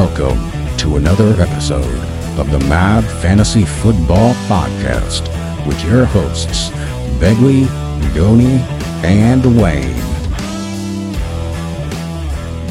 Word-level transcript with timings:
Welcome 0.00 0.38
to 0.76 0.94
another 0.94 1.30
episode 1.42 1.98
of 2.38 2.52
the 2.52 2.60
Mad 2.68 3.02
Fantasy 3.20 3.64
Football 3.64 4.32
Podcast 4.46 5.26
with 5.66 5.84
your 5.84 6.04
hosts, 6.04 6.70
Begley, 7.18 7.66
Goni, 8.14 8.60
and 9.04 9.60
Wayne. 9.60 9.96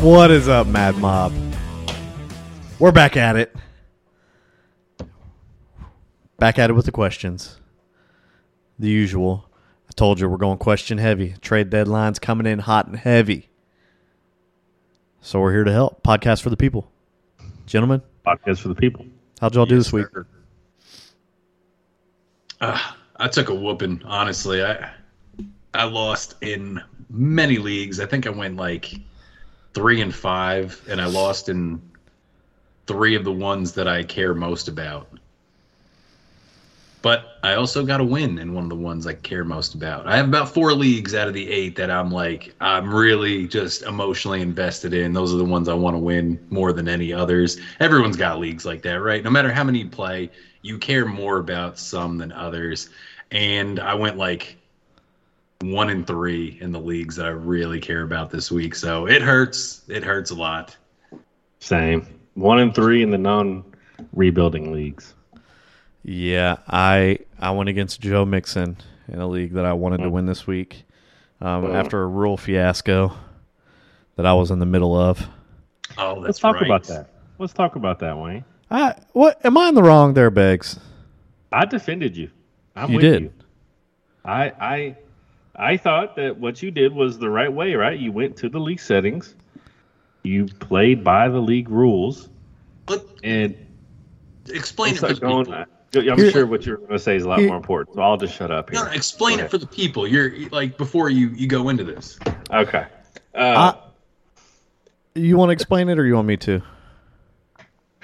What 0.01 0.31
is 0.31 0.47
up, 0.47 0.67
Mad 0.67 0.95
Mob? 0.99 1.33
We're 2.79 2.93
back 2.93 3.17
at 3.17 3.35
it. 3.35 3.53
Back 6.39 6.57
at 6.57 6.69
it 6.69 6.73
with 6.73 6.85
the 6.85 6.93
questions. 6.93 7.59
The 8.79 8.87
usual. 8.87 9.49
I 9.89 9.91
told 9.97 10.21
you 10.21 10.29
we're 10.29 10.37
going 10.37 10.59
question 10.59 10.97
heavy. 10.97 11.35
Trade 11.41 11.69
deadline's 11.69 12.19
coming 12.19 12.47
in 12.47 12.59
hot 12.59 12.87
and 12.87 12.95
heavy. 12.95 13.49
So 15.19 15.41
we're 15.41 15.51
here 15.51 15.65
to 15.65 15.73
help. 15.73 16.03
Podcast 16.03 16.41
for 16.41 16.49
the 16.49 16.55
people. 16.55 16.89
Gentlemen, 17.67 18.01
podcast 18.25 18.59
for 18.59 18.69
the 18.69 18.75
people. 18.75 19.05
how'd 19.41 19.53
y'all 19.53 19.65
do 19.65 19.75
this 19.75 19.91
week? 19.91 20.07
Uh, 22.61 22.79
I 23.17 23.27
took 23.27 23.49
a 23.49 23.53
whooping. 23.53 24.03
Honestly, 24.05 24.63
I 24.63 24.89
I 25.73 25.83
lost 25.83 26.35
in 26.39 26.81
many 27.09 27.57
leagues. 27.57 27.99
I 27.99 28.05
think 28.05 28.25
I 28.25 28.29
went 28.29 28.55
like 28.55 28.95
three 29.73 29.99
and 29.99 30.15
five, 30.15 30.81
and 30.89 31.01
I 31.01 31.07
lost 31.07 31.49
in 31.49 31.81
three 32.85 33.15
of 33.15 33.25
the 33.25 33.33
ones 33.33 33.73
that 33.73 33.85
I 33.85 34.01
care 34.03 34.33
most 34.33 34.69
about. 34.69 35.16
But 37.07 37.39
I 37.41 37.53
also 37.53 37.85
got 37.85 38.01
a 38.01 38.03
win 38.03 38.37
in 38.37 38.53
one 38.53 38.65
of 38.65 38.69
the 38.69 38.75
ones 38.75 39.07
I 39.07 39.13
care 39.13 39.45
most 39.45 39.75
about. 39.75 40.07
I 40.07 40.17
have 40.17 40.27
about 40.27 40.53
four 40.53 40.73
leagues 40.73 41.15
out 41.15 41.29
of 41.29 41.33
the 41.33 41.49
eight 41.49 41.77
that 41.77 41.89
I'm 41.89 42.11
like 42.11 42.53
I'm 42.59 42.93
really 42.93 43.47
just 43.47 43.83
emotionally 43.83 44.41
invested 44.41 44.93
in. 44.93 45.13
Those 45.13 45.33
are 45.33 45.37
the 45.37 45.45
ones 45.45 45.69
I 45.69 45.73
want 45.73 45.93
to 45.93 45.99
win 45.99 46.37
more 46.49 46.73
than 46.73 46.89
any 46.89 47.13
others. 47.13 47.61
Everyone's 47.79 48.17
got 48.17 48.39
leagues 48.39 48.65
like 48.65 48.81
that, 48.81 48.95
right? 48.95 49.23
No 49.23 49.29
matter 49.29 49.53
how 49.53 49.63
many 49.63 49.79
you 49.79 49.87
play, 49.87 50.29
you 50.63 50.77
care 50.77 51.05
more 51.05 51.37
about 51.37 51.79
some 51.79 52.17
than 52.17 52.33
others. 52.33 52.89
And 53.31 53.79
I 53.79 53.93
went 53.93 54.17
like 54.17 54.57
one 55.61 55.89
in 55.89 56.03
three 56.03 56.57
in 56.59 56.73
the 56.73 56.81
leagues 56.81 57.15
that 57.15 57.25
I 57.25 57.29
really 57.29 57.79
care 57.79 58.01
about 58.01 58.31
this 58.31 58.51
week. 58.51 58.75
So 58.75 59.07
it 59.07 59.21
hurts. 59.21 59.83
It 59.87 60.03
hurts 60.03 60.31
a 60.31 60.35
lot. 60.35 60.75
Same. 61.61 62.05
One 62.33 62.59
and 62.59 62.75
three 62.75 63.01
in 63.01 63.11
the 63.11 63.17
non 63.17 63.63
rebuilding 64.11 64.73
leagues. 64.73 65.13
Yeah, 66.07 66.57
I 66.69 67.19
I 67.37 67.51
went 67.51 67.67
against 67.69 67.99
Joe 67.99 68.23
Mixon 68.25 68.77
in 69.09 69.19
a 69.19 69.27
league 69.27 69.53
that 69.53 69.65
I 69.65 69.73
wanted 69.73 69.97
to 70.03 70.09
win 70.09 70.25
this 70.25 70.47
week 70.47 70.85
um, 71.41 71.65
Oh. 71.65 71.73
after 71.73 72.01
a 72.01 72.07
rural 72.07 72.37
fiasco 72.37 73.11
that 74.15 74.25
I 74.25 74.33
was 74.33 74.49
in 74.49 74.59
the 74.59 74.65
middle 74.65 74.95
of. 74.95 75.27
Oh, 75.97 76.15
that's 76.15 76.25
Let's 76.25 76.39
talk 76.39 76.55
right. 76.55 76.65
about 76.65 76.85
that. 76.85 77.09
Let's 77.39 77.51
talk 77.53 77.75
about 77.75 77.99
that, 77.99 78.17
Wayne. 78.17 78.45
I, 78.71 78.95
what 79.11 79.43
am 79.45 79.57
I 79.57 79.67
in 79.69 79.75
the 79.75 79.83
wrong 79.83 80.13
there, 80.13 80.29
Beggs? 80.29 80.79
I 81.51 81.65
defended 81.65 82.15
you. 82.15 82.29
I'm 82.75 82.89
You 82.91 82.95
with 82.97 83.01
did. 83.03 83.21
you. 83.23 83.33
I 84.23 84.51
I 84.61 84.95
I 85.57 85.77
thought 85.77 86.15
that 86.15 86.37
what 86.37 86.63
you 86.63 86.71
did 86.71 86.93
was 86.93 87.17
the 87.19 87.29
right 87.29 87.51
way, 87.51 87.75
right? 87.75 87.99
You 87.99 88.13
went 88.13 88.37
to 88.37 88.49
the 88.49 88.59
league 88.59 88.79
settings. 88.79 89.35
You 90.23 90.45
played 90.45 91.03
by 91.03 91.27
the 91.27 91.39
league 91.39 91.69
rules 91.69 92.29
But 92.85 93.05
and 93.23 93.55
explain 94.49 94.95
it 94.95 94.99
to 95.05 95.15
start 95.15 95.15
the 95.15 95.21
going. 95.21 95.45
people. 95.45 95.65
I'm 95.95 96.17
Here- 96.17 96.31
sure 96.31 96.45
what 96.45 96.65
you're 96.65 96.77
going 96.77 96.91
to 96.91 96.99
say 96.99 97.15
is 97.15 97.23
a 97.23 97.29
lot 97.29 97.39
here- 97.39 97.47
more 97.47 97.57
important, 97.57 97.95
so 97.95 98.01
I'll 98.01 98.17
just 98.17 98.35
shut 98.35 98.51
up 98.51 98.69
here. 98.69 98.83
no, 98.83 98.91
explain 98.91 99.39
it 99.39 99.49
for 99.49 99.57
the 99.57 99.67
people. 99.67 100.07
You're 100.07 100.31
like 100.49 100.77
before 100.77 101.09
you 101.09 101.29
you 101.29 101.47
go 101.47 101.69
into 101.69 101.83
this. 101.83 102.19
Okay. 102.51 102.85
Uh, 103.33 103.73
You 105.15 105.37
want 105.37 105.49
to 105.49 105.53
explain 105.53 105.89
it, 105.89 105.97
or 105.97 106.05
you 106.05 106.15
want 106.15 106.27
me 106.27 106.37
to? 106.37 106.61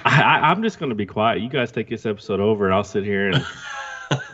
I, 0.05 0.21
I, 0.21 0.49
I'm 0.49 0.63
just 0.63 0.79
going 0.79 0.89
to 0.89 0.95
be 0.95 1.05
quiet. 1.05 1.41
You 1.41 1.49
guys 1.49 1.71
take 1.71 1.89
this 1.89 2.05
episode 2.05 2.39
over, 2.39 2.65
and 2.65 2.73
I'll 2.73 2.83
sit 2.83 3.03
here 3.03 3.29
and. 3.29 3.45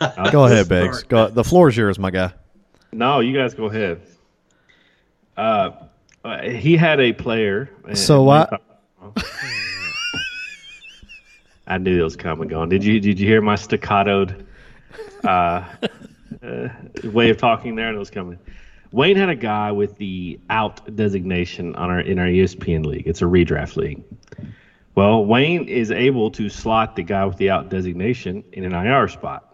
I'll- 0.02 0.31
Go 0.31 0.45
ahead, 0.45 0.67
Beggs. 0.70 1.04
Go, 1.04 1.27
the 1.30 1.43
floor 1.43 1.70
is 1.70 1.77
yours, 1.77 1.98
my 1.99 2.11
guy. 2.11 2.33
No, 2.92 3.20
you 3.20 3.38
guys 3.38 3.54
go 3.54 3.65
ahead. 3.65 4.02
Uh, 5.38 5.71
uh, 6.26 6.42
he 6.43 6.76
had 6.76 6.99
a 6.99 7.14
player. 7.14 7.70
So 7.93 8.23
what? 8.23 8.61
I 11.69 11.77
knew 11.77 11.99
it 11.99 12.03
was 12.03 12.15
coming. 12.15 12.49
Going. 12.49 12.69
Did 12.69 12.83
you? 12.83 12.99
Did 12.99 13.19
you 13.19 13.27
hear 13.27 13.41
my 13.41 13.55
staccatoed 13.55 14.45
uh, 15.23 15.63
uh, 16.43 16.69
way 17.03 17.30
of 17.30 17.37
talking 17.37 17.75
there? 17.75 17.93
It 17.93 17.97
was 17.97 18.09
coming. 18.09 18.39
Wayne 18.91 19.15
had 19.15 19.30
a 19.30 19.35
guy 19.35 19.71
with 19.71 19.97
the 19.97 20.39
out 20.49 20.95
designation 20.95 21.75
on 21.75 21.91
our 21.91 21.99
in 21.99 22.17
our 22.17 22.25
ESPN 22.25 22.85
league. 22.85 23.08
It's 23.08 23.21
a 23.21 23.25
redraft 23.25 23.75
league. 23.75 24.03
Well, 24.95 25.23
Wayne 25.23 25.67
is 25.67 25.91
able 25.91 26.31
to 26.31 26.49
slot 26.49 26.95
the 26.95 27.03
guy 27.03 27.23
with 27.23 27.37
the 27.37 27.52
out 27.52 27.69
designation 27.69 28.43
in 28.52 28.65
an 28.65 28.73
IR 28.73 29.08
spot. 29.08 29.45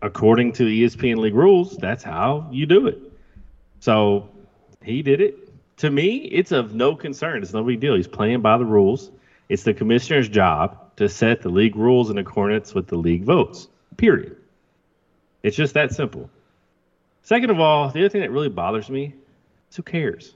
According 0.00 0.52
to 0.54 0.66
E 0.66 0.86
ESPN 0.86 1.18
league 1.18 1.34
rules, 1.34 1.76
that's 1.76 2.02
how 2.02 2.48
you 2.50 2.64
do 2.64 2.86
it. 2.86 2.98
So 3.80 4.30
he 4.82 5.02
did 5.02 5.20
it. 5.20 5.36
To 5.78 5.90
me, 5.90 6.16
it's 6.16 6.50
of 6.50 6.74
no 6.74 6.96
concern. 6.96 7.42
It's 7.42 7.52
no 7.52 7.62
big 7.62 7.78
deal. 7.78 7.94
He's 7.94 8.08
playing 8.08 8.40
by 8.40 8.56
the 8.56 8.64
rules. 8.64 9.10
It's 9.48 9.62
the 9.62 9.74
commissioner's 9.74 10.28
job 10.28 10.96
to 10.96 11.08
set 11.08 11.40
the 11.42 11.48
league 11.48 11.76
rules 11.76 12.10
in 12.10 12.18
accordance 12.18 12.74
with 12.74 12.86
the 12.86 12.96
league 12.96 13.24
votes. 13.24 13.68
Period. 13.96 14.36
It's 15.42 15.56
just 15.56 15.74
that 15.74 15.92
simple. 15.92 16.28
Second 17.22 17.50
of 17.50 17.60
all, 17.60 17.88
the 17.90 18.00
other 18.00 18.08
thing 18.08 18.20
that 18.20 18.30
really 18.30 18.48
bothers 18.48 18.90
me 18.90 19.14
is 19.70 19.76
who 19.76 19.82
cares? 19.82 20.34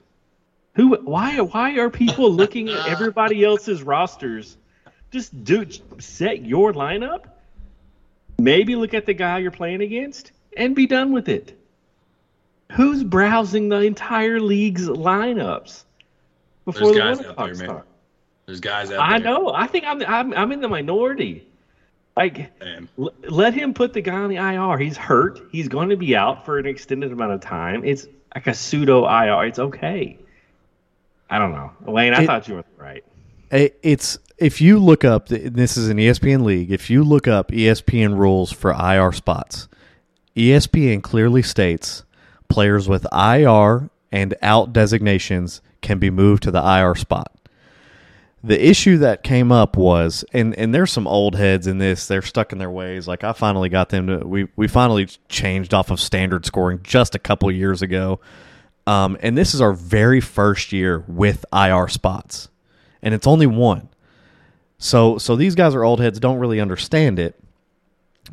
Who? 0.75 0.95
Why? 0.95 1.39
Why 1.41 1.77
are 1.77 1.89
people 1.89 2.31
looking 2.41 2.69
at 2.69 2.87
everybody 2.87 3.43
else's 3.43 3.83
rosters? 3.83 4.57
Just 5.11 5.43
do 5.43 5.65
set 5.99 6.43
your 6.43 6.73
lineup. 6.73 7.25
Maybe 8.39 8.75
look 8.75 8.93
at 8.93 9.05
the 9.05 9.13
guy 9.13 9.39
you're 9.39 9.51
playing 9.51 9.81
against 9.81 10.31
and 10.57 10.75
be 10.75 10.87
done 10.87 11.11
with 11.11 11.29
it. 11.29 11.59
Who's 12.71 13.03
browsing 13.03 13.69
the 13.69 13.81
entire 13.81 14.39
league's 14.39 14.87
lineups 14.87 15.83
before 16.65 16.93
There's 16.93 17.19
the 17.19 17.25
one 17.25 17.31
o'clock 17.31 17.55
start? 17.55 17.87
There's 18.45 18.59
guys 18.59 18.87
out 18.87 18.91
there. 18.91 19.01
I 19.01 19.19
there. 19.19 19.31
know. 19.31 19.53
I 19.53 19.67
think 19.67 19.85
I'm, 19.85 20.01
I'm 20.05 20.33
I'm 20.33 20.51
in 20.51 20.61
the 20.61 20.67
minority. 20.67 21.47
Like, 22.15 22.51
l- 22.99 23.11
let 23.27 23.53
him 23.53 23.73
put 23.73 23.93
the 23.93 24.01
guy 24.01 24.13
on 24.15 24.29
the 24.29 24.35
IR. 24.35 24.77
He's 24.77 24.97
hurt. 24.97 25.39
He's 25.51 25.67
going 25.67 25.89
to 25.89 25.97
be 25.97 26.15
out 26.15 26.45
for 26.45 26.59
an 26.59 26.65
extended 26.67 27.11
amount 27.11 27.31
of 27.31 27.41
time. 27.41 27.83
It's 27.83 28.05
like 28.35 28.45
a 28.47 28.53
pseudo 28.53 29.07
IR. 29.07 29.45
It's 29.45 29.57
okay. 29.59 30.19
I 31.29 31.39
don't 31.39 31.51
know, 31.53 31.71
Elaine. 31.87 32.13
I 32.13 32.21
It- 32.23 32.27
thought 32.27 32.47
you 32.47 32.55
were 32.55 32.63
right. 32.77 33.03
It's 33.51 34.17
if 34.39 34.61
you 34.61 34.79
look 34.79 35.03
up. 35.05 35.27
This 35.27 35.77
is 35.77 35.87
an 35.89 35.97
ESPN 35.97 36.43
league. 36.43 36.71
If 36.71 36.89
you 36.89 37.03
look 37.03 37.27
up 37.27 37.51
ESPN 37.51 38.17
rules 38.17 38.51
for 38.51 38.71
IR 38.71 39.11
spots, 39.11 39.67
ESPN 40.35 41.01
clearly 41.03 41.41
states 41.43 42.03
players 42.49 42.87
with 42.89 43.05
IR 43.13 43.89
and 44.11 44.35
out 44.41 44.73
designations 44.73 45.61
can 45.81 45.97
be 45.99 46.09
moved 46.09 46.43
to 46.43 46.51
the 46.51 46.61
IR 46.63 46.95
spot. 46.95 47.32
The 48.45 48.69
issue 48.69 48.97
that 48.97 49.23
came 49.23 49.53
up 49.53 49.77
was, 49.77 50.25
and 50.33 50.53
and 50.55 50.75
there's 50.75 50.91
some 50.91 51.07
old 51.07 51.35
heads 51.35 51.65
in 51.65 51.77
this. 51.77 52.07
They're 52.07 52.21
stuck 52.21 52.51
in 52.51 52.57
their 52.57 52.69
ways. 52.69 53.07
Like 53.07 53.23
I 53.23 53.31
finally 53.31 53.69
got 53.69 53.89
them 53.89 54.07
to. 54.07 54.17
We 54.27 54.49
we 54.57 54.67
finally 54.67 55.07
changed 55.29 55.73
off 55.73 55.91
of 55.91 55.99
standard 55.99 56.45
scoring 56.45 56.81
just 56.83 57.15
a 57.15 57.19
couple 57.19 57.49
years 57.51 57.81
ago, 57.81 58.19
um, 58.85 59.17
and 59.21 59.37
this 59.37 59.53
is 59.53 59.61
our 59.61 59.71
very 59.71 60.19
first 60.19 60.73
year 60.73 61.05
with 61.07 61.45
IR 61.53 61.87
spots, 61.87 62.49
and 63.01 63.13
it's 63.13 63.27
only 63.27 63.47
one. 63.47 63.87
So 64.77 65.17
so 65.17 65.37
these 65.37 65.55
guys 65.55 65.73
are 65.73 65.85
old 65.85 66.01
heads, 66.01 66.19
don't 66.19 66.39
really 66.39 66.59
understand 66.59 67.19
it. 67.19 67.39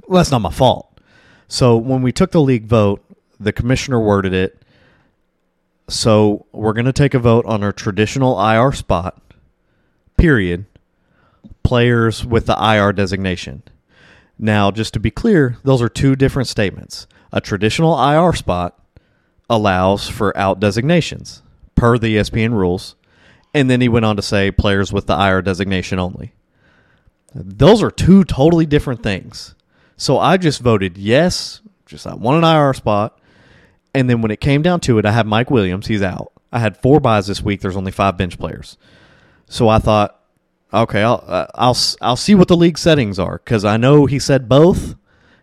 Well, 0.08 0.18
that's 0.18 0.32
not 0.32 0.40
my 0.40 0.50
fault. 0.50 0.98
So 1.46 1.76
when 1.76 2.02
we 2.02 2.10
took 2.10 2.32
the 2.32 2.40
league 2.40 2.66
vote, 2.66 3.04
the 3.38 3.52
commissioner 3.52 4.00
worded 4.00 4.32
it. 4.32 4.60
So 5.88 6.46
we're 6.52 6.72
going 6.72 6.86
to 6.86 6.92
take 6.92 7.14
a 7.14 7.18
vote 7.18 7.44
on 7.46 7.64
our 7.64 7.72
traditional 7.72 8.40
IR 8.40 8.72
spot 8.72 9.20
period, 10.20 10.66
players 11.62 12.24
with 12.24 12.46
the 12.46 12.56
IR 12.60 12.92
designation. 12.92 13.62
Now, 14.38 14.70
just 14.70 14.94
to 14.94 15.00
be 15.00 15.10
clear, 15.10 15.56
those 15.64 15.82
are 15.82 15.88
two 15.88 16.14
different 16.16 16.48
statements. 16.48 17.06
A 17.32 17.40
traditional 17.40 17.98
IR 17.98 18.34
spot 18.34 18.78
allows 19.48 20.08
for 20.08 20.36
out 20.36 20.60
designations 20.60 21.42
per 21.74 21.98
the 21.98 22.16
ESPN 22.16 22.52
rules, 22.52 22.96
and 23.54 23.70
then 23.70 23.80
he 23.80 23.88
went 23.88 24.04
on 24.04 24.16
to 24.16 24.22
say 24.22 24.50
players 24.50 24.92
with 24.92 25.06
the 25.06 25.18
IR 25.18 25.42
designation 25.42 25.98
only. 25.98 26.32
Those 27.34 27.82
are 27.82 27.90
two 27.90 28.24
totally 28.24 28.66
different 28.66 29.02
things. 29.02 29.54
So 29.96 30.18
I 30.18 30.36
just 30.36 30.60
voted 30.60 30.98
yes, 30.98 31.60
just 31.86 32.06
I 32.06 32.14
want 32.14 32.44
an 32.44 32.56
IR 32.56 32.74
spot. 32.74 33.18
And 33.94 34.08
then 34.08 34.22
when 34.22 34.30
it 34.30 34.40
came 34.40 34.62
down 34.62 34.80
to 34.80 34.98
it, 34.98 35.06
I 35.06 35.12
had 35.12 35.26
Mike 35.26 35.50
Williams. 35.50 35.86
He's 35.86 36.02
out. 36.02 36.32
I 36.52 36.58
had 36.58 36.76
four 36.76 37.00
buys 37.00 37.26
this 37.26 37.42
week. 37.42 37.60
There's 37.60 37.76
only 37.76 37.92
five 37.92 38.16
bench 38.16 38.38
players. 38.38 38.76
So 39.50 39.68
I 39.68 39.80
thought, 39.80 40.16
okay, 40.72 41.02
I'll 41.02 41.24
uh, 41.26 41.46
I'll 41.56 41.76
I'll 42.00 42.16
see 42.16 42.36
what 42.36 42.46
the 42.46 42.56
league 42.56 42.78
settings 42.78 43.18
are 43.18 43.38
because 43.44 43.64
I 43.64 43.76
know 43.76 44.06
he 44.06 44.20
said 44.20 44.48
both. 44.48 44.94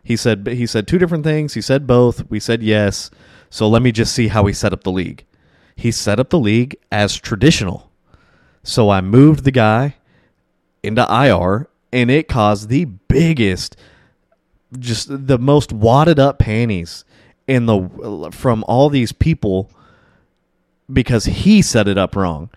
He 0.02 0.16
said 0.16 0.48
he 0.48 0.66
said 0.66 0.88
two 0.88 0.98
different 0.98 1.26
things. 1.26 1.56
He 1.56 1.62
said 1.62 1.86
both. 1.86 2.28
We 2.30 2.40
said 2.40 2.64
yes. 2.64 3.12
So 3.50 3.68
let 3.68 3.82
me 3.82 3.92
just 3.92 4.16
see 4.16 4.30
how 4.30 4.46
he 4.46 4.54
set 4.54 4.72
up 4.72 4.84
the 4.86 4.94
league. 4.94 5.26
He 5.76 5.92
set 5.92 6.22
up 6.22 6.30
the 6.30 6.40
league 6.40 6.78
as 6.90 7.18
traditional. 7.18 7.92
So 8.64 8.90
I 8.90 9.02
moved 9.02 9.44
the 9.44 9.52
guy 9.52 9.96
into 10.82 11.06
IR, 11.10 11.68
and 11.92 12.10
it 12.10 12.30
caused 12.30 12.70
the 12.70 12.86
biggest, 12.86 13.76
just 14.80 15.28
the 15.28 15.38
most 15.38 15.74
wadded 15.74 16.18
up 16.18 16.40
panties 16.40 17.04
in 17.46 17.66
the 17.66 18.30
from 18.32 18.64
all 18.70 18.88
these 18.88 19.12
people 19.12 19.70
because 20.92 21.26
he 21.26 21.62
set 21.62 21.90
it 21.90 21.98
up 21.98 22.16
wrong, 22.16 22.50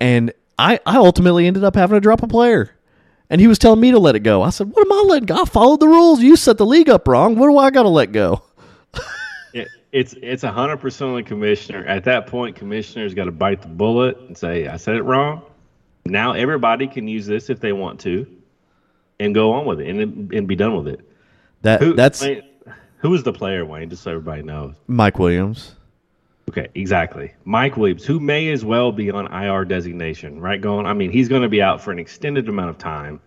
and 0.00 0.32
I 0.62 0.78
I 0.86 0.96
ultimately 0.96 1.46
ended 1.46 1.64
up 1.64 1.74
having 1.74 1.96
to 1.96 2.00
drop 2.00 2.22
a 2.22 2.28
player. 2.28 2.70
And 3.28 3.40
he 3.40 3.46
was 3.46 3.58
telling 3.58 3.80
me 3.80 3.90
to 3.92 3.98
let 3.98 4.14
it 4.14 4.20
go. 4.20 4.42
I 4.42 4.50
said, 4.50 4.68
"What 4.68 4.86
am 4.86 4.92
I 4.92 5.04
letting 5.08 5.26
go? 5.26 5.42
I 5.42 5.44
followed 5.46 5.80
the 5.80 5.88
rules. 5.88 6.20
You 6.20 6.36
set 6.36 6.58
the 6.58 6.66
league 6.66 6.90
up 6.90 7.08
wrong. 7.08 7.36
What 7.36 7.48
do 7.48 7.58
I 7.58 7.70
got 7.70 7.82
to 7.82 7.88
let 7.88 8.12
go?" 8.12 8.42
It, 9.54 9.68
it's 9.92 10.14
it's 10.22 10.42
hundred 10.42 10.78
percent 10.78 11.10
on 11.10 11.16
the 11.16 11.22
commissioner. 11.22 11.84
At 11.84 12.04
that 12.04 12.26
point, 12.26 12.56
commissioner's 12.56 13.12
got 13.12 13.24
to 13.24 13.32
bite 13.32 13.60
the 13.60 13.68
bullet 13.68 14.16
and 14.18 14.36
say, 14.36 14.66
"I 14.66 14.78
said 14.78 14.96
it 14.96 15.02
wrong." 15.02 15.42
Now 16.06 16.32
everybody 16.32 16.86
can 16.86 17.06
use 17.06 17.26
this 17.26 17.50
if 17.50 17.60
they 17.60 17.72
want 17.72 18.00
to, 18.00 18.26
and 19.20 19.34
go 19.34 19.52
on 19.52 19.66
with 19.66 19.80
it 19.80 19.88
and 19.88 20.32
and 20.32 20.48
be 20.48 20.56
done 20.56 20.74
with 20.74 20.88
it. 20.88 21.00
That 21.60 21.82
Who 21.82 21.92
that's 21.92 22.22
Wayne, 22.22 22.42
who 22.96 23.10
was 23.10 23.22
the 23.24 23.32
player, 23.32 23.66
Wayne? 23.66 23.90
Just 23.90 24.04
so 24.04 24.12
everybody 24.12 24.42
knows. 24.42 24.74
Mike 24.86 25.18
Williams. 25.18 25.74
Okay, 26.52 26.68
exactly. 26.74 27.32
Mike 27.44 27.78
Williams, 27.78 28.04
who 28.04 28.20
may 28.20 28.50
as 28.50 28.62
well 28.62 28.92
be 28.92 29.10
on 29.10 29.32
IR 29.32 29.64
designation, 29.64 30.38
right? 30.38 30.60
Going, 30.60 30.84
I 30.84 30.92
mean, 30.92 31.10
he's 31.10 31.26
going 31.26 31.40
to 31.40 31.48
be 31.48 31.62
out 31.62 31.80
for 31.80 31.92
an 31.92 31.98
extended 31.98 32.46
amount 32.46 32.68
of 32.68 32.76
time. 32.76 33.20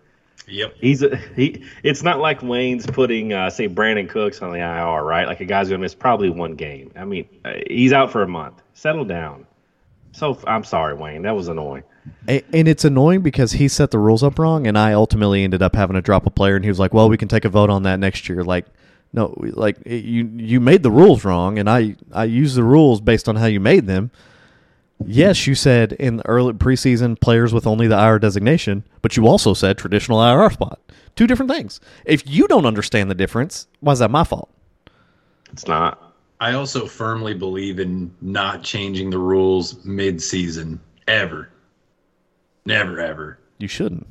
Yep. 0.46 0.74
He's 0.80 1.02
a, 1.02 1.16
he. 1.34 1.64
It's 1.82 2.04
not 2.04 2.20
like 2.20 2.40
Wayne's 2.44 2.86
putting, 2.86 3.32
uh, 3.32 3.50
say, 3.50 3.68
Brandin 3.68 4.08
Cooks 4.08 4.42
on 4.42 4.52
the 4.52 4.58
IR, 4.58 5.02
right? 5.02 5.26
Like 5.26 5.40
a 5.40 5.44
guy's 5.44 5.68
going 5.68 5.80
to 5.80 5.84
miss 5.84 5.92
probably 5.92 6.30
one 6.30 6.54
game. 6.54 6.92
I 6.94 7.04
mean, 7.04 7.28
uh, 7.44 7.54
he's 7.68 7.92
out 7.92 8.12
for 8.12 8.22
a 8.22 8.28
month. 8.28 8.62
Settle 8.74 9.04
down. 9.04 9.44
So 10.12 10.38
I'm 10.46 10.62
sorry, 10.62 10.94
Wayne. 10.94 11.22
That 11.22 11.34
was 11.34 11.48
annoying. 11.48 11.82
And 12.28 12.68
it's 12.68 12.84
annoying 12.84 13.22
because 13.22 13.52
he 13.52 13.66
set 13.66 13.90
the 13.90 13.98
rules 13.98 14.22
up 14.22 14.38
wrong, 14.38 14.68
and 14.68 14.78
I 14.78 14.92
ultimately 14.92 15.42
ended 15.42 15.62
up 15.62 15.74
having 15.74 15.94
to 15.94 16.00
drop 16.00 16.26
a 16.26 16.30
player. 16.30 16.54
And 16.54 16.64
he 16.64 16.70
was 16.70 16.78
like, 16.78 16.94
"Well, 16.94 17.08
we 17.08 17.16
can 17.16 17.26
take 17.26 17.44
a 17.44 17.48
vote 17.48 17.70
on 17.70 17.82
that 17.82 17.98
next 17.98 18.28
year." 18.28 18.44
Like, 18.44 18.66
no, 19.12 19.34
like 19.38 19.78
it- 19.84 20.04
you 20.04 20.30
you 20.36 20.60
made 20.60 20.82
the 20.82 20.90
rules 20.90 21.24
wrong, 21.24 21.58
and 21.58 21.68
I 21.70 21.96
I 22.12 22.24
used 22.24 22.56
the 22.56 22.62
rules 22.64 23.00
based 23.00 23.28
on 23.28 23.36
how 23.36 23.46
you 23.46 23.60
made 23.60 23.86
them. 23.86 24.10
Yes, 25.04 25.46
you 25.46 25.54
said 25.54 25.92
in 25.92 26.16
the 26.16 26.26
early 26.26 26.54
preseason 26.54 27.20
players 27.20 27.52
with 27.52 27.66
only 27.66 27.86
the 27.86 27.98
IR 27.98 28.18
designation, 28.18 28.82
but 29.02 29.16
you 29.16 29.26
also 29.26 29.52
said 29.52 29.76
traditional 29.76 30.22
IR 30.22 30.50
spot. 30.50 30.80
Two 31.16 31.26
different 31.26 31.50
things. 31.50 31.80
If 32.06 32.22
you 32.26 32.48
don't 32.48 32.64
understand 32.66 33.10
the 33.10 33.14
difference, 33.14 33.66
why 33.80 33.92
is 33.92 33.98
that 33.98 34.10
my 34.10 34.24
fault? 34.24 34.50
It's 35.52 35.66
not. 35.66 36.02
I 36.40 36.52
also 36.52 36.86
firmly 36.86 37.34
believe 37.34 37.78
in 37.78 38.10
not 38.20 38.62
changing 38.62 39.10
the 39.10 39.18
rules 39.18 39.82
mid-season 39.84 40.80
ever. 41.08 41.48
Never 42.64 43.00
ever. 43.00 43.38
You 43.58 43.68
shouldn't. 43.68 44.06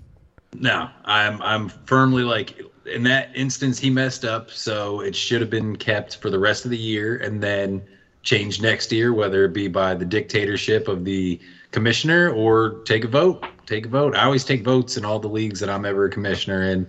No, 0.54 0.90
I'm 1.04 1.42
I'm 1.42 1.70
firmly 1.70 2.24
like 2.24 2.62
in 2.86 3.04
that 3.04 3.32
instance 3.36 3.80
he 3.80 3.90
messed 3.90 4.26
up, 4.26 4.52
so 4.52 5.02
it 5.02 5.16
should 5.16 5.42
have 5.42 5.50
been 5.50 5.76
kept 5.76 6.18
for 6.18 6.30
the 6.30 6.40
rest 6.40 6.66
of 6.66 6.72
the 6.72 6.78
year 6.78 7.18
and 7.18 7.42
then 7.42 7.82
changed 8.24 8.62
next 8.62 8.92
year, 8.92 9.14
whether 9.14 9.46
it 9.46 9.54
be 9.54 9.68
by 9.68 9.94
the 9.94 10.06
dictatorship 10.06 10.88
of 10.88 11.06
the 11.06 11.40
commissioner 11.72 12.32
or 12.32 12.82
take 12.86 13.04
a 13.04 13.08
vote. 13.08 13.46
Take 13.66 13.86
a 13.86 13.90
vote. 13.90 14.16
I 14.16 14.26
always 14.26 14.46
take 14.46 14.64
votes 14.64 14.98
in 14.98 15.06
all 15.06 15.20
the 15.20 15.28
leagues 15.28 15.60
that 15.60 15.70
I'm 15.70 15.86
ever 15.86 16.06
a 16.06 16.10
commissioner 16.10 16.64
in, 16.64 16.88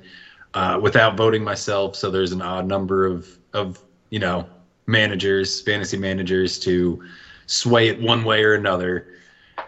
uh, 0.54 0.78
without 0.80 1.16
voting 1.16 1.42
myself. 1.42 1.96
So 1.96 2.10
there's 2.10 2.32
an 2.32 2.42
odd 2.42 2.66
number 2.66 3.06
of 3.06 3.38
of 3.52 3.82
you 4.10 4.18
know 4.18 4.46
managers, 4.86 5.60
fantasy 5.62 5.96
managers, 5.96 6.58
to 6.60 7.02
sway 7.46 7.88
it 7.88 8.00
one 8.00 8.24
way 8.24 8.44
or 8.44 8.54
another. 8.54 9.08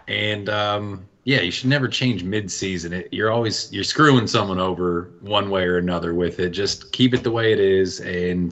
And 0.07 0.49
um, 0.49 1.08
yeah, 1.29 1.41
you 1.41 1.51
should 1.51 1.69
never 1.69 1.87
change 1.87 2.23
mid-season. 2.23 2.91
It, 2.91 3.09
you're 3.11 3.29
always 3.29 3.71
you're 3.71 3.83
screwing 3.83 4.25
someone 4.25 4.57
over 4.57 5.11
one 5.21 5.51
way 5.51 5.63
or 5.65 5.77
another 5.77 6.15
with 6.15 6.39
it. 6.39 6.49
Just 6.49 6.91
keep 6.91 7.13
it 7.13 7.21
the 7.21 7.29
way 7.29 7.53
it 7.53 7.59
is 7.59 7.99
and 7.99 8.51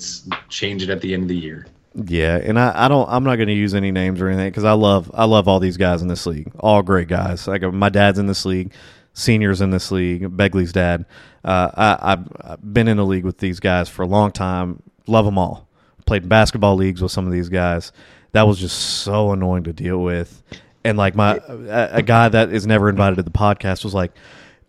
change 0.49 0.83
it 0.83 0.91
at 0.91 1.01
the 1.01 1.11
end 1.11 1.23
of 1.23 1.29
the 1.29 1.35
year. 1.35 1.65
Yeah, 2.05 2.37
and 2.37 2.59
I, 2.59 2.85
I 2.85 2.87
don't. 2.87 3.09
I'm 3.09 3.23
not 3.23 3.37
going 3.37 3.47
to 3.47 3.55
use 3.55 3.73
any 3.73 3.89
names 3.89 4.21
or 4.21 4.27
anything 4.27 4.49
because 4.49 4.63
I 4.63 4.73
love 4.73 5.09
I 5.15 5.25
love 5.25 5.47
all 5.47 5.59
these 5.59 5.75
guys 5.75 6.03
in 6.03 6.07
this 6.07 6.27
league. 6.27 6.51
All 6.59 6.83
great 6.83 7.07
guys. 7.07 7.47
Like 7.47 7.63
uh, 7.63 7.71
my 7.71 7.89
dad's 7.89 8.19
in 8.19 8.27
this 8.27 8.45
league, 8.45 8.71
seniors 9.13 9.59
in 9.59 9.71
this 9.71 9.91
league. 9.91 10.37
Begley's 10.37 10.71
dad. 10.71 11.07
Uh, 11.43 11.71
I, 11.73 12.11
I've, 12.11 12.27
I've 12.41 12.73
been 12.73 12.87
in 12.87 12.97
the 12.97 13.05
league 13.07 13.25
with 13.25 13.39
these 13.39 13.59
guys 13.59 13.89
for 13.89 14.03
a 14.03 14.07
long 14.07 14.31
time. 14.31 14.83
Love 15.07 15.25
them 15.25 15.39
all. 15.39 15.67
Played 16.05 16.29
basketball 16.29 16.75
leagues 16.75 17.01
with 17.01 17.11
some 17.11 17.25
of 17.25 17.31
these 17.31 17.49
guys. 17.49 17.91
That 18.33 18.45
was 18.45 18.59
just 18.59 18.77
so 18.77 19.31
annoying 19.31 19.63
to 19.63 19.73
deal 19.73 19.97
with. 19.97 20.43
And 20.87 20.97
like 20.97 21.15
my 21.15 21.39
a, 21.47 21.97
a 21.97 22.01
guy 22.01 22.29
that 22.29 22.51
is 22.51 22.65
never 22.65 22.89
invited 22.89 23.17
to 23.17 23.23
the 23.23 23.31
podcast 23.31 23.83
was 23.83 23.93
like, 23.93 24.13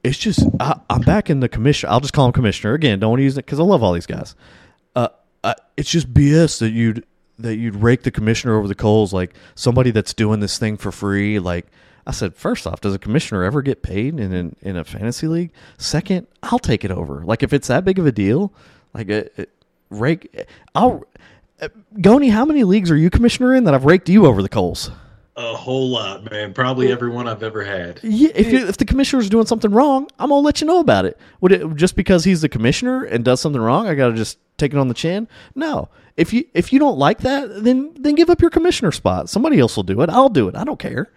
it's 0.03 0.19
just 0.19 0.47
I, 0.61 0.81
I'm 0.91 1.03
back 1.03 1.31
in 1.31 1.41
the 1.41 1.49
commissioner. 1.49 1.93
I'll 1.93 2.01
just 2.01 2.13
call 2.13 2.27
him 2.27 2.33
commissioner 2.33 2.75
again. 2.75 2.99
Don't 2.99 3.11
want 3.11 3.21
to 3.21 3.25
use 3.25 3.39
it 3.39 3.45
because 3.47 3.61
I 3.61 3.63
love 3.63 3.83
all 3.83 3.93
these 3.93 4.07
guys 4.07 4.35
uh, 4.95 5.09
uh, 5.45 5.55
it's 5.77 5.91
just 5.91 6.13
BS 6.13 6.59
that 6.61 6.71
you'd 6.71 7.05
that 7.39 7.57
you'd 7.57 7.77
rake 7.77 8.03
the 8.03 8.11
commissioner 8.11 8.57
over 8.57 8.67
the 8.67 8.75
coals 8.75 9.13
like 9.13 9.33
somebody 9.55 9.93
that's 9.93 10.13
doing 10.13 10.41
this 10.41 10.59
thing 10.59 10.77
for 10.77 10.91
free. 10.91 11.39
Like 11.39 11.67
I 12.07 12.11
said, 12.11 12.35
first 12.35 12.67
off, 12.67 12.81
does 12.81 12.95
a 12.95 12.99
commissioner 12.99 13.45
ever 13.45 13.63
get 13.63 13.83
paid 13.83 14.19
in 14.19 14.33
in, 14.33 14.57
in 14.61 14.77
a 14.77 14.85
fantasy 14.85 15.29
league? 15.29 15.53
Second, 15.77 16.27
I'll 16.43 16.59
take 16.59 16.85
it 16.85 16.91
over. 16.91 17.23
Like 17.25 17.43
if 17.43 17.53
it's 17.53 17.69
that 17.69 17.85
big 17.85 17.99
of 17.99 18.07
a 18.07 18.13
deal, 18.13 18.53
like 18.95 19.09
rake, 19.91 20.47
I'll. 20.75 21.05
Uh, 21.61 21.69
Goni, 22.01 22.29
how 22.29 22.45
many 22.45 22.63
leagues 22.63 22.89
are 22.89 22.97
you 22.97 23.11
commissioner 23.11 23.53
in 23.53 23.65
that 23.65 23.75
I've 23.75 23.85
raked 23.85 24.09
you 24.09 24.27
over 24.27 24.43
the 24.43 24.49
coals? 24.49 24.93
A 25.39 25.55
whole 25.55 25.89
lot, 25.89 26.29
man. 26.29 26.53
Probably 26.53 26.91
every 26.91 27.11
one 27.11 27.29
I've 27.29 27.45
ever 27.45 27.63
had. 27.63 28.01
Yeah, 28.03 28.31
if 28.35 28.51
you, 28.51 28.67
if 28.67 28.77
the 28.77 28.85
commissioner's 28.85 29.31
doing 29.31 29.47
something 29.47 29.71
wrong, 29.71 30.09
I'm 30.19 30.31
gonna 30.31 30.41
let 30.41 30.61
you 30.61 30.67
know 30.67 30.81
about 30.81 31.05
it. 31.05 31.17
Would 31.41 31.53
it 31.53 31.77
just 31.77 31.95
because 31.95 32.25
he's 32.25 32.41
the 32.41 32.49
commissioner 32.49 33.05
and 33.05 33.25
does 33.25 33.41
something 33.41 33.63
wrong, 33.63 33.87
I 33.87 33.95
gotta 33.95 34.15
just 34.15 34.39
take 34.57 34.73
it 34.73 34.79
on 34.79 34.89
the 34.89 34.95
chin? 34.95 35.29
No. 35.55 35.91
If 36.17 36.33
you 36.33 36.45
if 36.55 36.73
you 36.73 36.81
don't 36.81 36.99
like 36.99 37.21
that, 37.21 37.63
then 37.63 37.93
then 37.95 38.17
give 38.17 38.31
up 38.31 38.41
your 38.41 38.51
commissioner 38.51 38.91
spot. 38.91 39.29
Somebody 39.29 39.61
else 39.61 39.77
will 39.77 39.85
do 39.85 40.01
it. 40.03 40.11
I'll 40.11 40.29
do 40.29 40.49
it. 40.49 40.57
I 40.57 40.65
don't 40.65 40.81
care. 40.81 41.09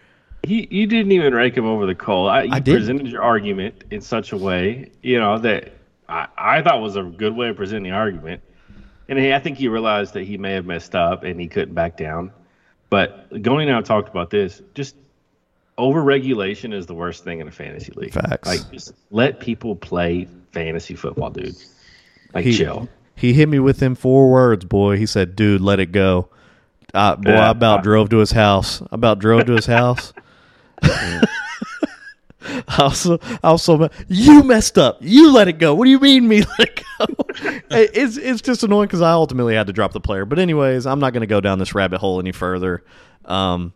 You, 0.46 0.68
you 0.70 0.86
didn't 0.86 1.12
even 1.14 1.34
rake 1.34 1.58
him 1.58 1.66
over 1.66 1.88
the 1.88 1.96
coal. 1.96 2.30
I, 2.30 2.44
you 2.44 2.52
I 2.52 2.60
didn't. 2.60 2.80
presented 2.82 3.08
your 3.08 3.24
argument 3.24 3.86
in 3.90 4.02
such 4.02 4.34
a 4.34 4.38
way, 4.38 4.92
you 5.02 5.20
know, 5.20 5.40
that 5.40 5.74
I, 6.08 6.28
I 6.38 6.62
thought 6.62 6.80
was 6.80 6.96
a 6.96 7.02
good 7.04 7.36
way 7.36 7.50
of 7.50 7.56
presenting 7.56 7.92
the 7.92 7.98
argument. 7.98 8.44
And 9.10 9.18
hey, 9.18 9.34
I 9.34 9.40
think 9.40 9.58
he 9.58 9.68
realized 9.68 10.14
that 10.14 10.26
he 10.26 10.38
may 10.38 10.54
have 10.54 10.68
messed 10.68 10.94
up 10.94 11.24
and 11.24 11.42
he 11.42 11.48
couldn't 11.48 11.74
back 11.74 11.98
down. 11.98 12.32
But 12.92 13.42
Goni 13.42 13.68
and 13.68 13.86
talked 13.86 14.10
about 14.10 14.30
this. 14.30 14.62
Just 14.76 14.96
overregulation 15.80 16.74
is 16.74 16.86
the 16.86 16.94
worst 16.94 17.24
thing 17.24 17.40
in 17.40 17.48
a 17.48 17.52
fantasy 17.52 17.92
league. 17.96 18.13
Facts. 18.13 18.48
Like, 18.48 18.72
just 18.72 18.94
let 19.10 19.39
people 19.39 19.75
play 19.75 20.27
fantasy 20.51 20.94
football, 20.94 21.32
dude. 21.32 21.56
Like, 22.34 22.44
He 22.46 22.56
chill. 22.56 22.88
he 23.15 23.34
hit 23.34 23.48
me 23.50 23.60
with 23.60 23.77
them 23.80 23.96
four 23.96 24.30
words, 24.30 24.65
boy. 24.65 24.98
He 24.98 25.06
said, 25.06 25.36
"Dude, 25.36 25.62
let 25.62 25.80
it 25.80 25.92
go." 25.94 26.30
Uh, 26.94 27.15
boy, 27.15 27.32
Yeah. 27.32 27.48
I 27.48 27.51
about 27.51 27.82
drove 27.84 28.10
to 28.10 28.18
his 28.18 28.32
house. 28.32 28.82
I 28.82 28.88
about 28.92 29.20
drove 29.20 29.46
to 29.46 29.54
his 29.54 29.65
house. 29.65 30.13
I 32.43 32.63
also, 32.79 33.19
also, 33.43 33.89
you 34.07 34.43
messed 34.43 34.77
up. 34.77 34.98
You 35.01 35.31
let 35.31 35.48
it 35.48 35.60
go. 35.60 35.75
What 35.75 35.86
do 35.86 35.91
you 35.91 36.00
mean, 36.00 36.27
me 36.27 36.43
let 36.60 36.60
it 36.60 36.75
go? 36.75 37.05
It's 37.74 38.17
it's 38.17 38.41
just 38.41 38.63
annoying 38.63 38.88
because 38.88 39.01
I 39.01 39.12
ultimately 39.12 39.55
had 39.55 39.67
to 39.67 39.74
drop 39.74 39.93
the 39.93 40.01
player. 40.01 40.25
But 40.25 40.39
anyways, 40.39 40.86
I'm 40.86 41.00
not 41.00 41.13
going 41.13 41.21
to 41.21 41.27
go 41.27 41.39
down 41.39 41.57
this 41.57 41.74
rabbit 41.74 42.00
hole 42.00 42.19
any 42.19 42.33
further. 42.33 42.83
Um, 43.25 43.74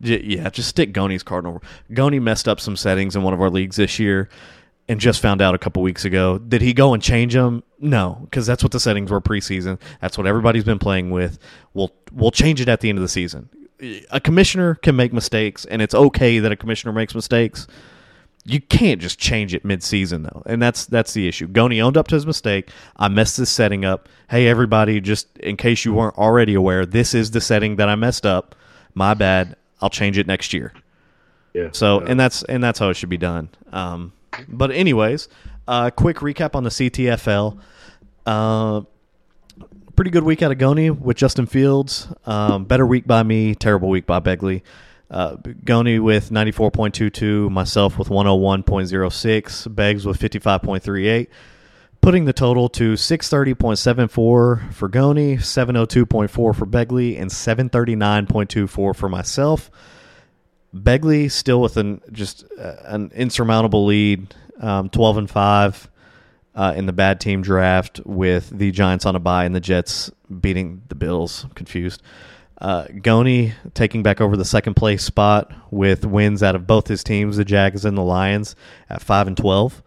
yeah, 0.00 0.50
just 0.50 0.68
stick 0.68 0.92
Goni's 0.92 1.22
card 1.22 1.46
over. 1.46 1.60
Goni 1.92 2.18
messed 2.18 2.48
up 2.48 2.60
some 2.60 2.76
settings 2.76 3.14
in 3.14 3.22
one 3.22 3.32
of 3.32 3.40
our 3.40 3.48
leagues 3.48 3.76
this 3.76 3.98
year, 3.98 4.28
and 4.88 5.00
just 5.00 5.20
found 5.22 5.40
out 5.40 5.54
a 5.54 5.58
couple 5.58 5.82
weeks 5.82 6.04
ago. 6.04 6.38
Did 6.38 6.60
he 6.60 6.74
go 6.74 6.92
and 6.92 7.02
change 7.02 7.34
them? 7.34 7.62
No, 7.78 8.18
because 8.22 8.46
that's 8.46 8.62
what 8.62 8.72
the 8.72 8.80
settings 8.80 9.10
were 9.10 9.20
preseason. 9.20 9.78
That's 10.00 10.18
what 10.18 10.26
everybody's 10.26 10.64
been 10.64 10.78
playing 10.78 11.10
with. 11.10 11.38
We'll 11.72 11.92
we'll 12.12 12.32
change 12.32 12.60
it 12.60 12.68
at 12.68 12.80
the 12.80 12.88
end 12.88 12.98
of 12.98 13.02
the 13.02 13.08
season. 13.08 13.48
A 14.10 14.20
commissioner 14.20 14.74
can 14.74 14.96
make 14.96 15.12
mistakes, 15.12 15.64
and 15.66 15.80
it's 15.80 15.94
okay 15.94 16.40
that 16.40 16.50
a 16.50 16.56
commissioner 16.56 16.92
makes 16.92 17.14
mistakes. 17.14 17.66
You 18.48 18.60
can't 18.60 19.00
just 19.00 19.18
change 19.18 19.54
it 19.54 19.64
mid-season 19.64 20.22
though, 20.22 20.42
and 20.46 20.62
that's 20.62 20.86
that's 20.86 21.12
the 21.12 21.26
issue. 21.26 21.48
Goni 21.48 21.80
owned 21.80 21.96
up 21.96 22.06
to 22.08 22.14
his 22.14 22.26
mistake. 22.26 22.70
I 22.96 23.08
messed 23.08 23.36
this 23.36 23.50
setting 23.50 23.84
up. 23.84 24.08
Hey, 24.30 24.46
everybody, 24.46 25.00
just 25.00 25.36
in 25.38 25.56
case 25.56 25.84
you 25.84 25.92
weren't 25.92 26.16
already 26.16 26.54
aware, 26.54 26.86
this 26.86 27.12
is 27.12 27.32
the 27.32 27.40
setting 27.40 27.76
that 27.76 27.88
I 27.88 27.96
messed 27.96 28.24
up. 28.24 28.54
My 28.94 29.14
bad. 29.14 29.56
I'll 29.80 29.90
change 29.90 30.16
it 30.16 30.26
next 30.26 30.52
year. 30.52 30.72
Yeah. 31.54 31.70
So 31.72 32.00
and 32.00 32.20
that's 32.20 32.42
and 32.44 32.62
that's 32.62 32.78
how 32.78 32.88
it 32.90 32.94
should 32.94 33.08
be 33.08 33.16
done. 33.16 33.48
Um, 33.72 34.12
but 34.48 34.70
anyways, 34.70 35.28
uh, 35.66 35.90
quick 35.90 36.18
recap 36.18 36.54
on 36.54 36.64
the 36.64 36.70
CTFL. 36.70 37.58
Uh, 38.24 38.82
pretty 39.96 40.10
good 40.10 40.24
week 40.24 40.42
out 40.42 40.52
of 40.52 40.58
Goni 40.58 40.90
with 40.90 41.16
Justin 41.16 41.46
Fields. 41.46 42.08
Um, 42.26 42.64
better 42.64 42.86
week 42.86 43.06
by 43.06 43.22
me. 43.22 43.54
Terrible 43.54 43.88
week 43.88 44.06
by 44.06 44.20
Begley. 44.20 44.62
Uh, 45.10 45.36
Goni 45.64 45.98
with 45.98 46.30
94.22, 46.30 47.50
myself 47.50 47.98
with 47.98 48.08
101.06, 48.08 49.74
Beggs 49.74 50.04
with 50.04 50.18
55.38, 50.18 51.28
putting 52.00 52.24
the 52.24 52.32
total 52.32 52.68
to 52.70 52.94
630.74 52.94 54.72
for 54.72 54.88
Goni, 54.88 55.36
702.4 55.36 56.28
for 56.28 56.54
Begley, 56.54 57.20
and 57.20 57.30
739.24 57.30 58.96
for 58.96 59.08
myself. 59.08 59.70
Begley 60.74 61.30
still 61.30 61.60
with 61.60 61.76
an 61.76 62.00
just 62.12 62.44
uh, 62.58 62.74
an 62.84 63.10
insurmountable 63.14 63.86
lead, 63.86 64.34
um, 64.60 64.88
twelve 64.90 65.16
and 65.16 65.30
five 65.30 65.88
uh, 66.54 66.74
in 66.76 66.86
the 66.86 66.92
bad 66.92 67.20
team 67.20 67.42
draft 67.42 68.00
with 68.04 68.50
the 68.50 68.70
Giants 68.70 69.06
on 69.06 69.16
a 69.16 69.20
bye 69.20 69.44
and 69.44 69.54
the 69.54 69.60
Jets 69.60 70.10
beating 70.40 70.82
the 70.88 70.94
Bills. 70.94 71.44
I'm 71.44 71.50
confused. 71.50 72.02
Uh, 72.58 72.86
Goni 73.02 73.52
taking 73.74 74.02
back 74.02 74.20
over 74.20 74.36
the 74.36 74.44
second 74.44 74.74
place 74.74 75.04
spot 75.04 75.52
with 75.70 76.06
wins 76.06 76.42
out 76.42 76.54
of 76.54 76.66
both 76.66 76.88
his 76.88 77.04
teams, 77.04 77.36
the 77.36 77.44
Jags 77.44 77.84
and 77.84 77.98
the 77.98 78.02
Lions, 78.02 78.56
at 78.88 79.02
five 79.02 79.26
and 79.26 79.36
twelve. 79.36 79.82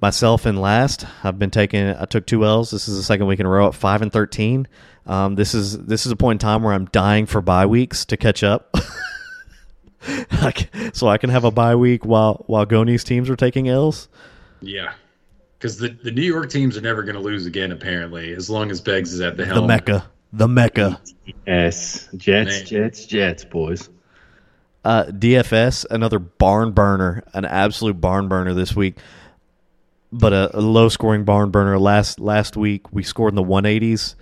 Myself 0.00 0.46
in 0.46 0.56
last, 0.56 1.06
I've 1.22 1.38
been 1.38 1.50
taking. 1.50 1.88
I 1.88 2.06
took 2.06 2.26
two 2.26 2.44
L's. 2.44 2.70
This 2.70 2.88
is 2.88 2.96
the 2.96 3.04
second 3.04 3.26
week 3.26 3.38
in 3.38 3.46
a 3.46 3.48
row 3.48 3.68
at 3.68 3.74
five 3.74 4.02
and 4.02 4.12
thirteen. 4.12 4.66
Um, 5.06 5.36
this 5.36 5.54
is 5.54 5.78
this 5.78 6.06
is 6.06 6.12
a 6.12 6.16
point 6.16 6.42
in 6.42 6.46
time 6.46 6.62
where 6.62 6.72
I'm 6.72 6.86
dying 6.86 7.26
for 7.26 7.40
bye 7.40 7.66
weeks 7.66 8.04
to 8.06 8.16
catch 8.16 8.42
up. 8.42 8.74
so 10.92 11.08
I 11.08 11.18
can 11.18 11.30
have 11.30 11.44
a 11.44 11.50
bye 11.50 11.76
week 11.76 12.04
while 12.04 12.44
while 12.46 12.66
Goni's 12.66 13.04
teams 13.04 13.30
are 13.30 13.36
taking 13.36 13.68
L's. 13.68 14.08
Yeah. 14.60 14.94
Because 15.58 15.78
the, 15.78 15.90
the 15.90 16.10
New 16.10 16.22
York 16.22 16.50
teams 16.50 16.76
are 16.76 16.80
never 16.80 17.04
going 17.04 17.14
to 17.14 17.20
lose 17.20 17.46
again, 17.46 17.70
apparently, 17.70 18.32
as 18.32 18.50
long 18.50 18.72
as 18.72 18.80
Beggs 18.80 19.12
is 19.12 19.20
at 19.20 19.36
the 19.36 19.46
helm. 19.46 19.60
The 19.60 19.66
Mecca, 19.68 20.10
the 20.32 20.48
Mecca. 20.48 21.00
Yes, 21.46 22.08
Jets, 22.16 22.50
Man. 22.50 22.66
Jets, 22.66 23.06
Jets, 23.06 23.44
boys. 23.44 23.88
Uh, 24.84 25.04
DFS, 25.04 25.86
another 25.90 26.18
barn 26.18 26.72
burner, 26.72 27.22
an 27.34 27.44
absolute 27.44 28.00
barn 28.00 28.26
burner 28.28 28.52
this 28.52 28.74
week, 28.74 28.96
but 30.12 30.32
a, 30.32 30.58
a 30.58 30.60
low 30.60 30.88
scoring 30.88 31.24
barn 31.24 31.50
burner. 31.50 31.78
Last 31.78 32.18
last 32.18 32.56
week 32.56 32.92
we 32.92 33.02
scored 33.02 33.32
in 33.32 33.36
the 33.36 33.44
180s. 33.44 34.16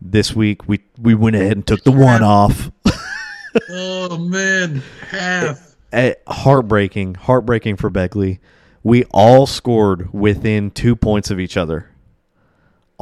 This 0.00 0.34
week 0.34 0.68
we 0.68 0.80
we 1.00 1.14
went 1.14 1.36
ahead 1.36 1.52
and 1.52 1.66
took 1.66 1.82
the 1.84 1.92
one 1.92 2.22
off. 2.22 2.70
Oh, 3.68 4.16
man. 4.18 4.82
Half. 5.10 5.76
Heartbreaking, 6.26 7.14
heartbreaking 7.16 7.76
for 7.76 7.90
Begley. 7.90 8.38
We 8.82 9.04
all 9.10 9.46
scored 9.46 10.12
within 10.12 10.70
two 10.70 10.96
points 10.96 11.30
of 11.30 11.38
each 11.38 11.56
other. 11.56 11.90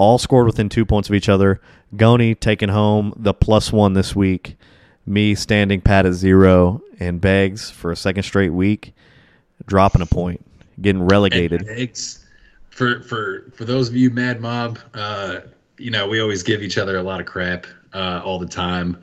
All 0.00 0.16
scored 0.16 0.46
within 0.46 0.70
two 0.70 0.86
points 0.86 1.10
of 1.10 1.14
each 1.14 1.28
other. 1.28 1.60
Goni 1.94 2.34
taking 2.34 2.70
home 2.70 3.12
the 3.16 3.34
plus 3.34 3.70
one 3.70 3.92
this 3.92 4.16
week. 4.16 4.56
Me 5.04 5.34
standing 5.34 5.82
pat 5.82 6.06
at 6.06 6.14
zero, 6.14 6.80
and 6.98 7.20
Beggs 7.20 7.70
for 7.70 7.92
a 7.92 7.96
second 7.96 8.22
straight 8.22 8.48
week, 8.48 8.94
dropping 9.66 10.00
a 10.00 10.06
point, 10.06 10.42
getting 10.80 11.02
relegated. 11.02 11.66
Beggs, 11.66 12.24
for, 12.70 13.02
for, 13.02 13.52
for 13.54 13.66
those 13.66 13.90
of 13.90 13.94
you 13.94 14.08
Mad 14.08 14.40
Mob, 14.40 14.78
uh, 14.94 15.40
you 15.76 15.90
know, 15.90 16.08
we 16.08 16.18
always 16.18 16.42
give 16.42 16.62
each 16.62 16.78
other 16.78 16.96
a 16.96 17.02
lot 17.02 17.20
of 17.20 17.26
crap 17.26 17.66
uh, 17.92 18.22
all 18.24 18.38
the 18.38 18.46
time. 18.46 18.96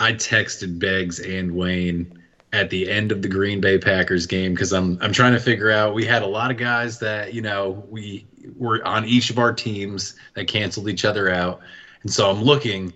I 0.00 0.12
texted 0.12 0.78
Beggs 0.78 1.18
and 1.18 1.50
Wayne 1.54 2.22
at 2.52 2.68
the 2.68 2.90
end 2.90 3.10
of 3.10 3.22
the 3.22 3.28
Green 3.28 3.62
Bay 3.62 3.78
Packers 3.78 4.26
game 4.26 4.52
because 4.52 4.74
I'm 4.74 4.98
I'm 5.00 5.14
trying 5.14 5.32
to 5.32 5.40
figure 5.40 5.70
out. 5.70 5.94
We 5.94 6.04
had 6.04 6.20
a 6.20 6.26
lot 6.26 6.50
of 6.50 6.58
guys 6.58 6.98
that 6.98 7.32
you 7.32 7.40
know 7.40 7.86
we 7.88 8.26
were 8.56 8.86
on 8.86 9.04
each 9.04 9.30
of 9.30 9.38
our 9.38 9.52
teams 9.52 10.14
that 10.34 10.48
canceled 10.48 10.88
each 10.88 11.04
other 11.04 11.30
out, 11.30 11.60
and 12.02 12.12
so 12.12 12.30
I'm 12.30 12.42
looking, 12.42 12.92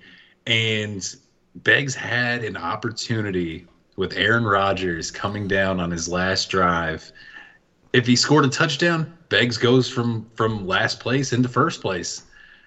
and 0.47 1.17
Beggs 1.57 1.95
had 1.95 2.45
an 2.45 2.57
opportunity 2.57 3.67
with 3.97 4.17
Aaron 4.17 4.45
Rodgers 4.45 5.11
coming 5.11 5.49
down 5.49 5.81
on 5.81 5.91
his 5.91 6.09
last 6.09 6.51
drive. 6.51 7.11
If 7.93 8.07
he 8.07 8.15
scored 8.15 8.45
a 8.45 8.49
touchdown, 8.49 9.17
Beggs 9.29 9.57
goes 9.57 9.89
from 9.89 10.31
from 10.35 10.67
last 10.67 11.01
place 11.01 11.33
into 11.33 11.49
first 11.49 11.81
place 11.81 12.23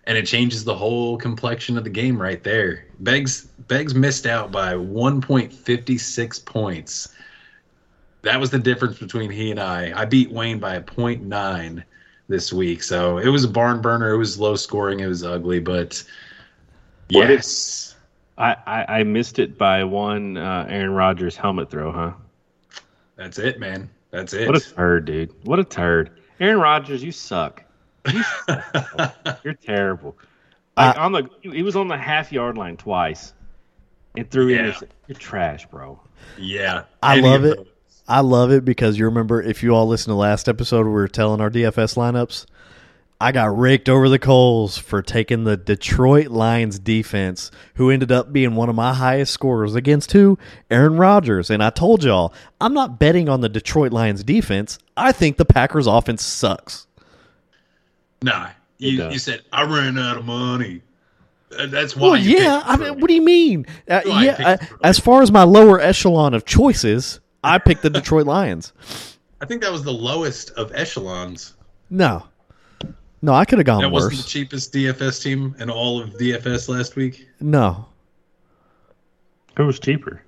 and 0.10 0.18
it 0.18 0.26
changes 0.26 0.64
the 0.64 0.76
whole 0.76 1.18
complexion 1.18 1.78
of 1.78 1.84
the 1.84 1.90
game 1.90 2.20
right 2.20 2.44
there. 2.44 2.86
Beggs 3.02 3.46
Beggs 3.68 3.94
missed 3.94 4.26
out 4.26 4.52
by 4.52 4.74
1.56 4.74 6.46
points. 6.46 7.10
That 8.24 8.40
was 8.40 8.50
the 8.50 8.58
difference 8.58 8.98
between 8.98 9.30
he 9.30 9.52
and 9.52 9.60
I. 9.60 9.94
I 9.96 10.06
beat 10.06 10.32
Wayne 10.32 10.58
by 10.58 10.76
a 10.76 10.82
point 10.82 11.22
nine 11.22 11.86
this 12.30 12.54
week, 12.54 12.82
so 12.84 13.18
it 13.18 13.28
was 13.28 13.44
a 13.44 13.48
barn 13.50 13.82
burner. 13.82 14.12
It 14.14 14.18
was 14.18 14.40
low 14.40 14.56
scoring. 14.56 15.02
It 15.02 15.08
was 15.08 15.24
ugly, 15.24 15.60
but 15.60 16.02
What 17.12 17.28
yes, 17.30 17.96
I, 18.38 18.56
I, 18.66 19.00
I 19.00 19.04
missed 19.04 19.40
it 19.40 19.58
by 19.58 19.84
one 19.84 20.38
uh, 20.38 20.66
Aaron 20.70 20.92
Rodgers 20.94 21.36
helmet 21.36 21.70
throw, 21.70 21.92
huh? 21.92 22.14
that's 23.18 23.38
it, 23.40 23.60
man. 23.60 23.90
That's 24.12 24.34
it. 24.34 24.48
What 24.48 24.56
a 24.56 24.74
turd, 24.74 25.06
dude. 25.06 25.34
What 25.46 25.60
a 25.60 25.64
turd. 25.64 26.12
Aaron 26.40 26.60
Rodgers, 26.60 27.04
you 27.04 27.12
suck. 27.12 27.64
You 28.12 28.24
suck. 28.48 29.16
You're 29.44 29.54
terrible. 29.56 30.16
Like 30.78 30.98
on 30.98 31.12
the 31.12 31.30
he 31.42 31.62
was 31.64 31.76
on 31.76 31.90
the 31.90 31.98
half 31.98 32.32
yard 32.32 32.58
line 32.58 32.78
twice 32.78 33.34
and 34.16 34.30
threw 34.32 34.48
Yeah. 34.48 34.68
in. 34.68 34.88
You're 35.08 35.18
trash, 35.18 35.66
bro. 35.66 36.00
yeah, 36.38 36.84
I 37.04 37.18
Any 37.18 37.28
love 37.28 37.44
of 37.44 37.60
it. 37.60 37.69
Those. 38.10 38.16
I 38.16 38.20
love 38.22 38.52
it 38.52 38.66
because 38.66 38.98
you 38.98 39.06
remember 39.06 39.42
if 39.42 39.64
you 39.64 39.76
all 39.76 39.88
listened 39.88 40.12
to 40.12 40.16
last 40.16 40.50
episode, 40.50 40.86
we 40.86 40.92
were 40.92 41.08
telling 41.08 41.42
our 41.42 41.50
DFS 41.50 41.96
lineups. 41.96 42.46
I 43.22 43.34
got 43.34 43.58
raked 43.58 43.90
over 43.90 44.08
the 44.08 44.20
coals 44.20 44.78
for 44.78 45.02
taking 45.02 45.44
the 45.44 45.58
Detroit 45.58 46.28
Lions 46.28 46.80
defense, 46.80 47.52
who 47.76 47.90
ended 47.90 48.14
up 48.14 48.32
being 48.32 48.56
one 48.56 48.70
of 48.70 48.76
my 48.76 48.94
highest 48.94 49.34
scorers 49.34 49.76
against 49.76 50.14
who? 50.14 50.38
Aaron 50.72 50.96
Rodgers. 50.96 51.50
And 51.50 51.62
I 51.62 51.70
told 51.70 52.06
y'all, 52.06 52.34
I'm 52.62 52.74
not 52.74 52.98
betting 52.98 53.28
on 53.28 53.42
the 53.42 53.50
Detroit 53.50 53.92
Lions 53.92 54.24
defense. 54.24 54.80
I 54.96 55.12
think 55.12 55.36
the 55.36 55.44
Packers 55.44 55.86
offense 55.86 56.24
sucks. 56.24 56.88
Nah, 58.22 58.52
you, 58.78 59.10
you 59.10 59.20
said 59.20 59.42
I 59.52 59.64
ran 59.64 59.98
out 59.98 60.18
of 60.18 60.24
money. 60.26 60.82
Uh, 61.58 61.66
That's 61.66 61.98
why. 61.98 62.12
Well, 62.12 62.18
you 62.18 62.38
yeah. 62.38 62.62
I 62.64 62.78
mean, 62.78 63.02
what 63.02 63.10
do 63.10 63.16
you 63.16 63.22
mean? 63.22 63.66
Uh, 63.90 64.02
yeah. 64.06 64.58
I, 64.62 64.68
as 64.82 64.98
far 64.98 65.22
as 65.22 65.32
my 65.32 65.44
lower 65.44 65.80
echelon 65.80 66.34
of 66.34 66.46
choices, 66.46 67.20
I 67.44 67.58
picked 67.58 67.82
the 67.82 67.90
Detroit 67.90 68.26
Lions. 68.28 68.74
I 69.42 69.46
think 69.46 69.62
that 69.62 69.72
was 69.72 69.84
the 69.84 69.94
lowest 69.94 70.52
of 70.52 70.72
echelons. 70.74 71.56
No, 71.90 72.24
no, 73.22 73.34
I 73.34 73.46
could 73.46 73.58
have 73.60 73.66
gone 73.66 73.82
That 73.82 73.90
wasn't 73.90 74.18
the 74.18 74.28
cheapest 74.28 74.74
DFS 74.74 75.22
team 75.22 75.56
in 75.60 75.70
all 75.70 76.02
of 76.02 76.12
DFS 76.12 76.70
last 76.70 76.96
week. 76.96 77.28
No, 77.40 77.86
Who 79.58 79.66
was 79.66 79.80
cheaper? 79.80 80.22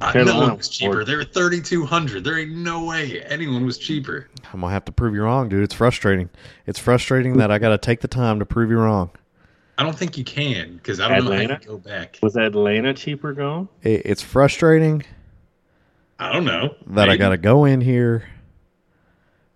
Uh, 0.00 0.12
no 0.14 0.38
one 0.38 0.48
was 0.50 0.58
was 0.58 0.68
cheaper. 0.70 1.04
They 1.04 1.14
were 1.14 1.24
thirty 1.24 1.60
two 1.60 1.84
hundred. 1.84 2.24
There 2.24 2.38
ain't 2.38 2.52
no 2.52 2.84
way 2.84 3.22
anyone 3.22 3.66
was 3.66 3.76
cheaper. 3.76 4.28
I'm 4.52 4.60
gonna 4.60 4.72
have 4.72 4.84
to 4.86 4.92
prove 4.92 5.14
you 5.14 5.22
wrong, 5.22 5.48
dude. 5.50 5.62
It's 5.62 5.74
frustrating. 5.74 6.30
It's 6.66 6.78
frustrating 6.78 7.36
that 7.36 7.50
I 7.50 7.58
got 7.58 7.70
to 7.70 7.78
take 7.78 8.00
the 8.00 8.08
time 8.08 8.38
to 8.38 8.46
prove 8.46 8.70
you 8.70 8.78
wrong. 8.78 9.10
I 9.80 9.82
don't 9.82 9.96
think 9.96 10.18
you 10.18 10.24
can 10.24 10.76
because 10.76 11.00
I 11.00 11.08
don't 11.08 11.24
know 11.24 11.30
how 11.30 11.40
Atlanta? 11.40 11.58
you 11.62 11.68
go 11.68 11.78
back. 11.78 12.18
Was 12.22 12.36
Atlanta 12.36 12.92
cheaper 12.92 13.32
going? 13.32 13.66
It, 13.82 14.02
it's 14.04 14.20
frustrating 14.20 15.02
I 16.18 16.30
don't 16.30 16.44
know 16.44 16.74
that 16.88 17.08
I 17.08 17.16
got 17.16 17.30
to 17.30 17.38
go 17.38 17.64
in 17.64 17.80
here 17.80 18.28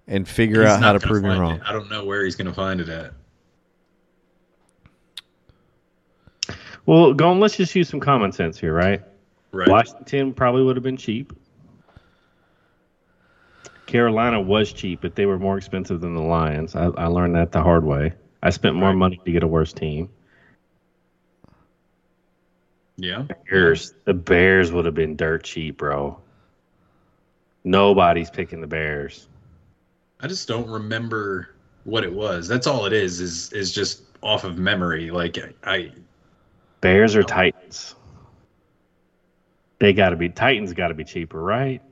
and 0.07 0.27
figure 0.27 0.63
He's 0.63 0.71
out 0.71 0.81
how 0.81 0.95
to 0.95 0.99
prove 1.01 1.25
you 1.25 1.29
find 1.29 1.41
wrong. 1.41 1.55
it. 1.57 1.63
I 1.67 1.75
don't 1.75 1.91
know 1.91 2.07
where 2.07 2.25
he's 2.25 2.37
going 2.37 2.47
to 2.47 2.55
find 2.55 2.81
it 2.81 2.89
at. 2.89 3.13
Well, 6.87 7.13
going. 7.13 7.39
Let's 7.39 7.59
just 7.59 7.75
use 7.75 7.91
some 7.91 8.01
common 8.01 8.33
sense 8.33 8.59
here, 8.59 8.73
right? 8.73 9.03
Right. 9.53 9.69
Washington 9.69 10.33
probably 10.33 10.63
would 10.63 10.77
have 10.77 10.83
been 10.83 10.97
cheap. 10.97 11.35
Carolina 13.85 14.41
was 14.41 14.73
cheap, 14.73 15.03
but 15.03 15.17
they 15.17 15.27
were 15.27 15.39
more 15.39 15.59
expensive 15.59 16.01
than 16.01 16.15
the 16.15 16.23
Lions. 16.23 16.75
I, 16.75 16.87
I 16.87 17.09
learned 17.09 17.35
that 17.35 17.53
the 17.53 17.63
hard 17.63 17.85
way. 17.85 18.15
I 18.45 18.51
spent 18.51 18.77
more 18.77 18.91
Right. 18.91 18.97
money 18.97 19.21
to 19.25 19.33
get 19.33 19.43
a 19.43 19.47
worse 19.49 19.73
team. 19.73 20.09
Yeah. 22.97 23.25
Bears, 23.51 23.95
the 24.05 24.15
Bears 24.15 24.71
would 24.71 24.85
have 24.85 24.95
been 24.95 25.17
dirt 25.17 25.43
cheap, 25.43 25.79
bro. 25.79 26.21
Nobody's 27.65 28.31
picking 28.31 28.61
the 28.61 28.67
Bears. 28.67 29.27
I 30.21 30.29
just 30.29 30.47
don't 30.47 30.69
remember 30.69 31.49
what 31.85 32.05
it 32.05 32.13
was. 32.13 32.47
That's 32.47 32.67
all 32.67 32.87
it 32.87 32.93
is. 32.93 33.21
Is 33.21 33.53
is 33.53 33.73
just 33.73 34.03
off 34.23 34.45
of 34.45 34.59
memory. 34.59 35.11
Like 35.11 35.39
I, 35.65 35.91
Bears 36.81 37.17
or 37.17 37.23
Titans? 37.23 37.95
They 39.81 39.93
got 39.93 40.11
to 40.11 40.17
be 40.17 40.29
Titans. 40.29 40.73
Got 40.73 40.89
to 40.89 40.95
be 40.95 41.05
cheaper, 41.05 41.43
right? 41.43 41.83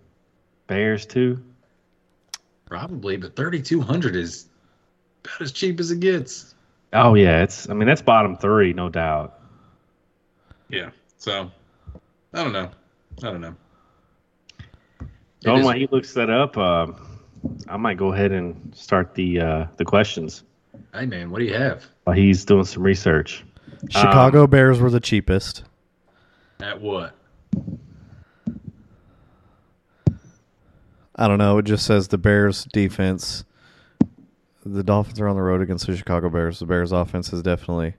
Bears 0.66 1.04
too. 1.04 1.42
probably, 2.66 3.16
but 3.16 3.34
thirty 3.34 3.60
two 3.60 3.80
hundred 3.80 4.14
is 4.16 4.46
about 5.24 5.40
as 5.40 5.52
cheap 5.52 5.80
as 5.80 5.90
it 5.90 6.00
gets. 6.00 6.54
Oh 6.92 7.14
yeah, 7.14 7.42
it's. 7.42 7.68
I 7.68 7.74
mean, 7.74 7.86
that's 7.88 8.02
bottom 8.02 8.36
three, 8.36 8.72
no 8.72 8.88
doubt. 8.88 9.38
Yeah. 10.68 10.90
So 11.18 11.50
I 12.34 12.42
don't 12.42 12.52
know. 12.52 12.70
I 13.22 13.26
don't 13.30 13.40
know. 13.40 13.54
It 15.00 15.06
Don't 15.40 15.58
is- 15.60 15.64
while 15.64 15.74
he 15.76 15.86
looks 15.90 16.12
that 16.14 16.30
up, 16.30 16.56
uh, 16.56 16.86
I 17.68 17.76
might 17.76 17.96
go 17.96 18.12
ahead 18.12 18.32
and 18.32 18.72
start 18.74 19.14
the 19.14 19.40
uh, 19.40 19.66
the 19.76 19.84
questions 19.84 20.44
Hey 20.94 21.06
man, 21.06 21.30
what 21.30 21.38
do 21.40 21.44
you 21.44 21.54
have? 21.54 21.84
while 22.04 22.16
he's 22.16 22.44
doing 22.44 22.64
some 22.64 22.82
research. 22.82 23.44
Chicago 23.90 24.46
Bears 24.46 24.78
were 24.80 24.90
the 24.90 25.00
cheapest. 25.00 25.64
At 26.60 26.80
what? 26.80 27.14
I 31.16 31.28
don't 31.28 31.38
know. 31.38 31.58
It 31.58 31.64
just 31.64 31.84
says 31.86 32.08
the 32.08 32.18
Bears 32.18 32.64
defense. 32.72 33.44
The 34.64 34.82
Dolphins 34.82 35.20
are 35.20 35.28
on 35.28 35.36
the 35.36 35.42
road 35.42 35.60
against 35.60 35.86
the 35.86 35.96
Chicago 35.96 36.28
Bears. 36.28 36.60
The 36.60 36.66
Bears 36.66 36.92
offense 36.92 37.32
is 37.32 37.42
definitely 37.42 37.94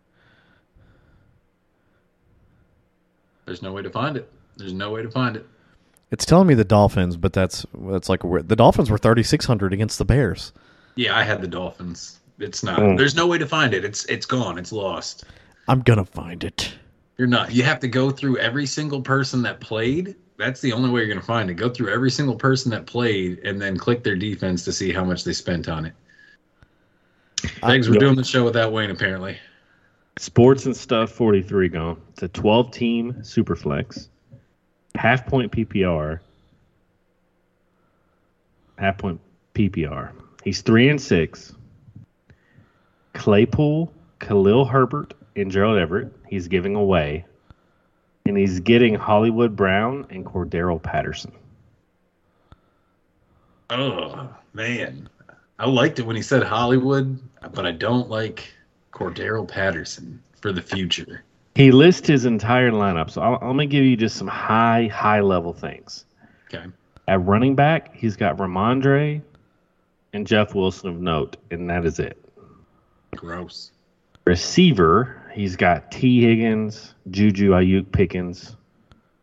There's 3.45 3.61
no 3.61 3.73
way 3.73 3.81
to 3.81 3.89
find 3.89 4.15
it. 4.15 4.31
There's 4.55 4.73
no 4.73 4.91
way 4.91 5.01
to 5.01 5.11
find 5.11 5.35
it. 5.35 5.45
It's 6.11 6.25
telling 6.25 6.47
me 6.47 6.53
the 6.53 6.63
Dolphins, 6.63 7.17
but 7.17 7.33
that's 7.33 7.65
that's 7.73 8.07
like 8.07 8.23
weird- 8.23 8.47
the 8.47 8.55
Dolphins 8.55 8.89
were 8.89 8.97
3600 8.97 9.73
against 9.73 9.97
the 9.97 10.05
Bears. 10.05 10.53
Yeah, 10.95 11.17
I 11.17 11.23
had 11.23 11.41
the 11.41 11.47
Dolphins. 11.47 12.19
It's 12.39 12.63
not. 12.63 12.79
Mm. 12.79 12.97
There's 12.97 13.15
no 13.15 13.27
way 13.27 13.37
to 13.37 13.47
find 13.47 13.73
it. 13.73 13.83
It's 13.83 14.05
it's 14.05 14.25
gone. 14.25 14.57
It's 14.57 14.71
lost. 14.71 15.25
I'm 15.67 15.81
gonna 15.81 16.05
find 16.05 16.43
it. 16.43 16.73
You're 17.17 17.27
not. 17.27 17.51
You 17.51 17.63
have 17.63 17.79
to 17.81 17.87
go 17.87 18.11
through 18.11 18.37
every 18.37 18.65
single 18.65 19.01
person 19.01 19.41
that 19.43 19.59
played. 19.59 20.15
That's 20.37 20.61
the 20.61 20.73
only 20.73 20.89
way 20.89 21.01
you're 21.01 21.09
going 21.09 21.19
to 21.19 21.25
find 21.25 21.49
it. 21.49 21.53
Go 21.53 21.69
through 21.69 21.93
every 21.93 22.09
single 22.09 22.35
person 22.35 22.71
that 22.71 22.87
played 22.87 23.37
and 23.39 23.61
then 23.61 23.77
click 23.77 24.03
their 24.03 24.15
defense 24.15 24.65
to 24.65 24.73
see 24.73 24.91
how 24.91 25.03
much 25.05 25.23
they 25.23 25.31
spent 25.31 25.69
on 25.69 25.85
it. 25.85 25.93
Thanks 27.61 27.87
for 27.87 27.93
Yeah. 27.93 27.99
doing 27.99 28.15
the 28.15 28.23
show 28.23 28.43
without 28.43 28.71
Wayne, 28.71 28.89
apparently. 28.89 29.37
Sports 30.17 30.65
and 30.65 30.75
stuff 30.75 31.11
43 31.11 31.69
gone. 31.69 31.99
It's 32.11 32.23
a 32.23 32.27
12 32.29 32.71
team 32.71 33.23
super 33.23 33.55
flex. 33.55 34.09
Half 34.95 35.25
point 35.25 35.51
PPR. 35.51 36.19
Half 38.77 38.97
point 38.97 39.19
PPR. 39.55 40.11
He's 40.43 40.61
3 40.61 40.89
and 40.89 41.01
6. 41.01 41.53
Claypool, 43.13 43.91
Khalil 44.19 44.65
Herbert, 44.65 45.13
and 45.35 45.51
Gerald 45.51 45.77
Everett. 45.77 46.11
He's 46.27 46.47
giving 46.47 46.75
away. 46.75 47.25
And 48.25 48.37
he's 48.37 48.59
getting 48.59 48.95
Hollywood 48.95 49.55
Brown 49.55 50.05
and 50.09 50.25
Cordarrelle 50.25 50.81
Patterson. 50.81 51.31
Oh, 53.69 54.29
man. 54.53 55.09
I 55.59 55.67
liked 55.67 55.99
it 55.99 56.05
when 56.05 56.15
he 56.15 56.21
said 56.21 56.43
Hollywood, 56.43 57.19
but 57.53 57.65
I 57.65 57.71
don't 57.71 58.09
like 58.09 58.53
Cordarrelle 58.91 59.47
Patterson 59.47 60.21
for 60.41 60.51
the 60.51 60.61
future. 60.61 61.23
He 61.55 61.71
lists 61.71 62.07
his 62.07 62.25
entire 62.25 62.71
lineup. 62.71 63.11
So 63.11 63.21
I'll, 63.21 63.35
I'm 63.35 63.55
going 63.55 63.69
to 63.69 63.71
give 63.71 63.83
you 63.83 63.95
just 63.95 64.15
some 64.15 64.27
high, 64.27 64.87
high 64.87 65.21
level 65.21 65.53
things. 65.53 66.05
Okay. 66.53 66.65
At 67.07 67.23
running 67.25 67.55
back, 67.55 67.95
he's 67.95 68.15
got 68.15 68.37
Rhamondre 68.37 69.21
and 70.13 70.25
Jeff 70.25 70.55
Wilson 70.55 70.89
of 70.89 70.99
note, 70.99 71.37
and 71.51 71.69
that 71.69 71.85
is 71.85 71.99
it. 71.99 72.17
Gross. 73.15 73.71
Receiver, 74.25 75.21
he's 75.33 75.55
got 75.55 75.91
Tee 75.91 76.21
Higgins, 76.21 76.95
Juju 77.11 77.51
Ayuk 77.51 77.91
Pickens, 77.91 78.55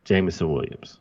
Jameson 0.04 0.52
Williams. 0.52 0.99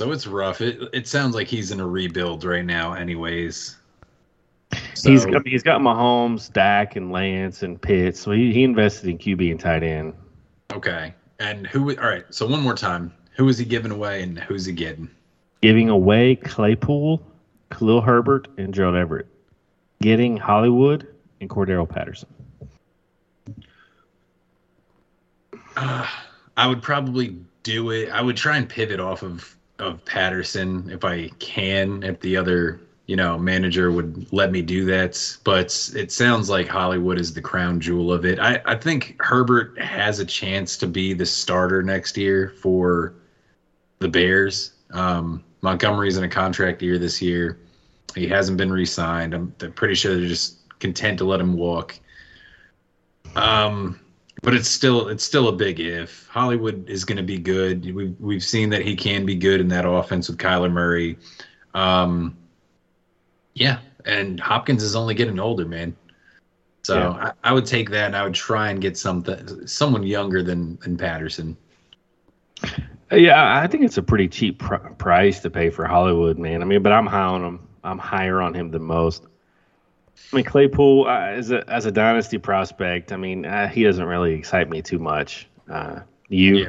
So 0.00 0.12
it's 0.12 0.26
rough. 0.26 0.62
It 0.62 0.80
it 0.94 1.06
sounds 1.06 1.34
like 1.34 1.46
he's 1.46 1.72
in 1.72 1.78
a 1.78 1.86
rebuild 1.86 2.42
right 2.44 2.64
now, 2.64 2.94
anyways. 2.94 3.76
he's 4.72 5.24
So- 5.24 5.30
got, 5.30 5.46
he's 5.46 5.62
got 5.62 5.82
Mahomes, 5.82 6.50
Dak, 6.50 6.96
and 6.96 7.12
Lance 7.12 7.62
and 7.62 7.78
Pitts. 7.78 8.18
So 8.18 8.30
he, 8.30 8.50
he 8.50 8.62
invested 8.62 9.10
in 9.10 9.18
QB 9.18 9.50
and 9.50 9.60
tight 9.60 9.82
end. 9.82 10.14
okay. 10.72 11.14
And 11.38 11.66
who? 11.66 11.94
All 11.98 12.08
right. 12.08 12.24
So 12.30 12.46
one 12.46 12.62
more 12.62 12.72
time, 12.74 13.12
who 13.36 13.46
is 13.50 13.58
he 13.58 13.66
giving 13.66 13.92
away, 13.92 14.22
and 14.22 14.38
who's 14.38 14.64
he 14.64 14.72
getting? 14.72 15.10
Giving 15.60 15.90
away 15.90 16.36
Claypool, 16.36 17.22
Khalil 17.70 18.00
Herbert, 18.00 18.48
and 18.56 18.72
Gerald 18.72 18.96
Everett. 18.96 19.26
Getting 20.00 20.38
Hollywood 20.38 21.08
and 21.42 21.50
Cordarrelle 21.50 21.86
Patterson. 21.86 22.30
Uh, 25.76 26.06
I 26.56 26.66
would 26.66 26.80
probably 26.80 27.36
do 27.64 27.90
it. 27.90 28.08
I 28.08 28.22
would 28.22 28.38
try 28.38 28.56
and 28.56 28.66
pivot 28.66 28.98
off 28.98 29.22
of 29.22 29.56
of 29.80 30.04
Patterson 30.04 30.88
if 30.90 31.04
I 31.04 31.28
can. 31.38 32.02
If 32.02 32.20
the 32.20 32.36
other 32.36 32.80
you 33.06 33.16
know 33.16 33.36
manager 33.36 33.90
would 33.90 34.32
let 34.32 34.52
me 34.52 34.62
do 34.62 34.84
that, 34.86 35.38
but 35.44 35.90
it 35.96 36.12
sounds 36.12 36.48
like 36.48 36.68
Hollywood 36.68 37.18
is 37.18 37.34
the 37.34 37.40
crown 37.40 37.80
jewel 37.80 38.12
of 38.12 38.24
it. 38.24 38.38
I 38.38 38.60
I 38.66 38.76
think 38.76 39.16
Herbert 39.20 39.78
has 39.80 40.20
a 40.20 40.24
chance 40.24 40.76
to 40.78 40.86
be 40.86 41.12
the 41.12 41.26
starter 41.26 41.82
next 41.82 42.16
year 42.16 42.54
for 42.62 43.14
the 43.98 44.08
Bears. 44.08 44.72
Um, 44.92 45.44
Montgomery's 45.62 46.16
in 46.16 46.24
a 46.24 46.28
contract 46.28 46.82
year 46.82 46.98
this 46.98 47.20
year. 47.20 47.58
He 48.14 48.26
hasn't 48.26 48.58
been 48.58 48.72
re-signed. 48.72 49.34
I'm 49.34 49.54
they're 49.58 49.70
pretty 49.70 49.94
sure 49.94 50.16
they're 50.16 50.28
just 50.28 50.56
content 50.78 51.18
to 51.18 51.24
let 51.24 51.40
him 51.40 51.54
walk. 51.54 51.98
Um, 53.36 54.00
but 54.42 54.54
it's 54.54 54.68
still 54.68 55.08
it's 55.08 55.24
still 55.24 55.48
a 55.48 55.52
big 55.52 55.80
if. 55.80 56.26
Hollywood 56.28 56.88
is 56.88 57.04
going 57.04 57.18
to 57.18 57.22
be 57.22 57.38
good. 57.38 57.94
We've 57.94 58.16
we've 58.18 58.44
seen 58.44 58.70
that 58.70 58.82
he 58.82 58.96
can 58.96 59.26
be 59.26 59.34
good 59.34 59.60
in 59.60 59.68
that 59.68 59.86
offense 59.88 60.28
with 60.28 60.38
Kyler 60.38 60.70
Murray. 60.70 61.18
Um, 61.74 62.36
yeah, 63.54 63.78
and 64.06 64.40
Hopkins 64.40 64.82
is 64.82 64.96
only 64.96 65.14
getting 65.14 65.38
older, 65.38 65.66
man. 65.66 65.94
So 66.82 66.96
Yeah. 66.98 67.32
I, 67.44 67.50
I 67.50 67.52
would 67.52 67.66
take 67.66 67.90
that, 67.90 68.06
and 68.06 68.16
I 68.16 68.24
would 68.24 68.34
try 68.34 68.70
and 68.70 68.80
get 68.80 68.96
something 68.96 69.66
someone 69.66 70.02
younger 70.02 70.42
than 70.42 70.78
than 70.78 70.96
Patterson. 70.96 71.56
Yeah, 73.12 73.60
I 73.60 73.66
think 73.66 73.84
it's 73.84 73.98
a 73.98 74.02
pretty 74.02 74.28
cheap 74.28 74.60
pr- 74.60 74.76
price 74.76 75.40
to 75.40 75.50
pay 75.50 75.70
for 75.70 75.84
Hollywood, 75.84 76.38
man. 76.38 76.62
I 76.62 76.64
mean, 76.64 76.82
but 76.82 76.92
I'm 76.92 77.06
high 77.06 77.22
on 77.22 77.42
him. 77.42 77.68
I'm 77.82 77.98
higher 77.98 78.40
on 78.40 78.54
him 78.54 78.70
than 78.70 78.82
most. 78.82 79.24
I 80.32 80.36
mean, 80.36 80.44
Claypool 80.44 81.06
uh, 81.06 81.20
as 81.26 81.50
a 81.50 81.68
as 81.68 81.86
a 81.86 81.90
dynasty 81.90 82.38
prospect. 82.38 83.12
I 83.12 83.16
mean, 83.16 83.44
uh, 83.44 83.68
he 83.68 83.82
doesn't 83.82 84.04
really 84.04 84.32
excite 84.34 84.70
me 84.70 84.80
too 84.82 84.98
much. 84.98 85.48
Uh, 85.68 86.00
you, 86.28 86.56
Yeah. 86.56 86.68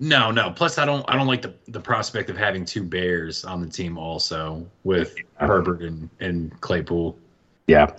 No, 0.00 0.30
no. 0.30 0.50
Plus, 0.52 0.78
I 0.78 0.84
don't 0.84 1.04
I 1.08 1.16
don't 1.16 1.26
like 1.26 1.42
the 1.42 1.54
the 1.68 1.80
prospect 1.80 2.30
of 2.30 2.36
having 2.36 2.64
two 2.64 2.84
Bears 2.84 3.44
on 3.44 3.60
the 3.60 3.68
team 3.68 3.98
also 3.98 4.66
with 4.84 5.14
Herbert 5.36 5.82
and 5.82 6.08
and 6.20 6.60
Claypool. 6.60 7.16
yeah. 7.66 7.90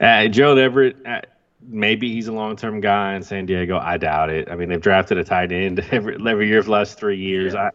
Uh, 0.00 0.28
Gerald 0.28 0.58
Everett, 0.58 0.96
uh, 1.06 1.20
maybe 1.66 2.12
he's 2.12 2.28
a 2.28 2.32
long 2.32 2.54
term 2.56 2.80
guy 2.80 3.14
in 3.14 3.22
San 3.22 3.46
Diego. 3.46 3.78
I 3.78 3.96
doubt 3.96 4.30
it. 4.30 4.48
I 4.48 4.54
mean, 4.54 4.68
they've 4.68 4.80
drafted 4.80 5.18
a 5.18 5.24
tight 5.24 5.50
end 5.52 5.80
every 5.90 6.16
every 6.28 6.48
year 6.48 6.62
for 6.62 6.66
the 6.66 6.72
last 6.72 6.98
three 6.98 7.18
years. 7.18 7.54
I 7.54 7.70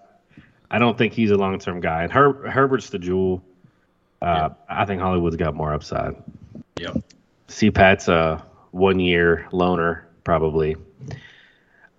I 0.71 0.77
don't 0.79 0.97
think 0.97 1.13
he's 1.13 1.31
a 1.31 1.35
long 1.37 1.59
term 1.59 1.79
guy. 1.81 2.03
And 2.03 2.11
Her- 2.11 2.49
Herbert's 2.49 2.89
the 2.89 2.99
jewel. 2.99 3.43
Uh, 4.21 4.49
I 4.69 4.85
think 4.85 5.01
Hollywood's 5.01 5.35
got 5.35 5.53
more 5.53 5.73
upside. 5.73 6.15
Yep. 6.79 7.03
CPAT's 7.47 8.07
a 8.07 8.45
one 8.71 8.99
year 8.99 9.47
loaner, 9.51 10.03
probably. 10.23 10.75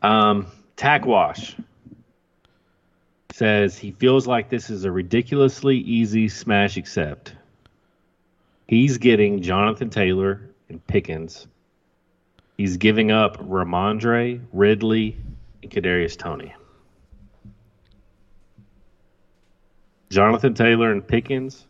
Um, 0.03 0.47
Tack 0.77 1.07
Wash 1.07 1.57
says 3.33 3.79
he 3.79 3.93
feels 3.93 4.27
like 4.27 4.49
this 4.49 4.71
is 4.71 4.85
a 4.85 4.91
ridiculously 4.91 5.79
easy 5.79 6.29
smash 6.29 6.77
accept. 6.77 7.35
He's 8.67 8.99
getting 8.99 9.43
Jonathan 9.43 9.91
Taylor 9.91 10.41
and 10.69 10.85
Pickens. 10.87 11.47
He's 12.57 12.77
giving 12.77 13.11
up 13.11 13.39
Rhamondre, 13.39 14.41
Ridley, 14.53 15.17
and 15.63 15.71
Kadarius 15.71 16.17
Toney. 16.17 16.55
Jonathan 20.11 20.55
Taylor 20.55 20.93
and 20.93 21.07
Pickens 21.07 21.67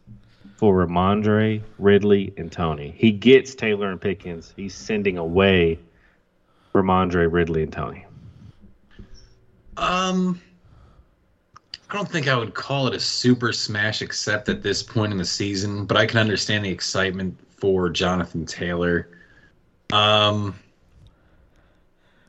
for 0.57 0.87
Rhamondre, 0.87 1.63
Ridley, 1.79 2.33
and 2.37 2.51
Toney. 2.51 2.95
He 2.97 3.11
gets 3.11 3.55
Taylor 3.55 3.91
and 3.91 4.01
Pickens. 4.01 4.53
He's 4.57 4.75
sending 4.75 5.19
away 5.19 5.79
Rhamondre, 6.75 7.31
Ridley, 7.31 7.65
and 7.65 7.73
Toney. 7.73 8.05
Um, 9.77 10.41
I 11.91 11.95
don't 11.97 12.09
think 12.09 12.29
I 12.29 12.37
would 12.37 12.55
call 12.55 12.87
it 12.87 12.95
a 12.95 13.01
super 13.01 13.53
smash 13.53 14.03
except 14.03 14.49
at 14.49 14.63
this 14.63 14.83
point 14.83 15.13
in 15.13 15.19
the 15.19 15.25
season, 15.25 15.85
but 15.85 15.97
I 15.97 16.07
can 16.07 16.19
understand 16.19 16.65
the 16.65 16.71
excitement 16.71 17.37
for 17.57 17.91
Jonathan 17.91 18.47
Taylor. 18.47 19.09
Um, 19.93 20.55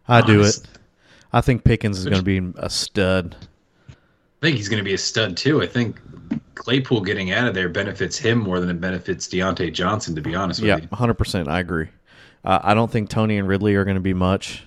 I 0.07 0.21
do 0.21 0.39
Honest- 0.41 0.65
it. 0.65 0.69
I 1.33 1.41
think 1.41 1.63
Pickens 1.65 1.97
is 1.99 2.05
going 2.05 2.17
to 2.17 2.23
be 2.23 2.41
a 2.57 2.69
stud. 2.69 3.35
I 3.89 3.93
think 4.41 4.57
he's 4.57 4.69
going 4.69 4.77
to 4.77 4.85
be 4.85 4.93
a 4.93 4.97
stud 4.97 5.35
too. 5.35 5.61
I 5.61 5.67
think 5.67 5.99
Claypool 6.55 7.01
getting 7.01 7.31
out 7.31 7.47
of 7.47 7.53
there 7.53 7.69
benefits 7.69 8.17
him 8.17 8.39
more 8.39 8.59
than 8.59 8.69
it 8.69 8.81
benefits 8.81 9.27
Diontae 9.27 9.73
Johnson. 9.73 10.15
To 10.15 10.21
be 10.21 10.35
honest 10.35 10.61
with 10.61 10.69
Yeah, 10.69 10.77
you, 10.77 10.87
hundred 10.91 11.15
percent. 11.15 11.47
I 11.47 11.59
agree. 11.59 11.89
Uh, 12.43 12.59
I 12.63 12.73
don't 12.73 12.91
think 12.91 13.09
Toney 13.09 13.37
and 13.37 13.47
Ridley 13.47 13.75
are 13.75 13.85
going 13.85 13.95
to 13.95 14.01
be 14.01 14.13
much. 14.13 14.63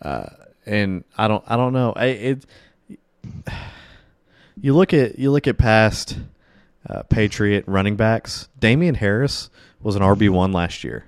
Uh, 0.00 0.26
and 0.66 1.04
I 1.16 1.28
don't. 1.28 1.44
I 1.46 1.56
don't 1.56 1.72
know. 1.72 1.92
I, 1.94 2.06
it. 2.06 2.46
You 4.60 4.74
look 4.74 4.92
at 4.92 5.20
you 5.20 5.30
look 5.30 5.46
at 5.46 5.56
past 5.56 6.18
uh, 6.88 7.04
Patriot 7.04 7.62
running 7.68 7.94
backs. 7.94 8.48
Damien 8.58 8.96
Harris 8.96 9.50
was 9.80 9.94
an 9.94 10.02
RB 10.02 10.30
one 10.30 10.50
last 10.50 10.82
year. 10.82 11.04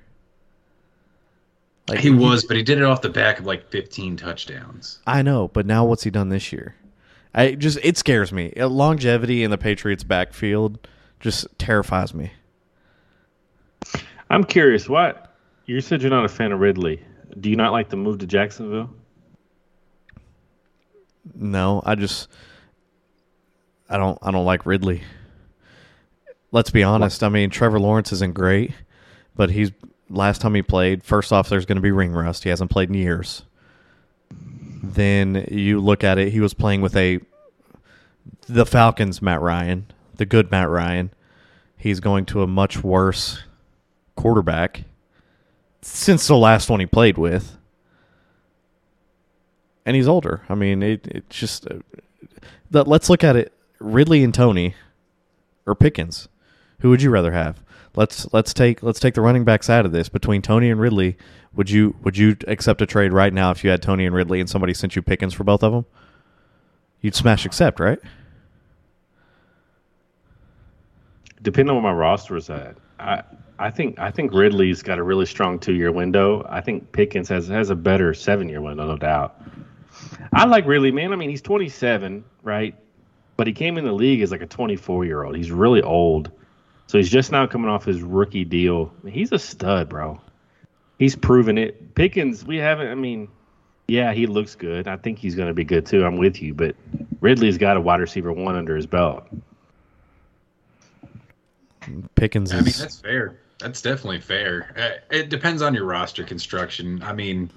Like 1.88 1.98
he 1.98 2.10
was, 2.10 2.44
but 2.44 2.56
he 2.56 2.62
did 2.62 2.78
it 2.78 2.84
off 2.84 3.02
the 3.02 3.08
back 3.08 3.40
of 3.40 3.46
like 3.46 3.68
15 3.70 4.16
touchdowns. 4.16 5.00
I 5.08 5.22
know, 5.22 5.48
but 5.48 5.66
now 5.66 5.84
what's 5.84 6.04
he 6.04 6.10
done 6.10 6.28
this 6.28 6.52
year? 6.52 6.76
I 7.34 7.52
just 7.52 7.78
it 7.82 7.96
scares 7.96 8.32
me. 8.32 8.52
Uh, 8.54 8.68
Longevity 8.68 9.44
in 9.44 9.50
the 9.50 9.58
Patriots 9.58 10.04
backfield 10.04 10.86
just 11.20 11.46
terrifies 11.58 12.14
me. 12.14 12.32
I'm 14.28 14.44
curious. 14.44 14.88
What 14.88 15.34
you 15.66 15.80
said 15.80 16.02
you're 16.02 16.10
not 16.10 16.24
a 16.24 16.28
fan 16.28 16.52
of 16.52 16.60
Ridley. 16.60 17.04
Do 17.38 17.50
you 17.50 17.56
not 17.56 17.72
like 17.72 17.88
the 17.88 17.96
move 17.96 18.18
to 18.18 18.26
Jacksonville? 18.26 18.90
No, 21.34 21.82
I 21.84 21.94
just 21.94 22.28
I 23.88 23.96
don't 23.96 24.18
I 24.22 24.30
don't 24.30 24.44
like 24.44 24.66
Ridley. 24.66 25.02
Let's 26.52 26.70
be 26.70 26.82
honest. 26.82 27.22
I 27.22 27.28
mean, 27.28 27.50
Trevor 27.50 27.78
Lawrence 27.78 28.12
isn't 28.12 28.34
great, 28.34 28.72
but 29.36 29.50
he's 29.50 29.70
last 30.08 30.40
time 30.40 30.54
he 30.54 30.62
played. 30.62 31.04
First 31.04 31.32
off, 31.32 31.48
there's 31.48 31.64
going 31.64 31.76
to 31.76 31.82
be 31.82 31.92
ring 31.92 32.12
rust. 32.12 32.42
He 32.42 32.50
hasn't 32.50 32.72
played 32.72 32.88
in 32.88 32.94
years. 32.96 33.44
Then 34.82 35.46
you 35.50 35.80
look 35.80 36.02
at 36.02 36.18
it. 36.18 36.32
He 36.32 36.40
was 36.40 36.54
playing 36.54 36.80
with 36.80 36.96
a 36.96 37.20
the 38.46 38.66
Falcons 38.66 39.20
Matt 39.20 39.40
Ryan, 39.40 39.86
the 40.16 40.26
good 40.26 40.50
Matt 40.50 40.68
Ryan. 40.68 41.10
He's 41.76 42.00
going 42.00 42.26
to 42.26 42.42
a 42.42 42.46
much 42.46 42.82
worse 42.82 43.42
quarterback 44.16 44.84
since 45.82 46.26
the 46.26 46.36
last 46.36 46.68
one 46.68 46.80
he 46.80 46.86
played 46.86 47.16
with, 47.16 47.56
and 49.86 49.96
he's 49.96 50.08
older. 50.08 50.42
I 50.48 50.54
mean, 50.54 50.82
it 50.82 51.28
just. 51.30 51.66
Uh, 51.66 51.80
that 52.70 52.86
let's 52.86 53.10
look 53.10 53.24
at 53.24 53.36
it. 53.36 53.52
Ridley 53.80 54.22
and 54.22 54.32
Toney, 54.32 54.74
or 55.66 55.74
Pickens. 55.74 56.28
Who 56.80 56.90
would 56.90 57.02
you 57.02 57.10
rather 57.10 57.32
have? 57.32 57.62
Let's 57.96 58.32
let's 58.32 58.54
take 58.54 58.82
let's 58.82 59.00
take 59.00 59.14
the 59.14 59.20
running 59.20 59.44
backs 59.44 59.68
out 59.68 59.84
of 59.84 59.92
this. 59.92 60.08
Between 60.08 60.42
Toney 60.42 60.70
and 60.70 60.80
Ridley, 60.80 61.16
would 61.54 61.70
you 61.70 61.96
would 62.02 62.16
you 62.16 62.36
accept 62.46 62.80
a 62.82 62.86
trade 62.86 63.12
right 63.12 63.32
now 63.32 63.50
if 63.50 63.64
you 63.64 63.70
had 63.70 63.82
Toney 63.82 64.06
and 64.06 64.14
Ridley 64.14 64.40
and 64.40 64.48
somebody 64.48 64.74
sent 64.74 64.94
you 64.94 65.02
Pickens 65.02 65.34
for 65.34 65.44
both 65.44 65.62
of 65.62 65.72
them? 65.72 65.86
You'd 67.00 67.14
smash 67.14 67.44
accept, 67.46 67.80
right? 67.80 67.98
Depending 71.42 71.74
on 71.74 71.82
where 71.82 71.92
my 71.92 71.98
roster 71.98 72.36
is 72.36 72.50
at, 72.50 72.76
I 72.98 73.22
I 73.58 73.70
think 73.70 73.98
I 73.98 74.10
think 74.10 74.32
Ridley's 74.32 74.82
got 74.82 74.98
a 74.98 75.02
really 75.02 75.26
strong 75.26 75.58
two 75.58 75.74
year 75.74 75.90
window. 75.90 76.46
I 76.48 76.60
think 76.60 76.92
Pickens 76.92 77.28
has 77.28 77.48
has 77.48 77.70
a 77.70 77.74
better 77.74 78.14
seven 78.14 78.48
year 78.48 78.60
window, 78.60 78.86
no 78.86 78.96
doubt. 78.96 79.40
I 80.32 80.46
like 80.46 80.66
Ridley, 80.66 80.92
man. 80.92 81.12
I 81.12 81.16
mean, 81.16 81.28
he's 81.28 81.42
27, 81.42 82.24
right? 82.42 82.74
But 83.36 83.46
he 83.46 83.52
came 83.52 83.76
in 83.78 83.84
the 83.84 83.92
league 83.92 84.22
as 84.22 84.30
like 84.30 84.42
a 84.42 84.46
24 84.46 85.04
year 85.04 85.24
old. 85.24 85.36
He's 85.36 85.50
really 85.50 85.82
old. 85.82 86.30
So 86.90 86.98
he's 86.98 87.08
just 87.08 87.30
now 87.30 87.46
coming 87.46 87.70
off 87.70 87.84
his 87.84 88.02
rookie 88.02 88.44
deal. 88.44 88.92
He's 89.06 89.30
a 89.30 89.38
stud, 89.38 89.88
bro. 89.88 90.20
He's 90.98 91.14
proven 91.14 91.56
it. 91.56 91.94
Pickens, 91.94 92.44
we 92.44 92.56
haven't, 92.56 92.88
I 92.88 92.96
mean, 92.96 93.28
yeah, 93.86 94.12
he 94.12 94.26
looks 94.26 94.56
good. 94.56 94.88
I 94.88 94.96
think 94.96 95.20
he's 95.20 95.36
going 95.36 95.46
to 95.46 95.54
be 95.54 95.62
good 95.62 95.86
too. 95.86 96.04
I'm 96.04 96.16
with 96.16 96.42
you. 96.42 96.52
But 96.52 96.74
Ridley's 97.20 97.58
got 97.58 97.76
a 97.76 97.80
wide 97.80 98.00
receiver 98.00 98.32
one 98.32 98.56
under 98.56 98.74
his 98.74 98.86
belt. 98.86 99.24
Pickens 102.16 102.52
I 102.52 102.56
mean, 102.56 102.66
is 102.66 102.78
that's 102.80 102.98
fair. 102.98 103.38
That's 103.60 103.80
definitely 103.80 104.20
fair. 104.20 104.74
Uh, 104.76 105.14
It 105.14 105.28
depends 105.28 105.62
on 105.62 105.74
your 105.74 105.84
roster 105.84 106.24
construction. 106.24 107.00
I 107.04 107.12
mean, 107.12 107.52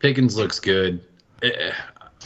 Pickens 0.00 0.36
looks 0.36 0.58
good. 0.58 1.00
Eh, 1.44 1.70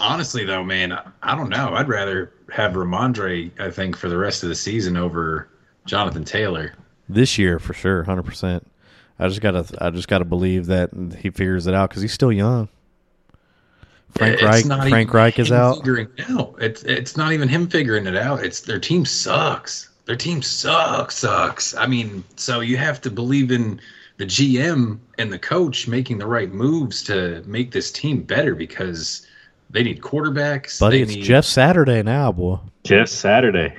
honestly, 0.01 0.47
though, 0.47 0.65
man, 0.65 0.93
I- 0.93 1.05
I 1.23 1.37
don't 1.37 1.51
know. 1.51 1.75
I'd 1.75 1.89
rather 1.89 2.33
have 2.51 2.73
Rhamondre, 2.73 3.51
I 3.61 3.71
think, 3.71 3.99
for 3.99 4.09
the 4.09 4.17
rest 4.17 4.43
of 4.45 4.49
the 4.49 4.55
season 4.55 4.97
over 4.97 5.51
Jonathan 5.89 6.25
Taylor. 6.25 6.73
this 7.09 7.39
year 7.39 7.59
for 7.59 7.73
sure, 7.75 8.05
hundred 8.05 8.25
percent. 8.25 8.65
I 9.19 9.27
just 9.27 9.41
gotta 9.41 9.65
I 9.81 9.91
just 9.91 10.07
gotta 10.07 10.25
believe 10.25 10.67
that 10.67 10.91
he 11.19 11.31
figures 11.31 11.67
it 11.67 11.75
out 11.75 11.89
because 11.91 12.03
he's 12.03 12.13
still 12.13 12.31
young. 12.31 12.69
Frank 14.11 14.35
It's 14.35 14.43
Reich 14.43 14.65
not 14.67 14.89
Frank 14.89 15.13
Reich 15.13 15.39
is 15.39 15.51
out. 15.51 15.79
Figuring 15.79 16.09
out. 16.31 16.55
It's 16.61 16.83
it's 16.85 17.17
not 17.17 17.33
even 17.33 17.49
him 17.49 17.67
figuring 17.67 18.07
it 18.07 18.17
out. 18.17 18.45
It's 18.45 18.61
their 18.61 18.79
team 18.79 19.05
sucks. 19.05 19.89
Their 20.05 20.17
team 20.17 20.41
sucks, 20.41 21.17
sucks. 21.17 21.75
I 21.75 21.87
mean, 21.87 22.25
so 22.37 22.61
you 22.61 22.77
have 22.79 23.01
to 23.03 23.11
believe 23.11 23.51
in 23.51 23.81
the 24.17 24.25
GM 24.25 24.99
and 25.19 25.33
the 25.33 25.39
coach 25.39 25.87
making 25.89 26.19
the 26.19 26.27
right 26.27 26.51
moves 26.53 27.03
to 27.05 27.43
make 27.47 27.71
this 27.73 27.91
team 27.93 28.23
better 28.23 28.55
because 28.55 29.27
they 29.71 29.83
need 29.83 30.01
quarterbacks. 30.01 30.81
Buddy, 30.81 31.03
it's 31.03 31.15
need 31.15 31.23
Jeff 31.25 31.45
Saturday 31.45 32.03
now, 32.03 32.33
boy. 32.33 32.59
Jeff 32.85 33.09
Saturday. 33.09 33.75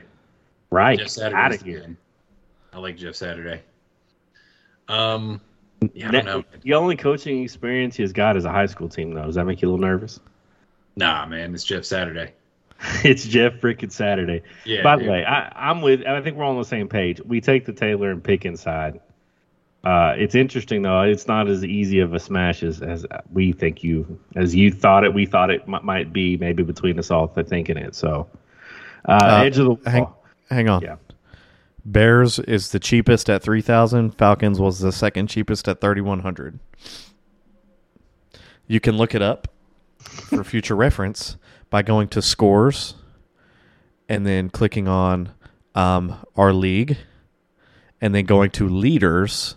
Right. 0.71 0.97
Jeff 0.97 1.07
Out 1.07 1.11
Saturday's 1.11 1.61
of 1.61 1.67
here. 1.67 1.79
good. 1.81 1.97
I 2.73 2.77
like 2.79 2.97
Jeff 2.97 3.15
Saturday. 3.15 3.61
Um, 4.87 5.41
yeah, 5.93 6.09
I 6.09 6.11
don't 6.11 6.25
know. 6.25 6.43
The 6.61 6.73
only 6.73 6.95
coaching 6.95 7.43
experience 7.43 7.95
he's 7.95 8.13
got 8.13 8.35
is 8.37 8.45
a 8.45 8.51
high 8.51 8.65
school 8.65 8.89
team, 8.89 9.13
though. 9.13 9.25
Does 9.25 9.35
that 9.35 9.45
make 9.45 9.61
you 9.61 9.69
a 9.69 9.71
little 9.71 9.85
nervous? 9.85 10.19
Nah, 10.95 11.25
man, 11.25 11.53
it's 11.53 11.63
Jeff 11.63 11.85
Saturday. 11.85 12.33
it's 13.03 13.25
Jeff 13.25 13.53
freaking 13.55 13.91
Saturday. 13.91 14.43
Yeah. 14.65 14.83
By 14.83 14.95
the 14.97 15.03
dude. 15.03 15.11
way, 15.11 15.25
I, 15.25 15.69
I'm 15.69 15.81
with. 15.81 16.05
I 16.05 16.21
think 16.21 16.37
we're 16.37 16.45
on 16.45 16.57
the 16.57 16.63
same 16.63 16.87
page. 16.87 17.21
We 17.25 17.41
take 17.41 17.65
the 17.65 17.73
Taylor 17.73 18.11
and 18.11 18.23
pick 18.23 18.45
inside. 18.45 18.99
Uh, 19.83 20.13
it's 20.17 20.35
interesting 20.35 20.81
though. 20.81 21.01
It's 21.03 21.27
not 21.27 21.47
as 21.47 21.63
easy 21.63 21.99
of 21.99 22.13
a 22.13 22.19
smash 22.19 22.63
as, 22.63 22.81
as 22.81 23.05
we 23.31 23.53
think 23.53 23.81
you 23.83 24.19
as 24.35 24.53
you 24.53 24.71
thought 24.71 25.05
it. 25.05 25.13
We 25.13 25.25
thought 25.25 25.49
it 25.49 25.61
m- 25.67 25.79
might 25.83 26.11
be 26.11 26.35
maybe 26.35 26.63
between 26.63 26.99
us 26.99 27.09
all 27.11 27.27
for 27.27 27.43
thinking 27.43 27.77
it. 27.77 27.95
So, 27.95 28.27
uh, 29.05 29.19
Uh, 29.23 29.41
edge 29.45 29.57
of 29.57 29.65
the 29.65 29.91
wall. 29.99 30.18
Hang, 30.49 30.69
on. 30.69 30.81
Yeah. 30.81 30.95
Bears 31.85 32.39
is 32.39 32.71
the 32.71 32.79
cheapest 32.79 33.29
at 33.29 33.41
three 33.41 33.61
thousand. 33.61 34.11
Falcons 34.11 34.59
was 34.59 34.79
the 34.79 34.91
second 34.91 35.27
cheapest 35.27 35.67
at 35.67 35.81
thirty 35.81 36.01
one 36.01 36.19
hundred. 36.19 36.59
You 38.67 38.79
can 38.79 38.97
look 38.97 39.15
it 39.15 39.21
up 39.21 39.47
for 39.99 40.43
future 40.43 40.75
reference 40.75 41.37
by 41.69 41.81
going 41.81 42.07
to 42.09 42.21
scores 42.21 42.95
and 44.07 44.25
then 44.25 44.49
clicking 44.49 44.87
on 44.87 45.31
um, 45.75 46.15
our 46.35 46.51
league 46.51 46.97
and 48.01 48.13
then 48.13 48.25
going 48.25 48.51
to 48.51 48.67
leaders 48.67 49.55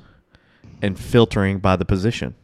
and 0.80 0.98
filtering 0.98 1.58
by 1.58 1.76
the 1.76 1.84
position. 1.84 2.34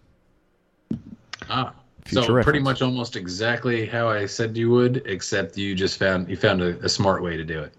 Ah, 1.49 1.73
Future 2.05 2.41
so 2.41 2.43
pretty 2.43 2.61
much 2.61 2.81
almost 2.81 3.17
exactly 3.17 3.85
how 3.85 4.09
I 4.09 4.25
said 4.25 4.57
you 4.57 4.71
would, 4.71 5.03
except 5.05 5.59
you 5.59 5.75
just 5.75 5.99
found 5.99 6.29
you 6.29 6.37
found 6.37 6.63
a, 6.63 6.79
a 6.79 6.89
smart 6.89 7.23
way 7.23 7.37
to 7.37 7.45
do 7.45 7.63
it. 7.63 7.75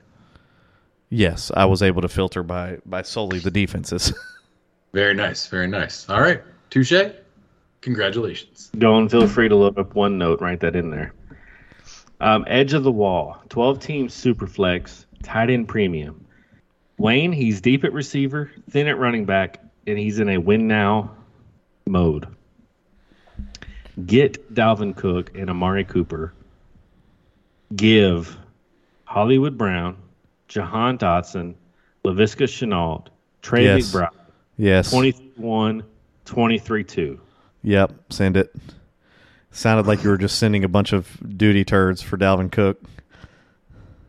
Yes, 1.10 1.52
I 1.56 1.66
was 1.66 1.82
able 1.82 2.02
to 2.02 2.10
filter 2.10 2.44
by 2.44 2.78
by 2.86 3.02
solely 3.02 3.40
the 3.40 3.52
defenses. 3.52 4.14
Very 4.94 5.14
nice, 5.14 5.46
very 5.46 5.68
nice. 5.68 6.10
All 6.10 6.20
right, 6.20 6.42
touche. 6.72 6.94
Congratulations. 7.82 8.72
Go 8.80 8.98
and 8.98 9.10
feel 9.10 9.28
free 9.28 9.48
to 9.48 9.56
look 9.56 9.78
up 9.78 9.94
one 9.94 10.18
note, 10.18 10.42
write 10.42 10.62
that 10.62 10.76
in 10.76 10.90
there. 10.90 11.14
Um, 12.20 12.44
edge 12.48 12.74
of 12.74 12.84
the 12.84 12.92
wall, 12.92 13.40
12 13.50 13.80
team 13.80 14.10
super 14.10 14.48
flex, 14.48 15.06
tight 15.22 15.52
end 15.52 15.68
premium. 15.68 16.26
Wayne, 16.98 17.32
he's 17.32 17.62
deep 17.62 17.84
at 17.84 17.94
receiver, 17.94 18.52
thin 18.72 18.88
at 18.88 18.98
running 18.98 19.26
back, 19.26 19.64
and 19.86 19.98
he's 20.00 20.20
in 20.20 20.28
a 20.28 20.40
win 20.40 20.68
now 20.68 21.12
mode. 21.86 22.28
Get 24.06 24.54
Dalvin 24.54 24.96
Cook 24.96 25.38
and 25.38 25.50
Amari 25.50 25.84
Cooper. 25.84 26.34
Give 27.76 28.38
Hollywood 29.06 29.58
Brown, 29.58 29.98
Jahan 30.50 30.98
Dotson, 30.98 31.54
LaVisca 32.04 32.44
Shenault, 32.48 33.08
Trey 33.42 33.64
Yes. 33.64 33.92
McBride, 33.94 34.10
yes. 34.58 34.90
21, 34.92 35.84
23 36.26 36.84
2. 36.84 37.22
Yep, 37.64 37.94
send 38.10 38.36
it. 38.36 38.54
Sounded 39.52 39.88
like 39.88 40.04
you 40.04 40.10
were 40.10 40.18
just 40.18 40.38
sending 40.38 40.64
a 40.64 40.68
bunch 40.68 40.92
of 40.94 41.08
duty 41.38 41.64
turds 41.64 42.02
for 42.02 42.18
Dalvin 42.18 42.52
Cook. 42.52 42.82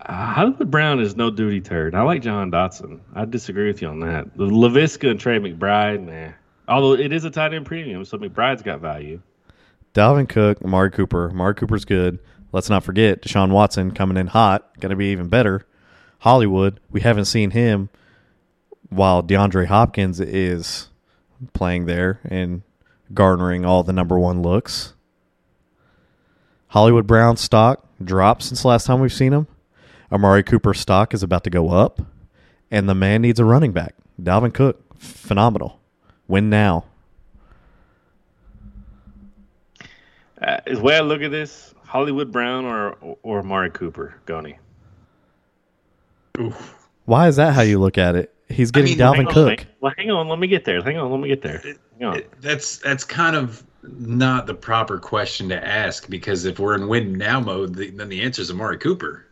Uh, 0.04 0.32
Hollywood 0.32 0.70
Brown 0.70 0.98
is 1.00 1.14
no 1.16 1.30
duty 1.30 1.60
turd. 1.60 1.94
I 1.94 2.02
like 2.02 2.22
John 2.22 2.50
Dotson. 2.50 3.00
I 3.14 3.24
disagree 3.26 3.66
with 3.66 3.80
you 3.82 3.88
on 3.88 4.00
that. 4.00 4.36
The 4.36 4.46
LaVisca 4.46 5.10
and 5.10 5.20
Trey 5.20 5.38
McBride, 5.38 6.00
nah. 6.06 6.32
Although 6.68 6.94
it 6.94 7.12
is 7.12 7.24
a 7.24 7.30
tight 7.30 7.52
end 7.54 7.66
premium, 7.66 8.04
so 8.04 8.16
McBride's 8.18 8.62
got 8.62 8.80
value. 8.80 9.20
Dalvin 9.94 10.28
Cook, 10.28 10.62
Amari 10.62 10.90
Cooper. 10.90 11.30
Amari 11.30 11.54
Cooper's 11.54 11.84
good. 11.84 12.18
Let's 12.52 12.70
not 12.70 12.84
forget 12.84 13.22
Deshaun 13.22 13.50
Watson 13.50 13.90
coming 13.92 14.16
in 14.16 14.26
hot, 14.28 14.78
going 14.80 14.90
to 14.90 14.96
be 14.96 15.06
even 15.06 15.28
better. 15.28 15.66
Hollywood, 16.20 16.80
we 16.90 17.00
haven't 17.00 17.24
seen 17.24 17.50
him 17.50 17.88
while 18.90 19.22
DeAndre 19.22 19.66
Hopkins 19.66 20.20
is 20.20 20.88
playing 21.54 21.86
there 21.86 22.20
and 22.24 22.62
garnering 23.14 23.64
all 23.64 23.82
the 23.82 23.92
number 23.92 24.18
one 24.18 24.42
looks. 24.42 24.94
Hollywood 26.68 27.06
Brown 27.06 27.36
stock 27.36 27.86
dropped 28.04 28.42
since 28.42 28.64
last 28.64 28.86
time 28.86 29.00
we've 29.00 29.12
seen 29.12 29.32
him. 29.32 29.46
Amari 30.12 30.42
Cooper 30.42 30.74
stock 30.74 31.14
is 31.14 31.22
about 31.22 31.44
to 31.44 31.50
go 31.50 31.70
up, 31.70 32.02
and 32.70 32.88
the 32.88 32.94
man 32.94 33.22
needs 33.22 33.40
a 33.40 33.44
running 33.44 33.72
back. 33.72 33.94
Dalvin 34.20 34.52
Cook, 34.52 34.98
phenomenal. 34.98 35.80
Win 36.28 36.50
now. 36.50 36.84
Uh, 40.40 40.58
is 40.66 40.80
way 40.80 40.96
I 40.96 41.00
look 41.00 41.22
at 41.22 41.30
this, 41.30 41.74
Hollywood 41.84 42.30
Brown 42.30 42.64
or 42.64 42.96
or 43.22 43.40
Amari 43.40 43.70
Cooper, 43.70 44.20
Goni? 44.26 44.58
Why 47.04 47.28
is 47.28 47.36
that 47.36 47.54
how 47.54 47.62
you 47.62 47.78
look 47.78 47.98
at 47.98 48.14
it? 48.16 48.34
He's 48.48 48.70
getting 48.70 48.90
mean, 48.90 48.98
Dalvin 48.98 49.16
Hang 49.16 49.26
on, 49.28 49.32
Cook. 49.34 49.58
hang- 49.60 49.66
well, 49.80 49.92
hang 49.96 50.10
on, 50.10 50.28
let 50.28 50.38
me 50.38 50.48
get 50.48 50.64
there. 50.64 50.82
Hang 50.82 50.96
on, 50.98 51.10
let 51.10 51.20
me 51.20 51.28
get 51.28 51.42
there. 51.42 51.58
Hang 51.98 52.04
on. 52.08 52.22
That's 52.40 52.78
that's 52.78 53.04
kind 53.04 53.36
of 53.36 53.62
not 53.82 54.46
the 54.46 54.54
proper 54.54 54.98
question 54.98 55.48
to 55.48 55.66
ask 55.66 56.08
because 56.10 56.44
if 56.44 56.58
we're 56.58 56.74
in 56.74 56.88
win 56.88 57.12
now 57.12 57.40
mode, 57.40 57.74
the, 57.74 57.90
then 57.90 58.08
the 58.08 58.22
answer 58.22 58.42
is 58.42 58.50
Amari 58.50 58.78
Cooper. 58.78 59.24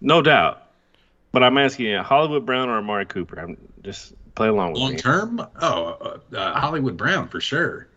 No 0.00 0.22
doubt. 0.22 0.62
But 1.32 1.42
I'm 1.42 1.58
asking 1.58 1.86
you, 1.86 1.98
Hollywood 1.98 2.46
Brown 2.46 2.68
or 2.68 2.78
Amari 2.78 3.04
Cooper? 3.06 3.38
I'm 3.38 3.56
just 3.82 4.14
play 4.34 4.48
along 4.48 4.72
with 4.72 4.80
Long 4.80 4.92
me. 4.92 4.98
term, 4.98 5.40
oh, 5.60 6.18
uh, 6.32 6.36
uh, 6.36 6.58
Hollywood 6.58 6.96
Brown 6.96 7.28
for 7.28 7.40
sure. 7.40 7.88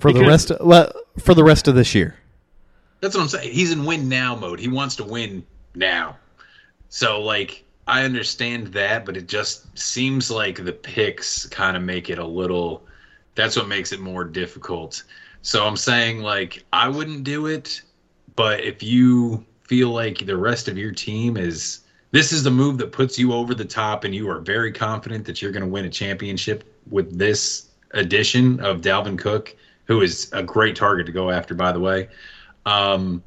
for 0.00 0.12
the 0.12 0.24
rest 0.24 0.50
of, 0.52 0.64
well 0.64 0.92
for 1.18 1.34
the 1.34 1.44
rest 1.44 1.66
of 1.68 1.74
this 1.74 1.94
year. 1.94 2.16
That's 3.00 3.14
what 3.16 3.22
I'm 3.22 3.28
saying. 3.28 3.52
He's 3.52 3.72
in 3.72 3.84
win 3.84 4.08
now 4.08 4.36
mode. 4.36 4.60
He 4.60 4.68
wants 4.68 4.96
to 4.96 5.04
win 5.04 5.44
now. 5.74 6.16
So 6.88 7.20
like 7.20 7.64
I 7.88 8.04
understand 8.04 8.68
that, 8.68 9.06
but 9.06 9.16
it 9.16 9.28
just 9.28 9.76
seems 9.76 10.30
like 10.30 10.62
the 10.62 10.72
picks 10.72 11.46
kind 11.46 11.76
of 11.76 11.82
make 11.82 12.10
it 12.10 12.18
a 12.18 12.26
little 12.26 12.86
that's 13.34 13.56
what 13.56 13.68
makes 13.68 13.92
it 13.92 14.00
more 14.00 14.24
difficult. 14.24 15.04
So 15.42 15.64
I'm 15.64 15.76
saying 15.76 16.20
like 16.20 16.64
I 16.72 16.88
wouldn't 16.88 17.24
do 17.24 17.46
it, 17.46 17.80
but 18.36 18.60
if 18.60 18.82
you 18.82 19.44
feel 19.62 19.90
like 19.90 20.26
the 20.26 20.36
rest 20.36 20.68
of 20.68 20.76
your 20.76 20.92
team 20.92 21.36
is 21.36 21.80
this 22.10 22.32
is 22.32 22.42
the 22.42 22.50
move 22.50 22.78
that 22.78 22.92
puts 22.92 23.18
you 23.18 23.32
over 23.32 23.54
the 23.54 23.64
top 23.64 24.04
and 24.04 24.14
you 24.14 24.28
are 24.28 24.40
very 24.40 24.72
confident 24.72 25.24
that 25.24 25.40
you're 25.40 25.52
going 25.52 25.62
to 25.62 25.68
win 25.68 25.84
a 25.84 25.90
championship 25.90 26.64
with 26.90 27.18
this 27.18 27.68
addition 27.92 28.60
of 28.60 28.80
Dalvin 28.80 29.18
Cook, 29.18 29.56
who 29.84 30.02
is 30.02 30.30
a 30.32 30.42
great 30.42 30.76
target 30.76 31.06
to 31.06 31.12
go 31.12 31.30
after, 31.30 31.54
by 31.54 31.72
the 31.72 31.80
way. 31.80 32.08
Um, 32.66 33.22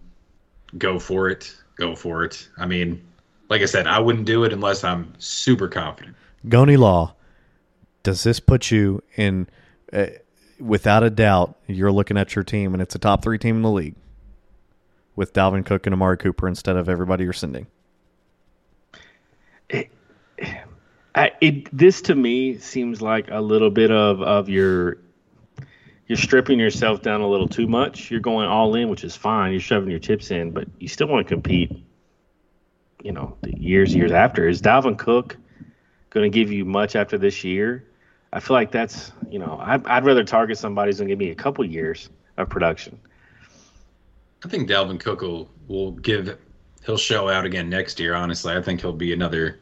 go 0.77 0.99
for 0.99 1.29
it. 1.29 1.55
Go 1.77 1.95
for 1.95 2.23
it. 2.23 2.47
I 2.57 2.65
mean, 2.65 3.01
like 3.51 3.61
I 3.61 3.65
said, 3.65 3.85
I 3.85 3.99
wouldn't 3.99 4.25
do 4.25 4.45
it 4.45 4.53
unless 4.53 4.85
I'm 4.85 5.13
super 5.19 5.67
confident. 5.67 6.15
Goni 6.47 6.77
Law, 6.77 7.15
does 8.01 8.23
this 8.23 8.39
put 8.39 8.71
you 8.71 9.03
in, 9.17 9.45
uh, 9.91 10.05
without 10.57 11.03
a 11.03 11.09
doubt, 11.09 11.59
you're 11.67 11.91
looking 11.91 12.17
at 12.17 12.33
your 12.33 12.45
team 12.45 12.71
and 12.71 12.81
it's 12.81 12.95
a 12.95 12.99
top 12.99 13.21
three 13.21 13.37
team 13.37 13.57
in 13.57 13.61
the 13.61 13.69
league 13.69 13.95
with 15.17 15.33
Dalvin 15.33 15.65
Cook 15.65 15.85
and 15.85 15.93
Amari 15.93 16.15
Cooper 16.15 16.47
instead 16.47 16.77
of 16.77 16.87
everybody 16.87 17.25
you're 17.25 17.33
sending? 17.33 17.67
I, 21.13 21.31
it 21.41 21.77
this 21.77 22.03
to 22.03 22.15
me 22.15 22.57
seems 22.57 23.01
like 23.01 23.27
a 23.29 23.41
little 23.41 23.69
bit 23.69 23.91
of 23.91 24.21
of 24.21 24.47
your 24.47 24.97
you're 26.07 26.17
stripping 26.17 26.57
yourself 26.57 27.01
down 27.01 27.19
a 27.19 27.27
little 27.27 27.49
too 27.49 27.67
much. 27.67 28.09
You're 28.09 28.21
going 28.21 28.47
all 28.47 28.75
in, 28.75 28.87
which 28.87 29.03
is 29.03 29.17
fine. 29.17 29.51
You're 29.51 29.59
shoving 29.59 29.89
your 29.89 29.99
chips 29.99 30.31
in, 30.31 30.51
but 30.51 30.69
you 30.79 30.87
still 30.87 31.07
want 31.07 31.27
to 31.27 31.33
compete. 31.33 31.83
You 33.03 33.11
know, 33.11 33.37
the 33.41 33.57
years 33.59 33.93
years 33.95 34.11
after 34.11 34.47
is 34.47 34.61
Dalvin 34.61 34.97
Cook 34.97 35.37
going 36.11 36.29
to 36.29 36.35
give 36.35 36.51
you 36.51 36.65
much 36.65 36.95
after 36.95 37.17
this 37.17 37.43
year? 37.43 37.87
I 38.33 38.39
feel 38.39 38.55
like 38.55 38.71
that's 38.71 39.11
you 39.29 39.39
know 39.39 39.59
I'd, 39.61 39.85
I'd 39.87 40.05
rather 40.05 40.23
target 40.23 40.57
somebody 40.57 40.89
who's 40.89 40.97
going 40.97 41.09
to 41.09 41.11
give 41.15 41.19
me 41.19 41.31
a 41.31 41.35
couple 41.35 41.65
years 41.65 42.09
of 42.37 42.49
production. 42.49 42.99
I 44.43 44.47
think 44.47 44.69
Dalvin 44.69 44.99
Cook 44.99 45.21
will, 45.21 45.49
will 45.67 45.91
give 45.91 46.37
he'll 46.85 46.97
show 46.97 47.29
out 47.29 47.45
again 47.45 47.69
next 47.69 47.99
year. 47.99 48.15
Honestly, 48.15 48.53
I 48.53 48.61
think 48.61 48.81
he'll 48.81 48.93
be 48.93 49.13
another 49.13 49.59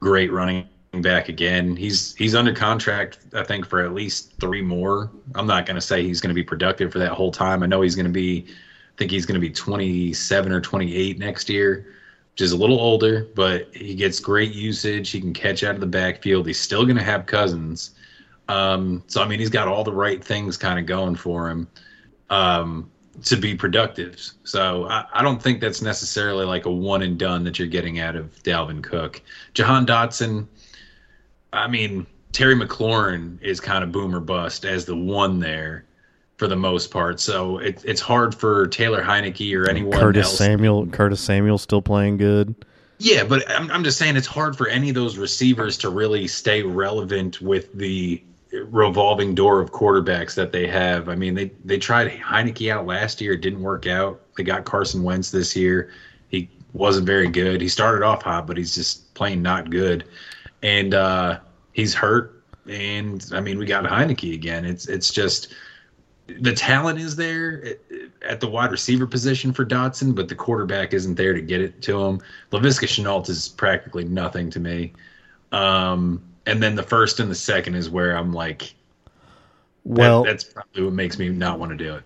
great 0.00 0.32
running 0.32 0.66
back 1.00 1.28
again. 1.28 1.76
He's 1.76 2.14
he's 2.16 2.34
under 2.34 2.52
contract, 2.52 3.18
I 3.34 3.44
think, 3.44 3.66
for 3.66 3.84
at 3.84 3.94
least 3.94 4.32
three 4.40 4.62
more. 4.62 5.10
I'm 5.34 5.46
not 5.46 5.66
going 5.66 5.76
to 5.76 5.80
say 5.80 6.02
he's 6.02 6.20
going 6.20 6.30
to 6.30 6.34
be 6.34 6.42
productive 6.42 6.92
for 6.92 6.98
that 6.98 7.12
whole 7.12 7.30
time. 7.30 7.62
I 7.62 7.66
know 7.66 7.82
he's 7.82 7.94
going 7.94 8.06
to 8.06 8.12
be, 8.12 8.46
I 8.48 8.96
think 8.96 9.10
he's 9.10 9.26
going 9.26 9.40
to 9.40 9.46
be 9.46 9.50
27 9.50 10.52
or 10.52 10.60
28 10.60 11.18
next 11.18 11.48
year, 11.48 11.94
which 12.38 12.44
is 12.44 12.52
a 12.52 12.56
little 12.56 12.78
older, 12.78 13.26
but 13.34 13.66
he 13.74 13.96
gets 13.96 14.20
great 14.20 14.52
usage. 14.52 15.10
He 15.10 15.20
can 15.20 15.32
catch 15.32 15.64
out 15.64 15.74
of 15.74 15.80
the 15.80 15.88
backfield. 15.88 16.46
He's 16.46 16.60
still 16.60 16.84
going 16.84 16.96
to 16.96 17.02
have 17.02 17.26
Cousins. 17.26 17.96
Um, 18.46 19.02
so 19.08 19.20
I 19.20 19.26
mean, 19.26 19.40
he's 19.40 19.50
got 19.50 19.66
all 19.66 19.82
the 19.82 19.92
right 19.92 20.22
things 20.22 20.56
kind 20.56 20.78
of 20.78 20.86
going 20.86 21.16
for 21.16 21.50
him. 21.50 21.66
Um, 22.30 22.92
to 23.24 23.36
be 23.36 23.56
productive. 23.56 24.16
So 24.44 24.86
I, 24.86 25.04
I, 25.12 25.22
don't 25.24 25.42
think 25.42 25.60
that's 25.60 25.82
necessarily 25.82 26.44
like 26.44 26.66
a 26.66 26.70
one 26.70 27.02
and 27.02 27.18
done 27.18 27.42
that 27.42 27.58
you're 27.58 27.66
getting 27.66 27.98
out 27.98 28.14
of 28.14 28.40
Dalvin 28.44 28.84
Cook. 28.84 29.20
Jahan 29.54 29.84
Dotson, 29.84 30.46
I 31.52 31.66
mean, 31.66 32.06
Terry 32.30 32.54
McLaurin 32.54 33.42
is 33.42 33.58
kind 33.58 33.82
of 33.82 33.90
boomer 33.90 34.20
bust 34.20 34.64
as 34.64 34.84
the 34.84 34.94
one 34.94 35.40
there 35.40 35.87
for 36.38 36.46
the 36.46 36.56
most 36.56 36.90
part. 36.90 37.20
So 37.20 37.58
it, 37.58 37.84
it's 37.84 38.00
hard 38.00 38.34
for 38.34 38.68
Taylor 38.68 39.02
Heinicke 39.02 39.54
or 39.58 39.68
anyone 39.68 39.98
Curtis 39.98 40.26
else. 40.26 40.38
Samuel, 40.38 40.86
Curtis 40.86 41.20
Samuel 41.20 41.58
still 41.58 41.82
playing 41.82 42.16
good. 42.16 42.54
Yeah, 42.98 43.24
but 43.24 43.48
I'm, 43.50 43.70
I'm 43.70 43.84
just 43.84 43.98
saying 43.98 44.16
it's 44.16 44.26
hard 44.26 44.56
for 44.56 44.68
any 44.68 44.88
of 44.88 44.94
those 44.94 45.18
receivers 45.18 45.76
to 45.78 45.90
really 45.90 46.26
stay 46.26 46.62
relevant 46.62 47.40
with 47.40 47.72
the 47.74 48.22
revolving 48.52 49.34
door 49.34 49.60
of 49.60 49.72
quarterbacks 49.72 50.34
that 50.36 50.52
they 50.52 50.66
have. 50.66 51.08
I 51.08 51.14
mean, 51.14 51.34
they 51.34 51.50
they 51.64 51.78
tried 51.78 52.10
Heinicke 52.10 52.72
out 52.72 52.86
last 52.86 53.20
year, 53.20 53.34
it 53.34 53.40
didn't 53.40 53.60
work 53.60 53.86
out. 53.86 54.20
They 54.36 54.44
got 54.44 54.64
Carson 54.64 55.02
Wentz 55.02 55.30
this 55.30 55.54
year. 55.54 55.90
He 56.28 56.48
wasn't 56.72 57.06
very 57.06 57.28
good. 57.28 57.60
He 57.60 57.68
started 57.68 58.04
off 58.04 58.22
hot, 58.22 58.46
but 58.46 58.56
he's 58.56 58.74
just 58.74 59.12
playing 59.14 59.42
not 59.42 59.70
good. 59.70 60.04
And 60.62 60.94
uh, 60.94 61.40
he's 61.72 61.94
hurt. 61.94 62.42
And 62.68 63.24
I 63.32 63.40
mean, 63.40 63.58
we 63.58 63.66
got 63.66 63.84
Heinicke 63.84 64.34
again. 64.34 64.64
It's 64.64 64.86
it's 64.88 65.12
just 65.12 65.54
the 66.40 66.52
talent 66.52 67.00
is 67.00 67.16
there 67.16 67.76
at 68.22 68.40
the 68.40 68.48
wide 68.48 68.70
receiver 68.70 69.06
position 69.06 69.52
for 69.52 69.64
Dotson, 69.64 70.14
but 70.14 70.28
the 70.28 70.34
quarterback 70.34 70.92
isn't 70.92 71.14
there 71.14 71.32
to 71.32 71.40
get 71.40 71.60
it 71.60 71.80
to 71.82 72.02
him. 72.02 72.20
Laviska 72.52 72.86
Shenault 72.86 73.28
is 73.28 73.48
practically 73.48 74.04
nothing 74.04 74.50
to 74.50 74.60
me. 74.60 74.92
Um, 75.52 76.22
and 76.46 76.62
then 76.62 76.74
the 76.74 76.82
first 76.82 77.20
and 77.20 77.30
the 77.30 77.34
second 77.34 77.74
is 77.74 77.88
where 77.88 78.16
I'm 78.16 78.32
like, 78.32 78.74
well, 79.84 80.24
that, 80.24 80.30
that's 80.30 80.44
probably 80.44 80.84
what 80.84 80.92
makes 80.92 81.18
me 81.18 81.30
not 81.30 81.58
want 81.58 81.70
to 81.70 81.76
do 81.76 81.94
it. 81.94 82.02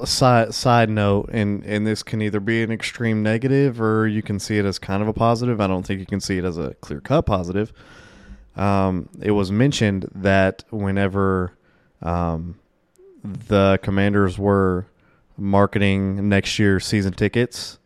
A 0.00 0.06
side 0.06 0.52
side 0.52 0.90
note, 0.90 1.30
and 1.32 1.64
and 1.64 1.86
this 1.86 2.02
can 2.02 2.20
either 2.22 2.40
be 2.40 2.64
an 2.64 2.72
extreme 2.72 3.22
negative 3.22 3.80
or 3.80 4.08
you 4.08 4.20
can 4.20 4.40
see 4.40 4.58
it 4.58 4.64
as 4.64 4.80
kind 4.80 5.00
of 5.00 5.06
a 5.06 5.12
positive. 5.12 5.60
I 5.60 5.68
don't 5.68 5.86
think 5.86 6.00
you 6.00 6.06
can 6.06 6.18
see 6.18 6.38
it 6.38 6.44
as 6.44 6.58
a 6.58 6.74
clear 6.80 7.00
cut 7.00 7.22
positive. 7.22 7.72
Um, 8.56 9.08
it 9.22 9.30
was 9.30 9.52
mentioned 9.52 10.10
that 10.12 10.64
whenever 10.70 11.52
um, 12.02 12.59
the 13.24 13.78
Commanders 13.82 14.38
were 14.38 14.86
marketing 15.36 16.28
next 16.28 16.58
year's 16.58 16.86
season 16.86 17.12
tickets, 17.12 17.78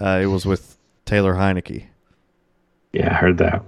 uh, 0.00 0.20
it 0.22 0.26
was 0.26 0.46
with 0.46 0.76
Taylor 1.04 1.34
Heinicke. 1.34 1.86
Yeah, 2.92 3.10
I 3.10 3.14
heard 3.14 3.38
that. 3.38 3.62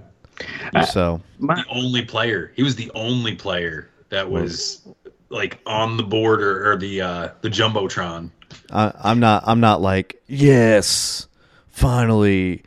So 0.91 1.21
my, 1.37 1.55
the 1.55 1.65
only 1.69 2.03
player, 2.05 2.51
he 2.55 2.63
was 2.63 2.75
the 2.75 2.91
only 2.95 3.35
player 3.35 3.89
that 4.09 4.29
was 4.29 4.87
like 5.29 5.59
on 5.65 5.97
the 5.97 6.03
board 6.03 6.41
or, 6.41 6.71
or 6.71 6.77
the 6.77 7.01
uh, 7.01 7.29
the 7.41 7.49
jumbotron. 7.49 8.31
I, 8.71 8.93
I'm 9.03 9.19
not. 9.19 9.43
I'm 9.45 9.59
not 9.59 9.81
like 9.81 10.21
yes, 10.27 11.27
finally, 11.67 12.63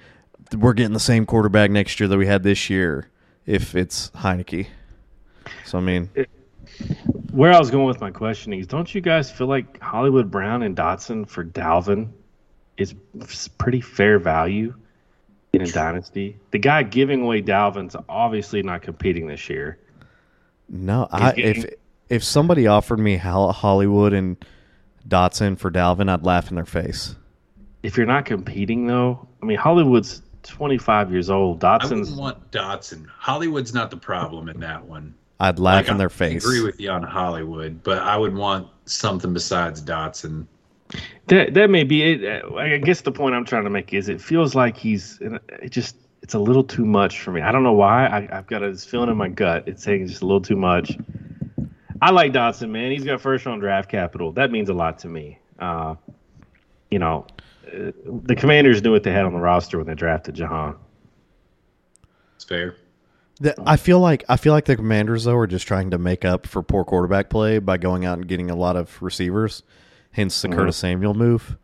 we're 0.57 0.75
getting 0.75 0.92
the 0.92 1.01
same 1.01 1.27
quarterback 1.27 1.71
next 1.71 1.99
year 1.99 2.09
that 2.09 2.18
we 2.18 2.27
had 2.27 2.42
this 2.42 2.71
year. 2.71 3.09
If 3.47 3.75
it's 3.75 4.11
Heinicke, 4.11 4.68
so 5.64 5.79
I 5.79 5.81
mean, 5.81 6.11
where 7.33 7.53
I 7.53 7.59
was 7.59 7.71
going 7.71 7.87
with 7.87 8.01
my 8.01 8.11
question 8.11 8.53
is, 8.53 8.66
don't 8.66 8.95
you 8.95 9.01
guys 9.01 9.31
feel 9.31 9.47
like 9.47 9.81
Hollywood 9.81 10.31
Brown 10.31 10.62
and 10.62 10.77
Dotson 10.77 11.29
for 11.29 11.45
Dalvin 11.45 12.11
is 12.77 12.95
pretty 13.59 13.81
fair 13.81 14.18
value? 14.18 14.75
in 15.53 15.62
a 15.62 15.66
dynasty. 15.66 16.38
The 16.51 16.59
guy 16.59 16.83
giving 16.83 17.23
away 17.23 17.42
Dalvin's 17.42 17.97
obviously 18.09 18.62
not 18.62 18.83
competing 18.83 19.27
this 19.27 19.49
year. 19.49 19.79
No, 20.68 21.09
I, 21.11 21.35
if 21.37 21.75
if 22.09 22.25
somebody 22.25 22.66
offered 22.66 22.99
me 22.99 23.16
Hollywood 23.16 24.12
and 24.12 24.42
Dotson 25.07 25.59
for 25.59 25.71
Dalvin, 25.71 26.09
I'd 26.09 26.25
laugh 26.25 26.49
in 26.49 26.57
their 26.57 26.64
face. 26.64 27.14
If 27.83 27.97
you're 27.97 28.07
not 28.07 28.25
competing, 28.25 28.87
though, 28.87 29.29
I 29.42 29.47
mean 29.47 29.59
Hollywood's 29.59 30.23
25 30.45 31.12
years 31.12 31.29
old. 31.29 31.61
Dotson's. 31.61 31.92
I 31.92 31.97
wouldn't 31.97 32.16
want 32.16 32.51
Dotson. 32.51 33.07
Hollywood's 33.07 33.75
not 33.75 33.90
the 33.90 33.97
problem 33.97 34.49
in 34.49 34.61
that 34.61 34.85
one. 34.85 35.14
I'd 35.43 35.59
laugh 35.59 35.87
like, 35.87 35.91
in 35.91 35.99
their 35.99 36.09
face. 36.09 36.47
I 36.47 36.49
agree 36.49 36.63
with 36.63 36.79
you 36.79 36.89
on 36.91 37.03
Hollywood, 37.03 37.83
but 37.83 37.99
I 37.99 38.17
would 38.17 38.33
want 38.33 38.69
something 38.85 39.35
besides 39.35 39.83
Dotson. 39.83 40.47
That 41.27 41.55
that 41.55 41.69
may 41.69 41.83
be 41.83 42.03
it. 42.03 42.45
I 42.55 42.79
guess 42.79 43.01
the 43.01 43.11
point 43.11 43.35
I'm 43.35 43.45
trying 43.45 43.65
to 43.65 43.71
make 43.71 43.93
is 43.93 44.09
it 44.09 44.21
feels 44.21 44.55
like 44.55 44.77
he's 44.77 45.19
it 45.21 45.71
just 45.71 45.97
it's 46.23 46.35
a 46.35 46.39
little 46.39 46.63
too 46.63 46.85
much 46.85 47.21
for 47.21 47.33
me. 47.33 47.41
I 47.41 47.51
don't 47.51 47.65
know 47.65 47.73
why. 47.73 48.07
I, 48.07 48.29
have 48.33 48.47
got 48.47 48.61
this 48.61 48.85
feeling 48.85 49.11
in 49.11 49.17
my 49.17 49.29
gut. 49.29 49.65
It's 49.67 49.83
saying 49.83 50.03
it's 50.03 50.13
just 50.13 50.23
a 50.23 50.27
little 50.27 50.41
too 50.41 50.55
much. 50.55 50.97
I 52.01 52.13
like 52.13 52.33
Dotson, 52.33 52.71
man. 52.71 52.93
He's 52.93 53.05
got 53.05 53.21
first 53.21 53.45
round 53.45 53.63
draft 53.63 53.91
capital. 53.91 54.31
That 54.31 54.53
means 54.53 54.69
a 54.69 54.75
lot 54.75 55.01
to 55.01 55.09
me. 55.09 55.41
Uh, 55.59 55.97
you 56.89 57.01
know, 57.01 57.27
uh, 57.67 57.91
the 58.05 58.37
Commanders 58.37 58.81
knew 58.81 58.93
what 58.93 59.03
they 59.03 59.11
had 59.11 59.25
on 59.25 59.33
the 59.33 59.41
roster 59.41 59.79
when 59.79 59.89
they 59.89 59.95
drafted 59.97 60.37
Jahan. 60.37 60.77
It's 62.37 62.45
fair. 62.45 62.77
The, 63.43 63.55
I 63.67 63.77
feel 63.77 63.99
like 63.99 64.25
I 64.29 64.37
feel 64.37 64.53
like 64.53 64.67
the 64.67 64.77
Commanders 64.77 65.25
though 65.25 65.37
are 65.37 65.47
just 65.47 65.67
trying 65.67 65.91
to 65.91 65.99
make 65.99 66.25
up 66.25 66.47
for 66.47 66.63
poor 66.63 66.85
quarterback 66.85 67.29
play 67.29 67.59
by 67.59 67.77
going 67.77 68.05
out 68.05 68.19
and 68.19 68.29
getting 68.29 68.51
a 68.51 68.57
lot 68.57 68.77
of 68.77 69.01
receivers 69.03 69.63
hence 70.13 70.41
the 70.43 70.49
mm-hmm. 70.49 70.59
Curtis 70.59 70.77
Samuel 70.77 71.15
move. 71.15 71.57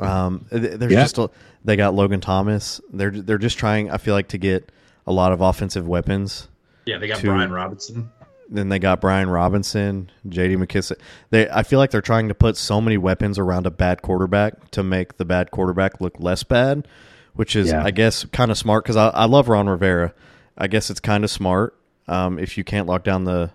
Um, 0.00 0.46
there's 0.50 0.90
yeah. 0.90 1.02
just 1.02 1.18
a, 1.18 1.30
they 1.64 1.76
got 1.76 1.94
Logan 1.94 2.20
Thomas. 2.20 2.80
They're 2.92 3.10
they're 3.10 3.38
just 3.38 3.58
trying. 3.58 3.90
I 3.90 3.98
feel 3.98 4.14
like 4.14 4.28
to 4.28 4.38
get 4.38 4.72
a 5.06 5.12
lot 5.12 5.32
of 5.32 5.40
offensive 5.40 5.86
weapons. 5.86 6.48
Yeah, 6.86 6.98
they 6.98 7.06
got 7.06 7.18
to, 7.18 7.26
Brian 7.26 7.52
Robinson. 7.52 8.10
Then 8.48 8.68
they 8.68 8.80
got 8.80 9.00
Brian 9.00 9.30
Robinson, 9.30 10.10
J.D. 10.28 10.56
McKissic. 10.56 10.98
They 11.28 11.48
I 11.48 11.62
feel 11.62 11.78
like 11.78 11.90
they're 11.90 12.00
trying 12.00 12.28
to 12.28 12.34
put 12.34 12.56
so 12.56 12.80
many 12.80 12.96
weapons 12.96 13.38
around 13.38 13.66
a 13.66 13.70
bad 13.70 14.02
quarterback 14.02 14.70
to 14.72 14.82
make 14.82 15.18
the 15.18 15.24
bad 15.24 15.50
quarterback 15.50 16.00
look 16.00 16.18
less 16.18 16.42
bad, 16.42 16.88
which 17.34 17.56
is 17.56 17.68
yeah. 17.68 17.84
I 17.84 17.90
guess 17.90 18.24
kind 18.26 18.50
of 18.50 18.58
smart 18.58 18.84
because 18.84 18.96
I, 18.96 19.08
I 19.08 19.24
love 19.24 19.48
Ron 19.48 19.68
Rivera. 19.68 20.14
I 20.56 20.66
guess 20.66 20.90
it's 20.90 21.00
kind 21.00 21.24
of 21.24 21.30
smart 21.30 21.74
um, 22.08 22.38
if 22.38 22.58
you 22.58 22.64
can't 22.64 22.86
lock 22.86 23.04
down 23.04 23.24
the 23.24 23.50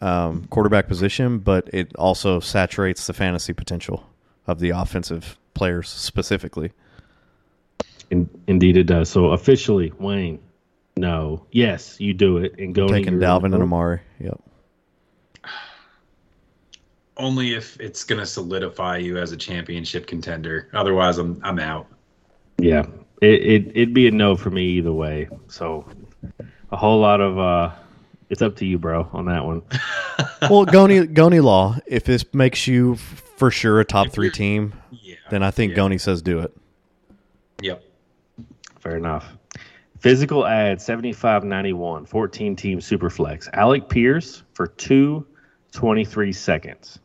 um, 0.00 0.46
quarterback 0.50 0.88
position, 0.88 1.38
but 1.38 1.68
it 1.72 1.94
also 1.96 2.40
saturates 2.40 3.06
the 3.06 3.12
fantasy 3.12 3.52
potential 3.52 4.08
of 4.46 4.58
the 4.58 4.70
offensive 4.70 5.38
players 5.54 5.88
specifically. 5.88 6.72
In, 8.10 8.28
indeed, 8.46 8.76
it 8.76 8.84
does. 8.84 9.08
So 9.08 9.26
officially, 9.26 9.92
Wayne, 9.98 10.40
no, 10.96 11.46
yes, 11.50 12.00
you 12.00 12.14
do 12.14 12.38
it 12.38 12.58
and 12.58 12.74
go 12.74 12.88
taking 12.88 13.14
Dalvin 13.14 13.54
and 13.54 13.62
Amari. 13.62 14.00
Yep. 14.20 14.40
only 17.16 17.54
if 17.54 17.78
it's 17.80 18.04
going 18.04 18.18
to 18.18 18.26
solidify 18.26 18.98
you 18.98 19.16
as 19.18 19.32
a 19.32 19.36
championship 19.36 20.06
contender. 20.06 20.68
Otherwise, 20.72 21.18
I'm 21.18 21.40
I'm 21.42 21.58
out. 21.58 21.86
Yeah, 22.58 22.86
it, 23.20 23.26
it 23.42 23.68
it'd 23.74 23.94
be 23.94 24.06
a 24.06 24.10
no 24.10 24.36
for 24.36 24.50
me 24.50 24.64
either 24.64 24.92
way. 24.92 25.28
So 25.48 25.86
a 26.70 26.76
whole 26.76 27.00
lot 27.00 27.20
of 27.20 27.38
uh, 27.38 27.72
it's 28.30 28.42
up 28.42 28.56
to 28.56 28.66
you, 28.66 28.78
bro, 28.78 29.08
on 29.12 29.26
that 29.26 29.44
one. 29.44 29.62
well, 30.50 30.64
Goni 30.64 31.06
Goni 31.06 31.40
Law, 31.40 31.76
if 31.86 32.04
this 32.04 32.24
makes 32.32 32.66
you 32.66 32.96
for 32.96 33.50
sure 33.50 33.80
a 33.80 33.84
top 33.84 34.10
three 34.10 34.30
team, 34.30 34.72
Yeah. 34.90 35.16
then 35.30 35.42
I 35.42 35.50
think 35.50 35.70
Yeah. 35.70 35.76
Goni 35.76 35.98
says 35.98 36.22
do 36.22 36.38
it. 36.40 36.56
Yep. 37.62 37.82
Fair 38.80 38.96
enough. 38.96 39.36
Physical 39.98 40.46
ad 40.46 40.80
7591, 40.80 42.06
14 42.06 42.56
team 42.56 42.78
superflex. 42.80 43.48
Alec 43.52 43.88
Pierce 43.88 44.42
for 44.54 44.66
two 44.66 45.24
23 45.72 46.32
seconds. 46.32 46.98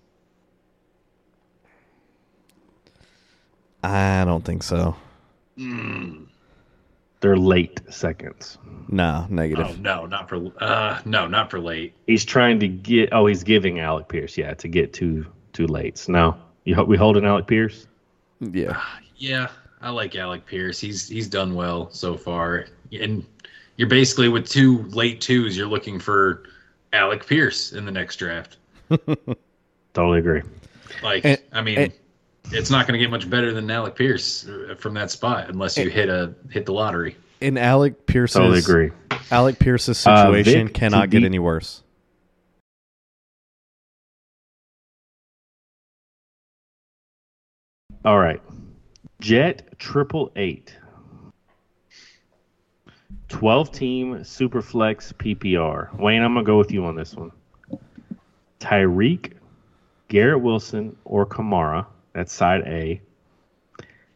I 3.84 4.24
don't 4.26 4.44
think 4.44 4.64
so. 4.64 4.96
They're 7.20 7.36
late 7.38 7.82
seconds. 7.90 8.58
No, 8.90 9.26
negative. 9.30 9.66
Oh 9.66 9.68
negative. 9.70 9.82
no, 9.84 10.06
not 10.06 10.30
for 10.30 10.52
uh 10.60 11.00
no, 11.06 11.28
not 11.28 11.50
for 11.50 11.60
late. 11.60 11.94
He's 12.06 12.24
trying 12.24 12.60
to 12.60 12.68
get. 12.68 13.10
Oh, 13.12 13.26
he's 13.26 13.44
giving 13.44 13.80
Alec 13.80 14.08
Pierce. 14.08 14.38
Yeah, 14.38 14.54
to 14.54 14.68
get 14.68 14.94
two 14.94 15.26
two 15.54 15.66
lates. 15.68 16.08
No, 16.08 16.38
you 16.64 16.76
ho- 16.76 16.84
we 16.84 16.96
holding 16.96 17.26
Alec 17.26 17.48
Pierce. 17.48 17.88
Yeah. 18.40 18.80
Yeah, 19.16 19.48
I 19.82 19.90
like 19.90 20.16
Alec 20.16 20.46
Pierce. 20.46 20.80
He's 20.80 21.08
he's 21.08 21.28
done 21.28 21.56
well 21.56 21.90
so 21.92 22.16
far. 22.16 22.68
And 22.92 23.26
you're 23.78 23.90
basically 23.90 24.30
with 24.30 24.48
two 24.48 24.84
late 24.90 25.20
twos, 25.20 25.58
you're 25.58 25.68
looking 25.68 26.00
for 26.00 26.44
Alec 26.94 27.26
Pierce 27.26 27.74
in 27.74 27.84
the 27.84 27.92
next 27.92 28.18
draft. 28.18 28.58
Totally 29.94 30.20
agree. 30.20 30.44
Like 31.04 31.26
And- 31.26 31.42
I 31.52 31.62
mean, 31.62 31.78
and- 31.80 31.94
it's 32.52 32.70
not 32.70 32.88
going 32.88 32.98
to 32.98 33.04
get 33.04 33.10
much 33.12 33.30
better 33.30 33.54
than 33.54 33.70
Alec 33.70 33.96
Pierce 33.96 34.48
uh, 34.48 34.76
from 34.78 34.94
that 34.96 35.12
spot 35.12 35.50
unless 35.50 35.78
you 35.78 35.90
hit 35.90 36.10
a 36.10 36.34
hit 36.50 36.66
the 36.66 36.74
lottery. 36.74 37.16
In 37.42 37.58
Alec 37.58 38.06
Pierce's 38.06 38.36
Totally 38.36 38.60
agree. 38.60 38.92
Alec 39.32 39.60
Pierce's 39.60 40.06
Uh, 40.08 40.26
situation 40.28 40.68
Vic, 40.68 40.74
cannot 40.76 41.10
get 41.10 41.20
be- 41.20 41.26
any 41.26 41.40
worse. 41.40 41.84
All 48.06 48.18
right. 48.18 48.42
Jet 49.20 49.78
triple 49.80 50.32
eight. 50.36 50.76
12 53.30 53.72
team 53.72 54.16
Superflex 54.20 55.14
PPR. 55.14 55.94
Wayne, 56.00 56.22
I'm 56.24 56.34
going 56.34 56.46
to 56.46 56.50
go 56.50 56.58
with 56.58 56.72
you 56.72 56.86
on 56.86 56.96
this 56.96 57.14
one. 57.14 57.32
Tyreek, 58.60 59.34
Garrett 60.08 60.42
Wilson, 60.42 60.96
or 61.04 61.26
Kamara. 61.26 61.86
That's 62.18 62.34
side 62.34 62.62
A. 62.66 63.00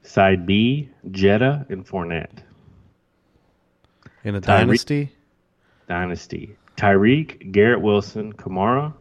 Side 0.02 0.48
B, 0.48 0.90
Jetta 1.12 1.68
and 1.70 1.86
Fournette. 1.86 2.40
In 4.24 4.34
a 4.34 4.42
Tyreek- 4.42 4.46
dynasty, 4.48 5.12
Dynasty. 5.88 6.56
Tyreek, 6.78 7.52
Garrett 7.52 7.80
Wilson, 7.80 8.34
Kamara, 8.34 8.92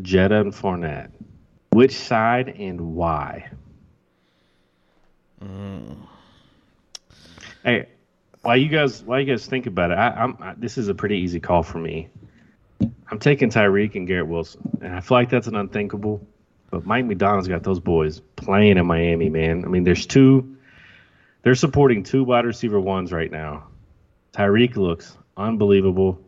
Jetta, 0.00 0.40
and 0.40 0.52
Fournette. 0.52 1.12
Which 1.70 1.94
side 1.94 2.48
and 2.48 2.80
why? 2.96 3.48
Mm. 5.40 5.98
Hey, 7.62 7.86
why 8.40 8.56
you 8.56 8.68
guys? 8.68 9.04
Why 9.04 9.20
you 9.20 9.26
guys 9.26 9.46
think 9.46 9.66
about 9.66 9.92
it? 9.92 9.98
I, 9.98 10.08
I'm. 10.08 10.36
I, 10.40 10.54
this 10.54 10.76
is 10.76 10.88
a 10.88 10.94
pretty 10.94 11.18
easy 11.18 11.38
call 11.38 11.62
for 11.62 11.78
me. 11.78 12.08
I'm 13.12 13.20
taking 13.20 13.48
Tyreek 13.48 13.94
and 13.94 14.08
Garrett 14.08 14.26
Wilson, 14.26 14.76
and 14.82 14.92
I 14.92 14.98
feel 14.98 15.18
like 15.18 15.30
that's 15.30 15.46
an 15.46 15.54
unthinkable. 15.54 16.26
But 16.72 16.86
Mike 16.86 17.04
McDaniel's 17.04 17.48
got 17.48 17.62
those 17.62 17.80
boys 17.80 18.20
playing 18.34 18.78
in 18.78 18.86
Miami, 18.86 19.28
man. 19.28 19.62
I 19.64 19.68
mean, 19.68 19.84
there's 19.84 20.06
two. 20.06 20.56
They're 21.42 21.54
supporting 21.54 22.02
two 22.02 22.24
wide 22.24 22.46
receiver 22.46 22.80
ones 22.80 23.12
right 23.12 23.30
now. 23.30 23.64
Tyreek 24.32 24.74
looks 24.76 25.14
unbelievable. 25.36 26.18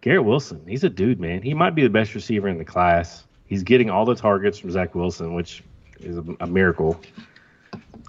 Garrett 0.00 0.24
Wilson, 0.24 0.62
he's 0.68 0.84
a 0.84 0.88
dude, 0.88 1.18
man. 1.18 1.42
He 1.42 1.54
might 1.54 1.74
be 1.74 1.82
the 1.82 1.88
best 1.88 2.14
receiver 2.14 2.46
in 2.46 2.56
the 2.56 2.64
class. 2.64 3.24
He's 3.46 3.64
getting 3.64 3.90
all 3.90 4.04
the 4.04 4.14
targets 4.14 4.58
from 4.58 4.70
Zach 4.70 4.94
Wilson, 4.94 5.34
which 5.34 5.64
is 5.98 6.18
a, 6.18 6.24
a 6.40 6.46
miracle. 6.46 7.00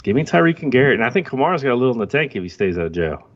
Give 0.04 0.16
me 0.16 0.24
Tyreek 0.24 0.62
and 0.62 0.72
Garrett, 0.72 1.00
and 1.00 1.04
I 1.04 1.10
think 1.10 1.28
Kamara's 1.28 1.64
got 1.64 1.72
a 1.72 1.76
little 1.76 1.94
in 1.94 2.00
the 2.00 2.06
tank 2.06 2.36
if 2.36 2.44
he 2.44 2.50
stays 2.50 2.78
out 2.78 2.86
of 2.86 2.92
jail. 2.92 3.28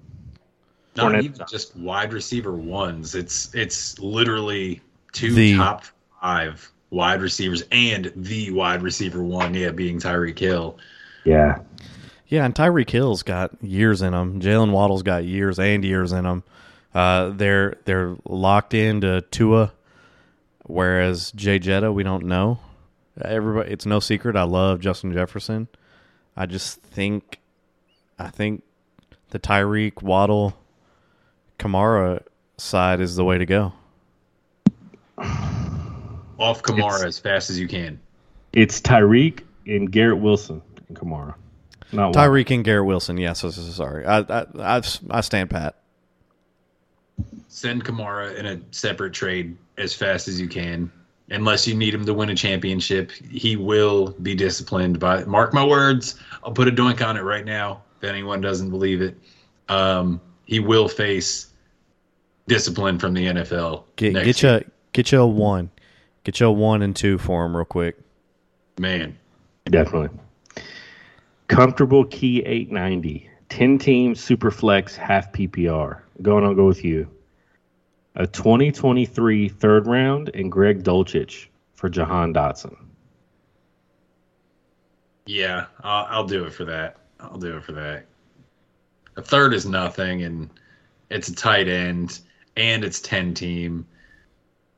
Not 0.96 1.14
Fournette. 1.14 1.24
even 1.24 1.46
just 1.50 1.76
wide 1.78 2.14
receiver 2.14 2.54
ones. 2.56 3.16
It's 3.16 3.54
it's 3.56 3.98
literally 3.98 4.82
two 5.14 5.34
The- 5.34 5.56
top 5.58 5.86
five 6.22 6.70
wide 6.92 7.22
receivers 7.22 7.64
and 7.72 8.12
the 8.16 8.52
wide 8.52 8.82
receiver 8.82 9.24
one, 9.24 9.54
yeah, 9.54 9.72
being 9.72 10.00
Tyreek 10.00 10.40
Hill. 10.40 10.78
Yeah, 11.26 11.60
yeah, 12.28 12.46
and 12.46 12.54
Tyreek 12.54 12.90
Hill's 12.90 13.24
got 13.24 13.52
years 13.64 14.02
in 14.02 14.14
him. 14.14 14.40
Jaylen 14.40 14.72
Waddle's 14.72 15.04
got 15.04 15.26
years 15.26 15.58
and 15.58 15.84
years 15.84 16.12
in 16.12 16.26
him. 16.26 16.44
Uh, 16.94 17.30
they're 17.30 17.76
they're 17.86 18.16
locked 18.26 18.74
into 18.74 19.22
Tua, 19.32 19.74
whereas 20.66 21.32
Jay 21.34 21.60
Jetta, 21.60 21.92
we 21.92 22.04
don't 22.04 22.26
know. 22.26 22.60
Everybody, 23.20 23.72
it's 23.72 23.86
no 23.86 24.00
secret. 24.00 24.36
I 24.36 24.44
love 24.44 24.80
Justin 24.80 25.12
Jefferson. 25.12 25.68
I 26.38 26.46
just 26.46 26.82
think, 26.82 27.40
I 28.18 28.30
think 28.30 28.64
the 29.32 29.40
Tyreek 29.40 30.02
Waddle, 30.02 30.56
Kamara 31.58 32.24
side 32.58 33.02
is 33.02 33.16
the 33.16 33.26
way 33.26 33.38
to 33.38 33.46
go. 33.46 33.74
Off 36.40 36.64
Kamara 36.64 36.96
It's- 36.96 37.04
as 37.04 37.20
fast 37.20 37.50
as 37.50 37.60
you 37.60 37.68
can. 37.68 38.00
it's 38.54 38.80
Tyreek 38.82 39.42
and 39.68 39.92
Garrett 39.92 40.20
Wilson 40.20 40.62
and 40.88 40.98
Kamara. 40.98 41.36
Not 41.92 42.16
Waddle. 42.16 42.22
Tyreek 42.34 42.52
and 42.54 42.64
Garrett 42.64 42.86
Wilson. 42.86 43.18
Yes, 43.18 43.40
so- 43.40 43.50
so- 43.52 43.62
sorry. 43.64 44.06
I 44.06 44.20
I 44.20 44.46
I, 44.60 44.82
I 45.12 45.22
stand 45.22 45.50
pat. 45.50 45.76
Send 47.48 47.84
Kamara 47.84 48.36
in 48.38 48.46
a 48.46 48.60
separate 48.72 49.14
trade 49.14 49.58
as 49.78 49.94
fast 49.94 50.28
as 50.28 50.40
you 50.40 50.48
can. 50.48 50.92
Unless 51.32 51.68
you 51.68 51.76
need 51.76 51.94
him 51.94 52.06
to 52.06 52.14
win 52.14 52.30
a 52.30 52.36
championship, 52.36 53.12
he 53.12 53.56
will 53.56 54.16
be 54.24 54.34
disciplined 54.34 55.00
by 55.00 55.24
mark 55.26 55.54
my 55.54 55.64
words. 55.66 56.16
I'll 56.44 56.52
put 56.54 56.68
a 56.68 56.72
doink 56.72 57.06
on 57.06 57.18
it 57.18 57.22
right 57.22 57.46
now 57.46 57.82
if 58.02 58.08
anyone 58.10 58.42
doesn't 58.42 58.70
believe 58.72 59.02
it. 59.02 59.16
Um, 59.68 60.20
he 60.46 60.60
will 60.60 60.88
face 60.88 61.48
discipline 62.48 62.98
from 62.98 63.14
the 63.14 63.28
NFL. 63.28 63.84
Get 63.96 64.14
next 64.14 64.26
get 64.26 64.44
year. 64.44 64.58
you 64.60 64.72
get 64.94 65.12
you 65.12 65.22
a 65.22 65.28
one, 65.28 65.70
get 66.24 66.40
you 66.40 66.48
a 66.48 66.52
one 66.52 66.82
and 66.82 66.96
two 66.96 67.18
for 67.18 67.46
him 67.46 67.56
real 67.56 67.66
quick. 67.66 67.98
man. 68.80 69.18
Definitely. 69.66 70.18
Comfortable 71.48 72.06
key 72.06 72.40
890. 72.40 73.30
10 73.50 73.78
team 73.80 74.16
super 74.16 74.52
flex 74.52 74.96
half 74.96 75.32
PPR. 75.32 76.02
Going 76.22 76.44
on, 76.44 76.56
go 76.56 76.66
with 76.66 76.84
you. 76.84 77.08
A 78.16 78.26
2023 78.28 79.50
third 79.50 79.88
round 79.88 80.30
and 80.34 80.52
Greg 80.52 80.84
Dulcich 80.84 81.48
for 81.74 81.90
Jahan 81.90 82.34
Dotson. 82.34 82.76
Yeah, 85.26 85.66
I'll, 85.84 86.06
I'll 86.10 86.28
do 86.28 86.46
it 86.46 86.54
for 86.54 86.66
that. 86.66 86.98
I'll 87.20 87.38
do 87.38 87.58
it 87.58 87.64
for 87.64 87.74
that. 87.74 88.06
A 89.16 89.22
third 89.22 89.54
is 89.54 89.66
nothing, 89.66 90.24
and 90.24 90.50
it's 91.10 91.28
a 91.28 91.36
tight 91.36 91.68
end, 91.68 92.20
and 92.56 92.84
it's 92.84 93.00
ten 93.00 93.34
team. 93.34 93.86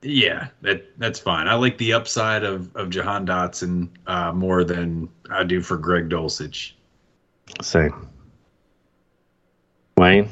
Yeah, 0.04 0.48
that 0.62 0.98
that's 0.98 1.20
fine. 1.20 1.48
I 1.48 1.54
like 1.56 1.78
the 1.78 1.94
upside 1.94 2.44
of 2.44 2.76
of 2.76 2.90
Jahan 2.90 3.26
Dotson 3.26 3.90
uh, 4.08 4.32
more 4.32 4.64
than 4.64 5.10
I 5.30 5.44
do 5.44 5.62
for 5.62 5.78
Greg 5.78 6.10
Dulcich. 6.10 6.74
Same. 7.62 8.08
Wayne, 9.98 10.30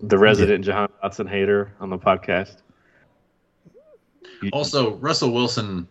the 0.00 0.18
resident 0.18 0.64
Jahan 0.64 0.88
Dotson 1.02 1.28
hater 1.28 1.72
on 1.78 1.90
the 1.90 1.98
podcast. 1.98 2.56
Also, 4.52 4.94
Russell 4.96 5.30
Wilson, 5.30 5.86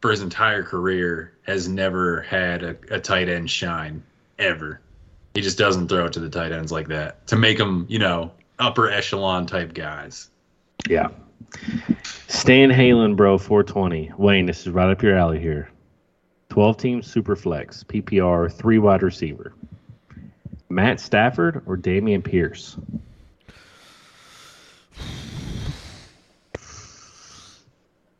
for 0.00 0.12
his 0.12 0.22
entire 0.22 0.62
career, 0.62 1.32
has 1.42 1.68
never 1.68 2.22
had 2.22 2.62
a, 2.62 2.76
a 2.92 3.00
tight 3.00 3.28
end 3.28 3.50
shine 3.50 4.02
ever. 4.38 4.80
He 5.34 5.40
just 5.40 5.58
doesn't 5.58 5.88
throw 5.88 6.06
it 6.06 6.12
to 6.12 6.20
the 6.20 6.30
tight 6.30 6.52
ends 6.52 6.70
like 6.70 6.88
that 6.88 7.26
to 7.28 7.36
make 7.36 7.58
them, 7.58 7.86
you 7.88 7.98
know, 7.98 8.30
upper 8.60 8.88
echelon 8.90 9.46
type 9.46 9.74
guys. 9.74 10.30
Yeah. 10.88 11.08
Stan 12.28 12.68
Halen, 12.68 13.16
bro, 13.16 13.38
420. 13.38 14.12
Wayne, 14.18 14.44
this 14.44 14.60
is 14.60 14.68
right 14.68 14.90
up 14.90 15.02
your 15.02 15.16
alley 15.16 15.40
here. 15.40 15.70
12 16.50 16.76
team 16.76 17.02
super 17.02 17.34
flex, 17.34 17.82
PPR, 17.84 18.52
three 18.52 18.78
wide 18.78 19.02
receiver. 19.02 19.54
Matt 20.68 21.00
Stafford 21.00 21.62
or 21.66 21.78
Dameon 21.78 22.22
Pierce? 22.22 22.76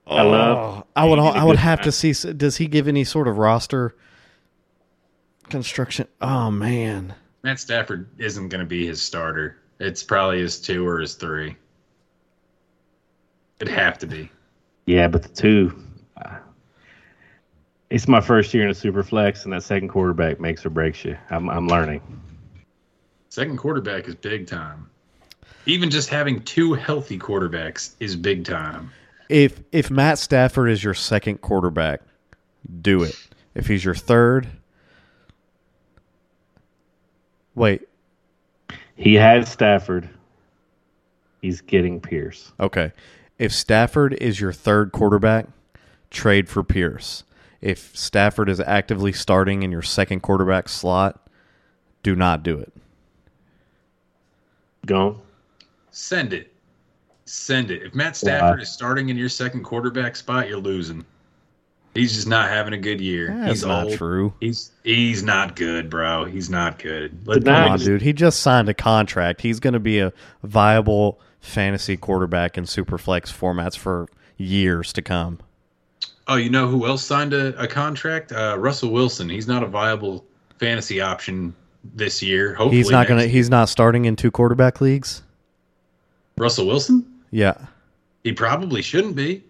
I 0.06 0.22
oh, 0.22 0.28
love. 0.30 0.84
I 0.96 1.04
would 1.04 1.18
He 1.18 1.24
did 1.26 1.36
a 1.36 1.38
I 1.40 1.44
would 1.44 1.56
have 1.58 1.80
job. 1.80 1.84
to 1.84 1.92
see. 1.92 2.32
Does 2.32 2.56
he 2.56 2.66
give 2.66 2.88
any 2.88 3.04
sort 3.04 3.28
of 3.28 3.36
roster 3.36 3.94
construction? 5.50 6.08
Oh 6.22 6.50
man, 6.50 7.14
Matt 7.42 7.60
Stafford 7.60 8.08
isn't 8.16 8.48
going 8.48 8.60
to 8.60 8.66
be 8.66 8.86
his 8.86 9.02
starter. 9.02 9.58
It's 9.78 10.02
probably 10.02 10.40
his 10.40 10.58
two 10.58 10.86
or 10.86 10.98
his 10.98 11.14
three. 11.14 11.56
It'd 13.60 13.72
have 13.74 13.98
to 13.98 14.06
be. 14.06 14.30
Yeah, 14.86 15.08
but 15.08 15.22
the 15.22 15.28
two. 15.28 15.76
uh, 16.24 16.36
It's 17.90 18.08
my 18.08 18.20
first 18.20 18.54
year 18.54 18.64
in 18.64 18.70
a 18.70 18.74
super 18.74 19.02
flex, 19.02 19.44
and 19.44 19.52
that 19.52 19.62
second 19.62 19.88
quarterback 19.88 20.40
makes 20.40 20.64
or 20.64 20.70
breaks 20.70 21.04
you. 21.04 21.16
I'm, 21.30 21.48
I'm 21.50 21.68
learning. 21.68 22.00
Second 23.28 23.58
quarterback 23.58 24.08
is 24.08 24.14
big 24.14 24.46
time. 24.46 24.88
Even 25.66 25.90
just 25.90 26.08
having 26.08 26.42
two 26.42 26.72
healthy 26.72 27.18
quarterbacks 27.18 27.94
is 28.00 28.16
big 28.16 28.44
time. 28.44 28.90
If 29.28 29.60
if 29.72 29.90
Matt 29.90 30.18
Stafford 30.18 30.70
is 30.70 30.82
your 30.82 30.94
second 30.94 31.42
quarterback, 31.42 32.00
do 32.80 33.02
it. 33.02 33.14
If 33.54 33.66
he's 33.66 33.84
your 33.84 33.94
third, 33.94 34.48
wait. 37.54 37.86
He 38.96 39.14
had 39.14 39.46
Stafford. 39.46 40.08
He's 41.42 41.60
getting 41.60 42.00
Pierce. 42.00 42.52
Okay. 42.58 42.90
If 43.38 43.52
Stafford 43.52 44.14
is 44.14 44.40
your 44.40 44.52
third 44.52 44.92
quarterback, 44.92 45.46
trade 46.10 46.48
for 46.48 46.64
Pierce. 46.64 47.24
If 47.60 47.96
Stafford 47.96 48.48
is 48.48 48.60
actively 48.60 49.12
starting 49.12 49.62
in 49.62 49.70
your 49.72 49.82
second 49.82 50.20
quarterback 50.20 50.68
slot, 50.68 51.28
do 52.02 52.14
not 52.14 52.42
do 52.42 52.58
it. 52.58 52.72
Go. 54.86 55.20
Send 55.90 56.32
it. 56.32 56.52
Send 57.24 57.70
it. 57.70 57.82
If 57.82 57.94
Matt 57.94 58.16
Stafford 58.16 58.62
is 58.62 58.70
starting 58.70 59.08
in 59.08 59.16
your 59.16 59.28
second 59.28 59.62
quarterback 59.64 60.16
spot, 60.16 60.48
you're 60.48 60.58
losing. 60.58 61.04
He's 61.94 62.14
just 62.14 62.28
not 62.28 62.48
having 62.48 62.72
a 62.74 62.78
good 62.78 63.00
year. 63.00 63.28
That's 63.28 63.50
he's 63.60 63.64
not 63.64 63.86
old. 63.86 63.94
true. 63.94 64.32
He's 64.40 64.70
he's 64.84 65.22
not 65.22 65.56
good, 65.56 65.90
bro. 65.90 66.24
He's 66.24 66.48
not 66.48 66.78
good. 66.78 67.26
Let- 67.26 67.44
Come 67.44 67.72
on, 67.72 67.78
dude. 67.80 68.02
He 68.02 68.12
just 68.12 68.40
signed 68.40 68.68
a 68.68 68.74
contract. 68.74 69.40
He's 69.40 69.58
going 69.58 69.74
to 69.74 69.80
be 69.80 69.98
a 69.98 70.12
viable 70.44 71.20
fantasy 71.40 71.96
quarterback 71.96 72.58
in 72.58 72.64
Superflex 72.64 73.32
formats 73.32 73.76
for 73.76 74.08
years 74.36 74.92
to 74.94 75.02
come. 75.02 75.38
Oh, 76.26 76.36
you 76.36 76.50
know 76.50 76.68
who 76.68 76.86
else 76.86 77.04
signed 77.04 77.32
a, 77.32 77.58
a 77.60 77.66
contract? 77.66 78.32
Uh, 78.32 78.56
Russell 78.58 78.90
Wilson. 78.90 79.28
He's 79.28 79.48
not 79.48 79.62
a 79.62 79.66
viable 79.66 80.24
fantasy 80.58 81.00
option 81.00 81.54
this 81.94 82.22
year. 82.22 82.54
Hopefully, 82.54 82.76
He's 82.76 82.90
not 82.90 83.08
going 83.08 83.20
to 83.20 83.28
he's 83.28 83.48
not 83.48 83.68
starting 83.68 84.04
in 84.04 84.16
two 84.16 84.30
quarterback 84.30 84.80
leagues. 84.80 85.22
Russell 86.36 86.66
Wilson. 86.66 87.06
Yeah. 87.30 87.66
He 88.24 88.32
probably 88.32 88.82
shouldn't 88.82 89.16
be. 89.16 89.42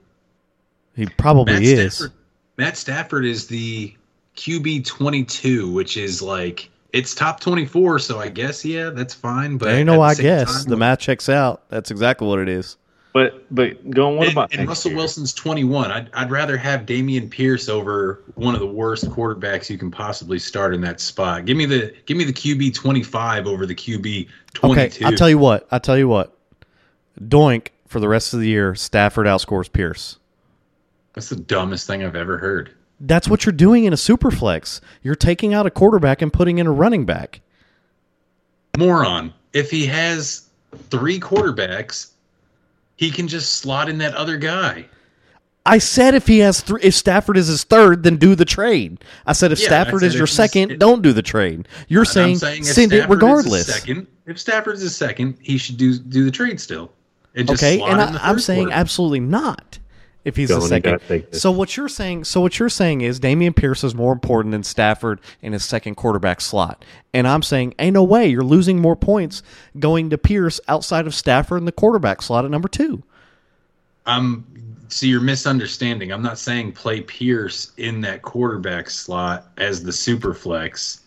He 0.94 1.06
probably 1.06 1.54
Matt 1.54 1.62
is. 1.62 1.94
Stafford. 1.94 2.12
Matt 2.56 2.76
Stafford 2.76 3.24
is 3.24 3.46
the 3.46 3.94
QB 4.36 4.86
twenty 4.86 5.24
two, 5.24 5.70
which 5.72 5.96
is 5.96 6.22
like 6.22 6.70
it's 6.92 7.14
top 7.14 7.40
twenty 7.40 7.66
four. 7.66 7.98
So 7.98 8.18
I 8.18 8.28
guess 8.28 8.64
yeah, 8.64 8.90
that's 8.90 9.14
fine. 9.14 9.58
But 9.58 9.66
There 9.66 9.84
know 9.84 10.02
at 10.04 10.16
the 10.16 10.22
I 10.22 10.22
guess. 10.22 10.62
time, 10.62 10.70
the 10.70 10.76
math 10.76 11.00
checks 11.00 11.28
out. 11.28 11.62
That's 11.68 11.90
exactly 11.90 12.26
what 12.26 12.38
it 12.38 12.48
is. 12.48 12.76
But 13.12 13.44
but 13.54 13.90
going. 13.90 14.16
What 14.16 14.28
and, 14.28 14.32
about 14.32 14.54
and 14.54 14.68
Russell 14.68 14.90
year? 14.90 14.98
Wilson's 14.98 15.32
21. 15.34 15.90
I'd, 15.90 16.10
I'd 16.12 16.30
rather 16.30 16.56
have 16.56 16.82
Dameon 16.82 17.30
Pierce 17.30 17.68
over 17.68 18.22
one 18.34 18.54
of 18.54 18.60
the 18.60 18.66
worst 18.66 19.06
quarterbacks 19.06 19.70
you 19.70 19.78
can 19.78 19.90
possibly 19.90 20.38
start 20.38 20.74
in 20.74 20.80
that 20.82 21.00
spot. 21.00 21.44
Give 21.44 21.56
me 21.56 21.66
the 21.66 21.94
give 22.06 22.16
me 22.16 22.24
the 22.24 22.32
QB 22.32 22.74
25 22.74 23.46
over 23.46 23.66
the 23.66 23.74
QB 23.74 24.28
22. 24.54 24.80
Okay, 24.80 25.04
I'll 25.04 25.16
tell 25.16 25.28
you 25.30 25.38
what. 25.38 25.66
I'll 25.70 25.80
tell 25.80 25.98
you 25.98 26.08
what. 26.08 26.36
Doink 27.20 27.68
for 27.86 27.98
the 27.98 28.08
rest 28.08 28.34
of 28.34 28.40
the 28.40 28.48
year, 28.48 28.74
Stafford 28.74 29.26
outscores 29.26 29.72
Pierce. 29.72 30.18
That's 31.14 31.30
the 31.30 31.36
dumbest 31.36 31.86
thing 31.86 32.04
I've 32.04 32.14
ever 32.14 32.38
heard. 32.38 32.70
That's 33.00 33.28
what 33.28 33.46
you're 33.46 33.52
doing 33.52 33.84
in 33.84 33.92
a 33.92 33.96
super 33.96 34.30
flex. 34.30 34.80
You're 35.02 35.14
taking 35.14 35.54
out 35.54 35.66
a 35.66 35.70
quarterback 35.70 36.20
and 36.22 36.32
putting 36.32 36.58
in 36.58 36.66
a 36.66 36.72
running 36.72 37.04
back. 37.04 37.40
Moron. 38.76 39.32
If 39.52 39.70
he 39.70 39.86
has 39.86 40.48
three 40.90 41.18
quarterbacks, 41.18 42.10
he 42.96 43.10
can 43.10 43.28
just 43.28 43.56
slot 43.56 43.88
in 43.88 43.98
that 43.98 44.14
other 44.14 44.36
guy. 44.36 44.86
I 45.66 45.78
said 45.78 46.14
if 46.14 46.26
he 46.26 46.38
has 46.38 46.60
three, 46.60 46.80
if 46.82 46.94
Stafford 46.94 47.36
is 47.36 47.46
his 47.48 47.64
third, 47.64 48.02
then 48.02 48.16
do 48.16 48.34
the 48.34 48.44
trade. 48.44 49.04
I 49.26 49.32
said 49.32 49.52
if 49.52 49.60
Yeah, 49.60 49.66
Stafford 49.66 50.02
I 50.02 50.06
is 50.06 50.12
said 50.12 50.18
your 50.18 50.26
second, 50.26 50.70
if- 50.72 50.78
don't 50.78 51.02
do 51.02 51.12
the 51.12 51.22
trade. 51.22 51.68
You're 51.88 52.04
saying, 52.06 52.38
saying 52.38 52.64
send 52.64 52.92
it 52.92 52.96
Stafford 53.00 53.10
a 53.10 53.14
regardless. 53.14 53.66
second, 53.66 54.06
if 54.26 54.38
Stafford 54.38 54.74
is 54.76 54.82
a 54.82 54.90
second, 54.90 55.36
he 55.40 55.58
should 55.58 55.76
do 55.76 55.98
do 55.98 56.24
the 56.24 56.30
trade 56.30 56.58
still. 56.60 56.90
And 57.34 57.46
just 57.46 57.62
Okay, 57.62 57.78
slot 57.78 57.90
and 57.90 58.00
I, 58.00 58.28
I'm 58.30 58.38
saying 58.38 58.72
absolutely 58.72 59.20
not. 59.20 59.78
If 60.28 60.36
he's 60.36 60.50
Dylan, 60.50 60.60
the 60.60 60.68
second, 60.68 60.92
gotta 60.92 61.08
take 61.08 61.30
this. 61.32 61.42
so 61.42 61.50
what 61.50 61.76
you're 61.76 61.88
saying, 61.88 62.24
so 62.24 62.40
what 62.40 62.58
you're 62.58 62.68
saying 62.68 63.00
is 63.00 63.18
Dameon 63.18 63.56
Pierce 63.56 63.82
is 63.82 63.94
more 63.94 64.12
important 64.12 64.52
than 64.52 64.62
Stafford 64.62 65.20
in 65.42 65.52
his 65.52 65.64
second 65.64 65.96
quarterback 65.96 66.40
slot, 66.40 66.84
and 67.12 67.26
I'm 67.26 67.42
saying, 67.42 67.74
ain't 67.78 67.94
no 67.94 68.04
way 68.04 68.28
you're 68.28 68.44
losing 68.44 68.80
more 68.80 68.96
points 68.96 69.42
going 69.78 70.10
to 70.10 70.18
Pierce 70.18 70.60
outside 70.68 71.06
of 71.06 71.14
Stafford 71.14 71.58
in 71.58 71.64
the 71.64 71.72
quarterback 71.72 72.22
slot 72.22 72.44
at 72.44 72.50
number 72.50 72.68
two. 72.68 73.02
I'm 74.06 74.44
see 74.88 75.08
you're 75.08 75.20
misunderstanding. 75.20 76.12
I'm 76.12 76.22
not 76.22 76.38
saying 76.38 76.72
play 76.72 77.00
Pierce 77.00 77.72
in 77.76 78.00
that 78.02 78.22
quarterback 78.22 78.90
slot 78.90 79.48
as 79.56 79.82
the 79.82 79.92
super 79.92 80.34
flex. 80.34 81.00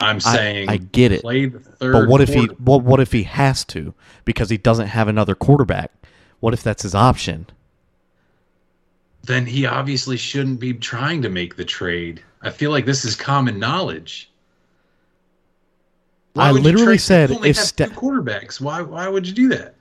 I'm 0.00 0.20
saying 0.20 0.68
I 0.68 0.78
get 0.78 1.12
it. 1.12 1.22
Play 1.22 1.46
the 1.46 1.60
third. 1.60 1.92
But 1.92 2.08
what 2.08 2.20
if 2.20 2.30
he, 2.30 2.46
what, 2.58 2.82
what 2.82 3.00
if 3.00 3.12
he 3.12 3.22
has 3.24 3.64
to 3.66 3.94
because 4.24 4.50
he 4.50 4.56
doesn't 4.56 4.88
have 4.88 5.08
another 5.08 5.34
quarterback? 5.34 5.92
What 6.40 6.52
if 6.52 6.62
that's 6.62 6.82
his 6.82 6.94
option? 6.94 7.46
Then 9.24 9.46
he 9.46 9.64
obviously 9.64 10.16
shouldn't 10.18 10.60
be 10.60 10.74
trying 10.74 11.22
to 11.22 11.30
make 11.30 11.56
the 11.56 11.64
trade. 11.64 12.22
I 12.42 12.50
feel 12.50 12.70
like 12.70 12.84
this 12.84 13.04
is 13.04 13.16
common 13.16 13.58
knowledge. 13.58 14.30
I 16.36 16.52
would 16.52 16.62
literally 16.62 16.98
said 16.98 17.30
if 17.30 17.56
two 17.76 17.84
quarterbacks. 17.86 18.60
Why? 18.60 18.82
Why 18.82 19.08
would 19.08 19.26
you 19.26 19.32
do 19.32 19.48
that? 19.48 19.76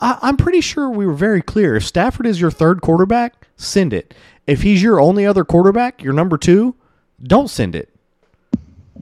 I, 0.00 0.18
I'm 0.20 0.36
pretty 0.36 0.60
sure 0.60 0.90
we 0.90 1.06
were 1.06 1.14
very 1.14 1.40
clear. 1.40 1.76
If 1.76 1.86
Stafford 1.86 2.26
is 2.26 2.40
your 2.40 2.50
third 2.50 2.82
quarterback, 2.82 3.46
send 3.56 3.92
it. 3.92 4.12
If 4.46 4.62
he's 4.62 4.82
your 4.82 5.00
only 5.00 5.24
other 5.24 5.44
quarterback, 5.44 6.02
your 6.02 6.12
number 6.12 6.36
two, 6.36 6.74
don't 7.22 7.48
send 7.48 7.74
it. 7.74 7.88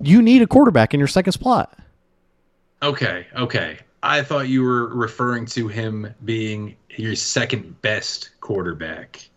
You 0.01 0.23
need 0.23 0.43
a 0.43 0.47
quarterback 0.47 0.95
in 0.95 1.01
your 1.01 1.09
second 1.09 1.33
spot. 1.33 1.77
Okay, 2.83 3.27
okay. 3.37 3.79
I 4.03 4.23
thought 4.23 4.49
you 4.49 4.63
were 4.63 4.89
referring 4.89 5.47
to 5.47 5.69
him 5.69 6.13
being 6.25 6.75
your 6.91 7.15
second 7.15 7.81
best 7.83 8.31
quarterback. 8.41 9.29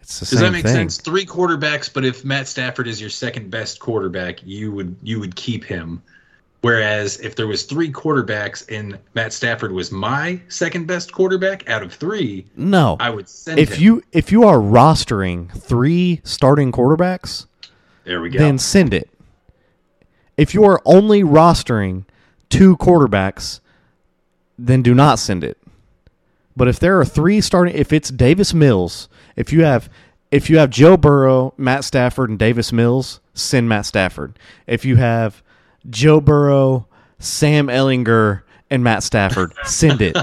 It's 0.00 0.20
the 0.20 0.26
Does 0.26 0.40
that 0.40 0.52
make 0.52 0.64
thing. 0.64 0.74
sense? 0.74 0.98
Three 0.98 1.24
quarterbacks, 1.26 1.92
but 1.92 2.04
if 2.04 2.24
Matt 2.24 2.48
Stafford 2.48 2.88
is 2.88 3.00
your 3.00 3.10
second 3.10 3.50
best 3.50 3.78
quarterback, 3.78 4.40
you 4.44 4.72
would 4.72 4.96
you 5.02 5.20
would 5.20 5.36
keep 5.36 5.64
him. 5.64 6.02
Whereas 6.62 7.18
if 7.20 7.34
there 7.34 7.46
was 7.48 7.64
three 7.64 7.90
quarterbacks 7.90 8.64
and 8.74 8.96
Matt 9.14 9.32
Stafford 9.32 9.72
was 9.72 9.90
my 9.90 10.40
second 10.48 10.86
best 10.86 11.12
quarterback 11.12 11.68
out 11.68 11.82
of 11.82 11.92
three, 11.92 12.46
No. 12.56 12.96
I 13.00 13.10
would 13.10 13.28
send 13.28 13.58
if 13.58 13.74
him. 13.74 13.82
you 13.82 14.02
if 14.12 14.30
you 14.32 14.44
are 14.44 14.58
rostering 14.58 15.50
three 15.52 16.20
starting 16.24 16.70
quarterbacks, 16.72 17.46
there 18.04 18.20
we 18.20 18.30
go. 18.30 18.38
then 18.38 18.58
send 18.58 18.94
it. 18.94 19.08
If 20.36 20.54
you 20.54 20.64
are 20.64 20.80
only 20.84 21.22
rostering 21.22 22.04
two 22.48 22.76
quarterbacks, 22.76 23.60
then 24.58 24.82
do 24.82 24.94
not 24.94 25.18
send 25.18 25.44
it. 25.44 25.58
But 26.56 26.68
if 26.68 26.78
there 26.78 26.98
are 27.00 27.04
three 27.04 27.40
starting, 27.40 27.74
if 27.74 27.92
it's 27.92 28.10
Davis 28.10 28.52
Mills, 28.52 29.08
if 29.36 29.52
you 29.52 29.64
have 29.64 29.88
if 30.30 30.48
you 30.48 30.58
have 30.58 30.70
Joe 30.70 30.96
Burrow, 30.96 31.52
Matt 31.56 31.84
Stafford, 31.84 32.30
and 32.30 32.38
Davis 32.38 32.72
Mills, 32.72 33.20
send 33.34 33.68
Matt 33.68 33.86
Stafford. 33.86 34.38
If 34.66 34.84
you 34.84 34.96
have 34.96 35.42
Joe 35.90 36.20
Burrow, 36.20 36.86
Sam 37.18 37.66
Ehlinger, 37.66 38.42
and 38.70 38.82
Matt 38.82 39.02
Stafford, 39.02 39.52
send 39.64 40.00
it. 40.00 40.16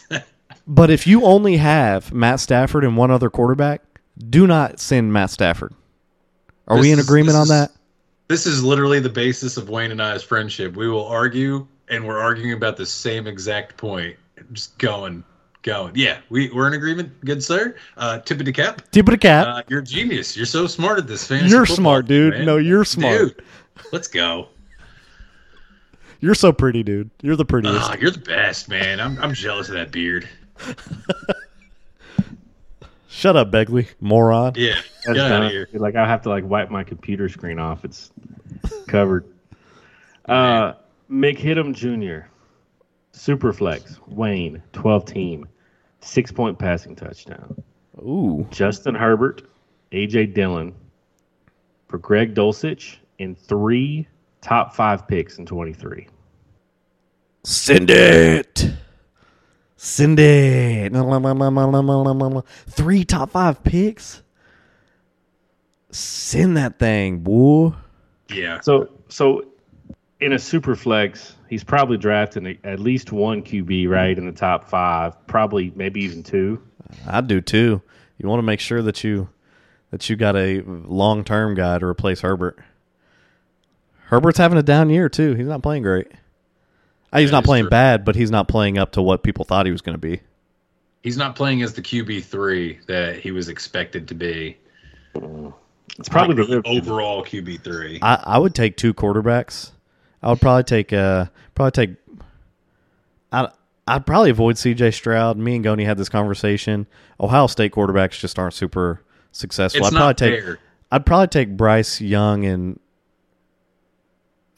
but 0.66 0.90
if 0.90 1.06
you 1.06 1.24
only 1.24 1.58
have 1.58 2.12
Matt 2.12 2.40
Stafford 2.40 2.84
and 2.84 2.96
one 2.96 3.10
other 3.10 3.28
quarterback, 3.28 3.82
do 4.30 4.46
not 4.46 4.80
send 4.80 5.12
Matt 5.12 5.30
Stafford. 5.30 5.74
Are 6.66 6.76
This 6.76 6.82
we 6.82 6.92
in 6.92 6.98
agreement 6.98 7.36
this 7.36 7.36
on 7.36 7.48
that? 7.48 7.70
This 8.28 8.46
is 8.46 8.62
literally 8.62 9.00
the 9.00 9.10
basis 9.10 9.56
of 9.56 9.68
Wayne 9.68 9.90
and 9.90 10.00
I's 10.00 10.22
friendship. 10.22 10.76
We 10.76 10.88
will 10.88 11.06
argue, 11.06 11.66
and 11.88 12.06
we're 12.06 12.18
arguing 12.18 12.52
about 12.52 12.76
the 12.76 12.86
same 12.86 13.26
exact 13.26 13.76
point. 13.76 14.16
Just 14.52 14.78
going, 14.78 15.22
going. 15.62 15.92
Yeah, 15.94 16.18
we, 16.30 16.50
we're 16.50 16.66
in 16.66 16.74
agreement, 16.74 17.12
good 17.24 17.42
sir. 17.42 17.76
Uh, 17.96 18.18
tip 18.20 18.40
of 18.40 18.46
the 18.46 18.52
cap. 18.52 18.82
Tip 18.90 19.06
of 19.08 19.12
the 19.12 19.18
cap. 19.18 19.46
Uh, 19.46 19.62
you're 19.68 19.80
a 19.80 19.84
genius. 19.84 20.36
You're 20.36 20.46
so 20.46 20.66
smart 20.66 20.98
at 20.98 21.06
this 21.06 21.26
fantasy. 21.26 21.50
You're 21.50 21.66
smart, 21.66 22.06
dude. 22.06 22.34
man. 22.34 22.46
No, 22.46 22.56
you're 22.56 22.84
smart. 22.84 23.18
Dude, 23.18 23.44
let's 23.92 24.08
go. 24.08 24.48
You're 26.20 26.34
so 26.36 26.52
pretty, 26.52 26.84
dude. 26.84 27.10
You're 27.20 27.36
the 27.36 27.44
prettiest. 27.44 27.90
Ah, 27.90 27.96
you're 28.00 28.12
the 28.12 28.20
best, 28.20 28.68
man. 28.68 29.00
I'm, 29.00 29.18
I'm 29.18 29.34
jealous 29.34 29.68
of 29.68 29.74
that 29.74 29.90
beard. 29.90 30.28
Shut 33.12 33.36
up, 33.36 33.50
Begley, 33.52 33.88
moron. 34.00 34.54
Yeah, 34.56 34.76
That's 35.04 35.18
get 35.18 35.30
out 35.30 35.42
of 35.44 35.50
here. 35.50 35.68
Like 35.74 35.96
I 35.96 36.06
have 36.08 36.22
to 36.22 36.30
like 36.30 36.44
wipe 36.44 36.70
my 36.70 36.82
computer 36.82 37.28
screen 37.28 37.58
off. 37.58 37.84
It's 37.84 38.10
covered. 38.88 39.26
Uh, 40.24 40.72
McHittem 41.10 41.74
Jr. 41.74 42.26
Superflex 43.12 43.98
Wayne 44.08 44.62
12 44.72 45.04
team, 45.04 45.48
six 46.00 46.32
point 46.32 46.58
passing 46.58 46.96
touchdown. 46.96 47.62
Ooh, 47.98 48.48
Justin 48.50 48.94
Herbert, 48.94 49.42
AJ 49.92 50.32
Dillon 50.32 50.74
for 51.88 51.98
Greg 51.98 52.34
Dulcich 52.34 52.96
and 53.18 53.38
three 53.38 54.08
top 54.40 54.74
five 54.74 55.06
picks 55.06 55.36
in 55.36 55.44
23. 55.44 56.08
send 57.44 57.90
it. 57.90 58.72
Send 59.84 60.20
it. 60.20 60.92
Three 62.68 63.04
top 63.04 63.30
five 63.30 63.64
picks. 63.64 64.22
Send 65.90 66.56
that 66.56 66.78
thing, 66.78 67.18
boy. 67.18 67.72
Yeah. 68.32 68.60
So 68.60 68.90
so 69.08 69.44
in 70.20 70.34
a 70.34 70.38
super 70.38 70.76
flex, 70.76 71.34
he's 71.50 71.64
probably 71.64 71.98
drafting 71.98 72.56
at 72.62 72.78
least 72.78 73.10
one 73.10 73.42
QB 73.42 73.88
right 73.88 74.16
in 74.16 74.24
the 74.24 74.30
top 74.30 74.68
five, 74.68 75.26
probably 75.26 75.72
maybe 75.74 76.04
even 76.04 76.22
two. 76.22 76.62
I 77.08 77.20
do 77.20 77.40
too. 77.40 77.82
You 78.18 78.28
want 78.28 78.38
to 78.38 78.44
make 78.44 78.60
sure 78.60 78.82
that 78.82 79.02
you 79.02 79.30
that 79.90 80.08
you 80.08 80.14
got 80.14 80.36
a 80.36 80.60
long 80.64 81.24
term 81.24 81.56
guy 81.56 81.80
to 81.80 81.86
replace 81.86 82.20
Herbert. 82.20 82.56
Herbert's 84.04 84.38
having 84.38 84.58
a 84.58 84.62
down 84.62 84.90
year 84.90 85.08
too. 85.08 85.34
He's 85.34 85.48
not 85.48 85.64
playing 85.64 85.82
great. 85.82 86.06
Uh, 87.12 87.18
He's 87.18 87.30
That 87.30 87.36
not 87.38 87.44
playing 87.44 87.64
true. 87.64 87.70
bad, 87.70 88.04
but 88.04 88.14
he's 88.16 88.30
not 88.30 88.48
playing 88.48 88.78
up 88.78 88.92
to 88.92 89.02
what 89.02 89.22
people 89.22 89.44
thought 89.44 89.66
he 89.66 89.72
was 89.72 89.82
going 89.82 89.94
to 89.94 89.98
be. 90.00 90.20
He's 91.02 91.16
not 91.16 91.34
playing 91.36 91.62
as 91.62 91.74
the 91.74 91.82
QB 91.82 92.24
three 92.24 92.78
that 92.86 93.16
he 93.18 93.32
was 93.32 93.48
expected 93.48 94.08
to 94.08 94.14
be. 94.14 94.56
It's 95.98 96.08
probably 96.08 96.36
Like 96.36 96.48
the 96.48 96.60
the 96.62 96.68
overall 96.80 97.24
QB 97.24 97.62
three. 97.64 97.98
I, 98.00 98.14
I 98.24 98.38
would 98.38 98.54
take 98.54 98.76
two 98.76 98.94
quarterbacks. 98.94 99.72
I 100.22 100.30
would 100.30 100.40
probably 100.40 100.62
take 100.64 100.92
uh 100.92 101.26
probably 101.54 101.72
take. 101.86 101.96
I 103.32 103.48
I'd 103.86 104.06
probably 104.06 104.30
avoid 104.30 104.56
C.J. 104.58 104.92
Stroud. 104.92 105.36
Me 105.36 105.56
and 105.56 105.64
Goni 105.64 105.84
had 105.84 105.98
this 105.98 106.08
conversation. 106.08 106.86
Ohio 107.20 107.48
State 107.48 107.72
quarterbacks 107.72 108.18
just 108.18 108.38
aren't 108.38 108.54
super 108.54 109.02
successful. 109.32 109.80
It's 109.80 109.88
I'd 109.88 109.92
not 109.92 110.16
probably 110.16 110.36
take 110.36 110.44
fair. 110.44 110.58
I'd 110.92 111.04
probably 111.04 111.26
take 111.28 111.56
Bryce 111.56 112.00
Young 112.00 112.44
and 112.44 112.78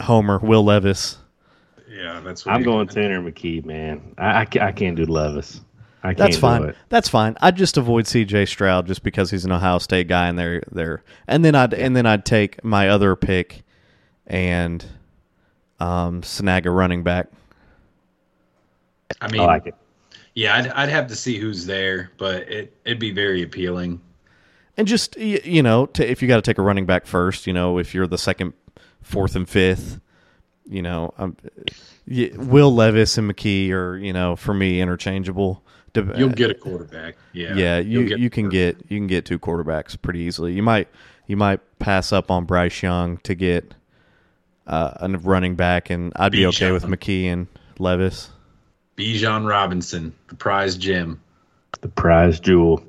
Homer 0.03 0.39
Will 0.39 0.63
Levis. 0.65 1.17
Yeah, 2.05 2.21
that's 2.21 2.45
what 2.45 2.55
I'm 2.55 2.61
he- 2.61 2.65
going 2.67 2.87
Tanner 2.87 3.21
McKee, 3.23 3.65
man. 3.65 4.15
I, 4.19 4.43
I, 4.43 4.47
I 4.61 4.73
can't 4.73 4.95
do 4.95 5.07
Levis. 5.07 5.63
I 6.03 6.09
can't 6.09 6.19
That's 6.19 6.37
do 6.37 6.41
fine. 6.43 6.63
it. 6.65 6.77
That's 6.91 7.09
fine. 7.09 7.35
I'd 7.41 7.57
just 7.57 7.79
avoid 7.79 8.07
C.J. 8.07 8.45
Stroud 8.45 8.87
just 8.87 9.03
because 9.03 9.31
he's 9.31 9.47
an 9.47 9.53
Ohio 9.53 9.79
State 9.79 10.07
guy, 10.07 10.29
and 10.29 10.39
they're 10.39 10.63
there. 10.71 11.03
And 11.27 11.43
then 11.43 11.55
I'd 11.55 11.73
and 11.73 11.97
then 11.97 12.05
I'd 12.05 12.27
take 12.27 12.63
my 12.63 12.91
other 12.91 13.17
pick, 13.17 13.63
and 14.27 14.85
um, 15.81 16.23
snag 16.23 16.67
a 16.67 16.71
running 16.71 17.05
back. 17.05 17.29
I 19.23 19.33
mean, 19.33 19.41
I 19.41 19.45
like 19.47 19.67
it. 19.69 19.75
yeah, 20.35 20.57
I'd, 20.57 20.69
I'd 20.69 20.89
have 20.91 21.07
to 21.07 21.17
see 21.17 21.39
who's 21.39 21.65
there, 21.65 22.11
but 22.19 22.43
it 22.51 22.77
it'd 22.85 22.99
be 22.99 23.11
very 23.13 23.43
appealing. 23.43 23.99
And 24.77 24.87
just 24.87 25.17
you 25.17 25.63
know, 25.63 25.87
to, 25.87 26.07
if 26.07 26.21
you 26.21 26.29
got 26.29 26.37
to 26.37 26.43
take 26.43 26.59
a 26.59 26.63
running 26.63 26.85
back 26.85 27.07
first, 27.07 27.47
you 27.47 27.55
know, 27.55 27.79
if 27.79 27.95
you're 27.95 28.07
the 28.07 28.19
second, 28.19 28.53
fourth, 29.01 29.37
and 29.37 29.49
fifth, 29.49 30.01
you 30.67 30.83
know, 30.83 31.13
um, 31.19 31.37
y- 32.07 32.31
Will 32.35 32.75
Levis 32.75 33.19
and 33.19 33.31
McKee 33.31 33.71
are 33.71 33.97
you 33.97 34.13
know 34.13 34.37
for 34.37 34.55
me 34.55 34.81
interchangeable. 34.81 35.63
You'll 35.95 36.31
get 36.31 36.51
a 36.51 36.55
quarterback. 36.55 37.15
Yeah, 37.33 37.55
yeah, 37.55 37.79
you 37.79 38.01
You'll 38.01 38.09
get 38.09 38.19
you 38.19 38.31
can 38.31 38.49
get 38.49 38.79
you 38.89 38.99
can 38.99 39.07
get 39.07 39.25
two 39.25 39.39
quarterbacks 39.39 40.01
pretty 40.01 40.21
easily. 40.21 40.53
You 40.53 40.63
might 40.63 40.89
you 41.27 41.37
might 41.37 41.61
pass 41.79 42.13
up 42.13 42.31
on 42.31 42.45
Bryce 42.45 42.83
Young 42.83 43.19
to 43.19 43.35
get 43.35 43.75
uh, 44.67 44.95
a 45.01 45.09
running 45.19 45.55
back, 45.55 45.91
and 45.91 46.13
I'd 46.17 46.33
be 46.33 46.47
okay 46.47 46.73
with 46.73 46.85
McKee 46.85 47.27
and 47.27 47.47
Levis. 47.79 48.31
Bijan 48.97 49.49
Robinson, 49.49 50.15
the 50.29 50.35
prize 50.37 50.77
gem. 50.77 51.21
The 51.81 51.89
prize 51.89 52.41
jewel. 52.41 52.85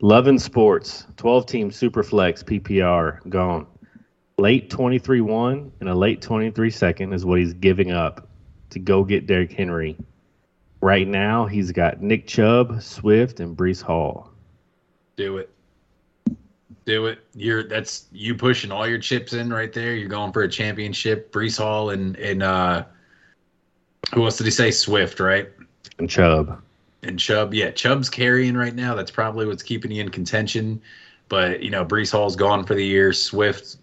Love 0.00 0.26
Loving 0.26 0.38
Sports, 0.38 1.06
12 1.16 1.46
team 1.46 1.70
super 1.70 2.02
flex 2.02 2.42
PPR 2.42 3.26
gone. 3.28 3.66
Late 4.38 4.68
23 4.68 5.22
1 5.22 5.72
and 5.80 5.88
a 5.88 5.94
late 5.94 6.20
23 6.20 6.70
second 6.70 7.12
is 7.14 7.24
what 7.24 7.38
he's 7.38 7.54
giving 7.54 7.90
up 7.90 8.28
to 8.68 8.78
go 8.78 9.02
get 9.02 9.26
Derrick 9.26 9.52
Henry. 9.52 9.96
Right 10.82 11.08
now, 11.08 11.46
he's 11.46 11.72
got 11.72 12.02
Nick 12.02 12.26
Chubb, 12.26 12.82
Swift, 12.82 13.40
and 13.40 13.56
Breece 13.56 13.80
Hall. 13.80 14.30
Do 15.16 15.38
it. 15.38 15.50
Do 16.84 17.06
it. 17.06 17.20
You're 17.34 17.64
that's 17.64 18.06
you 18.12 18.34
pushing 18.34 18.70
all 18.70 18.86
your 18.86 18.98
chips 18.98 19.32
in 19.32 19.50
right 19.50 19.72
there. 19.72 19.94
You're 19.94 20.08
going 20.08 20.32
for 20.32 20.42
a 20.42 20.48
championship. 20.48 21.32
Breece 21.32 21.56
Hall 21.58 21.90
and 21.90 22.14
and 22.16 22.42
uh 22.42 22.84
who 24.14 24.24
else 24.24 24.36
did 24.36 24.44
he 24.44 24.50
say? 24.50 24.70
Swift, 24.70 25.18
right? 25.18 25.48
And 25.98 26.10
Chubb. 26.10 26.62
And 27.02 27.18
Chubb. 27.18 27.54
Yeah, 27.54 27.70
Chubb's 27.70 28.10
carrying 28.10 28.54
right 28.54 28.74
now. 28.74 28.94
That's 28.94 29.10
probably 29.10 29.46
what's 29.46 29.62
keeping 29.62 29.90
you 29.90 30.02
in 30.02 30.10
contention. 30.10 30.80
But 31.28 31.62
you 31.62 31.70
know, 31.70 31.84
Breece 31.84 32.12
Hall's 32.12 32.36
gone 32.36 32.64
for 32.64 32.74
the 32.74 32.84
year. 32.84 33.12
Swift, 33.12 33.78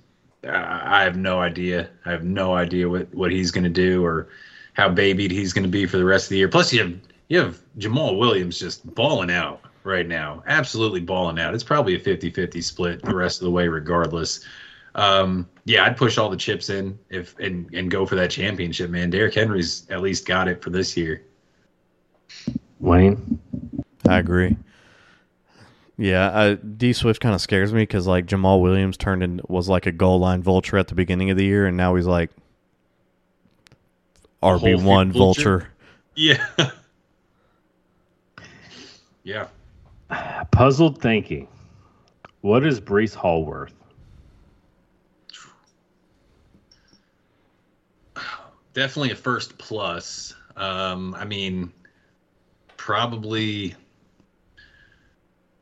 I 0.48 1.04
have 1.04 1.16
no 1.16 1.40
idea. 1.40 1.90
I 2.06 2.12
have 2.12 2.24
no 2.24 2.56
idea 2.56 2.90
what 2.90 3.14
what 3.14 3.32
he's 3.32 3.52
going 3.52 3.64
to 3.64 3.70
do 3.70 4.04
or 4.04 4.28
how 4.74 4.90
babied 4.90 5.32
he's 5.32 5.54
going 5.54 5.64
to 5.64 5.70
be 5.70 5.86
for 5.86 5.98
the 5.98 6.06
rest 6.06 6.26
of 6.26 6.30
the 6.30 6.38
year. 6.38 6.50
Plus, 6.50 6.74
you 6.74 6.82
have 6.82 6.94
you 7.30 7.40
have 7.40 7.62
Jamaal 7.78 8.18
Williams 8.20 8.60
just 8.60 8.86
balling 8.94 9.32
out 9.32 9.62
right 9.84 10.08
now, 10.08 10.44
absolutely 10.48 11.00
balling 11.00 11.40
out. 11.40 11.54
It's 11.54 11.64
probably 11.64 11.96
a 11.96 12.00
50-50 12.00 12.64
split 12.64 13.02
the 13.04 13.16
rest 13.16 13.42
of 13.42 13.46
the 13.46 13.52
way, 13.52 13.68
regardless. 13.68 14.46
Um, 14.96 15.50
yeah, 15.66 15.86
I'd 15.86 15.98
push 15.98 16.18
all 16.18 16.30
the 16.30 16.38
chips 16.38 16.70
in 16.70 16.98
if 17.10 17.38
and 17.40 17.74
and 17.74 17.90
go 17.90 18.06
for 18.06 18.16
that 18.16 18.30
championship, 18.30 18.90
man. 18.90 19.10
Derrick 19.10 19.34
Henry's 19.34 19.88
at 19.90 20.02
least 20.02 20.26
got 20.26 20.48
it 20.48 20.62
for 20.62 20.70
this 20.70 20.96
year. 20.98 21.24
Wayne? 22.80 23.40
I 24.08 24.20
agree. 24.20 24.58
Yeah, 25.98 26.56
D. 26.78 26.92
Swift 26.94 27.22
kind 27.22 27.36
of 27.36 27.42
scares 27.42 27.72
me 27.72 27.84
because 27.84 28.08
like 28.08 28.26
Jamaal 28.26 28.62
Williams 28.62 28.98
turned 28.98 29.22
in 29.22 29.42
was 29.48 29.70
like 29.70 29.86
a 29.86 29.92
goal 29.92 30.20
line 30.20 30.42
vulture 30.42 30.78
at 30.78 30.88
the 30.88 30.96
beginning 30.96 31.30
of 31.30 31.38
the 31.38 31.46
year, 31.46 31.68
and 31.68 31.78
now 31.78 31.96
he's 31.96 32.08
like 32.08 32.32
RB 34.42 34.84
one 34.84 35.12
vulture? 35.12 35.60
vulture. 35.60 35.68
Yeah. 36.16 36.46
yeah. 39.24 39.48
Puzzled 40.52 41.02
thinking. 41.02 41.48
What 42.42 42.66
is 42.66 42.82
Breece 42.82 43.16
Hall 43.16 43.46
worth? 43.46 43.74
Definitely 48.74 49.12
a 49.12 49.16
first 49.16 49.58
plus. 49.58 50.36
Um, 50.58 51.16
I 51.16 51.26
mean, 51.26 51.72
probably, 52.76 53.76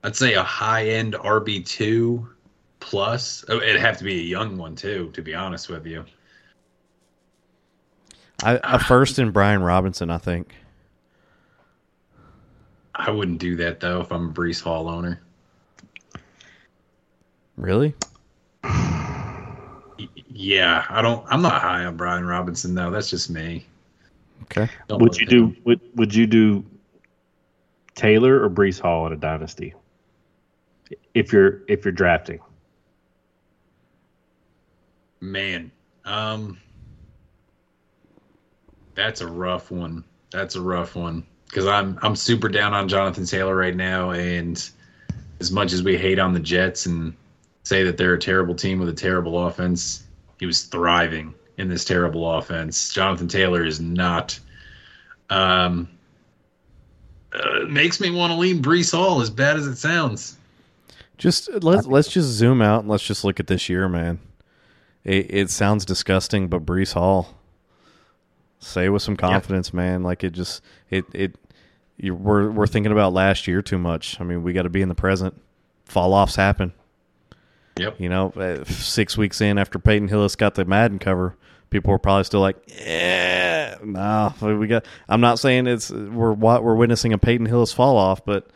I'd 0.03 0.15
say 0.15 0.33
a 0.33 0.43
high 0.43 0.87
end 0.87 1.13
RB2 1.13 2.27
plus. 2.79 3.45
Oh, 3.49 3.57
it'd 3.61 3.79
have 3.79 3.97
to 3.99 4.03
be 4.03 4.19
a 4.19 4.23
young 4.23 4.57
one, 4.57 4.75
too, 4.75 5.11
to 5.13 5.21
be 5.21 5.35
honest 5.35 5.69
with 5.69 5.85
you. 5.85 6.03
I, 8.43 8.59
a 8.63 8.79
first 8.79 9.19
in 9.19 9.31
Brian 9.31 9.61
Robinson, 9.61 10.09
I 10.09 10.17
think. 10.17 10.55
I 12.95 13.11
wouldn't 13.11 13.39
do 13.39 13.55
that, 13.57 13.79
though, 13.79 14.01
if 14.01 14.11
I'm 14.11 14.29
a 14.29 14.33
Breece 14.33 14.61
Hall 14.61 14.89
owner. 14.89 15.21
Really? 17.55 17.93
Yeah, 20.27 20.85
I 20.89 21.01
don't, 21.01 21.23
I'm 21.29 21.43
not 21.43 21.61
high 21.61 21.85
on 21.85 21.95
Brian 21.95 22.25
Robinson, 22.25 22.73
though. 22.73 22.89
That's 22.89 23.09
just 23.09 23.29
me. 23.29 23.65
Okay. 24.43 24.67
Don't 24.87 25.01
Would 25.01 25.17
you 25.17 25.27
him. 25.27 25.51
do 25.51 25.61
would, 25.63 25.79
would 25.95 26.15
you 26.15 26.25
do 26.25 26.65
Taylor 27.93 28.43
or 28.43 28.49
Breece 28.49 28.79
Hall 28.79 29.05
in 29.05 29.13
a 29.13 29.17
dynasty? 29.17 29.75
If 31.13 31.33
you're 31.33 31.61
if 31.67 31.85
you're 31.85 31.91
drafting. 31.91 32.39
Man, 35.19 35.71
um, 36.03 36.59
that's 38.95 39.21
a 39.21 39.27
rough 39.27 39.69
one. 39.69 40.03
That's 40.31 40.55
a 40.55 40.61
rough 40.61 40.95
one 40.95 41.25
because 41.45 41.67
I'm 41.67 41.99
I'm 42.01 42.15
super 42.15 42.49
down 42.49 42.73
on 42.73 42.87
Jonathan 42.87 43.25
Taylor 43.25 43.55
right 43.55 43.75
now, 43.75 44.11
and 44.11 44.69
as 45.39 45.51
much 45.51 45.73
as 45.73 45.83
we 45.83 45.97
hate 45.97 46.19
on 46.19 46.33
the 46.33 46.39
Jets 46.39 46.85
and 46.85 47.13
say 47.63 47.83
that 47.83 47.97
they're 47.97 48.13
a 48.13 48.19
terrible 48.19 48.55
team 48.55 48.79
with 48.79 48.89
a 48.89 48.93
terrible 48.93 49.45
offense, 49.47 50.03
he 50.39 50.45
was 50.45 50.63
thriving 50.63 51.33
in 51.57 51.67
this 51.67 51.85
terrible 51.85 52.29
offense. 52.31 52.93
Jonathan 52.93 53.27
Taylor 53.27 53.65
is 53.65 53.79
not. 53.79 54.39
Um, 55.29 55.87
uh, 57.33 57.65
makes 57.69 58.01
me 58.01 58.11
want 58.11 58.33
to 58.33 58.37
lean 58.37 58.61
Breece 58.61 58.91
Hall 58.91 59.21
as 59.21 59.29
bad 59.29 59.55
as 59.55 59.67
it 59.67 59.77
sounds. 59.77 60.37
Just 61.21 61.63
let's 61.63 61.85
let's 61.85 62.07
just 62.07 62.29
zoom 62.29 62.63
out 62.63 62.79
and 62.79 62.89
let's 62.89 63.03
just 63.03 63.23
look 63.23 63.39
at 63.39 63.45
this 63.45 63.69
year, 63.69 63.87
man. 63.87 64.17
It, 65.03 65.27
it 65.29 65.49
sounds 65.51 65.85
disgusting, 65.85 66.47
but 66.47 66.65
Breece 66.65 66.93
Hall, 66.93 67.37
say 68.57 68.89
with 68.89 69.03
some 69.03 69.15
confidence, 69.15 69.71
man. 69.71 70.01
Like 70.01 70.23
it 70.23 70.31
just 70.31 70.63
it 70.89 71.05
it 71.13 71.35
you, 71.97 72.15
we're 72.15 72.49
we're 72.49 72.65
thinking 72.65 72.91
about 72.91 73.13
last 73.13 73.45
year 73.45 73.61
too 73.61 73.77
much. 73.77 74.19
I 74.19 74.23
mean, 74.23 74.41
we 74.41 74.51
got 74.51 74.63
to 74.63 74.69
be 74.71 74.81
in 74.81 74.89
the 74.89 74.95
present. 74.95 75.39
Fall 75.85 76.15
offs 76.15 76.37
happen. 76.37 76.73
Yep. 77.77 77.99
You 77.99 78.09
know, 78.09 78.31
uh, 78.31 78.63
six 78.63 79.15
weeks 79.15 79.41
in 79.41 79.59
after 79.59 79.77
Peyton 79.77 80.07
Hillis 80.07 80.35
got 80.35 80.55
the 80.55 80.65
Madden 80.65 80.97
cover, 80.97 81.37
people 81.69 81.91
were 81.91 81.99
probably 81.99 82.23
still 82.23 82.41
like, 82.41 82.57
"Yeah, 82.67 83.77
no, 83.83 84.33
we 84.41 84.65
got." 84.65 84.87
I'm 85.07 85.21
not 85.21 85.37
saying 85.37 85.67
it's 85.67 85.91
we're 85.91 86.33
what 86.33 86.63
we're 86.63 86.73
witnessing 86.73 87.13
a 87.13 87.19
Peyton 87.19 87.45
Hillis 87.45 87.71
fall 87.71 87.95
off, 87.95 88.25
but 88.25 88.49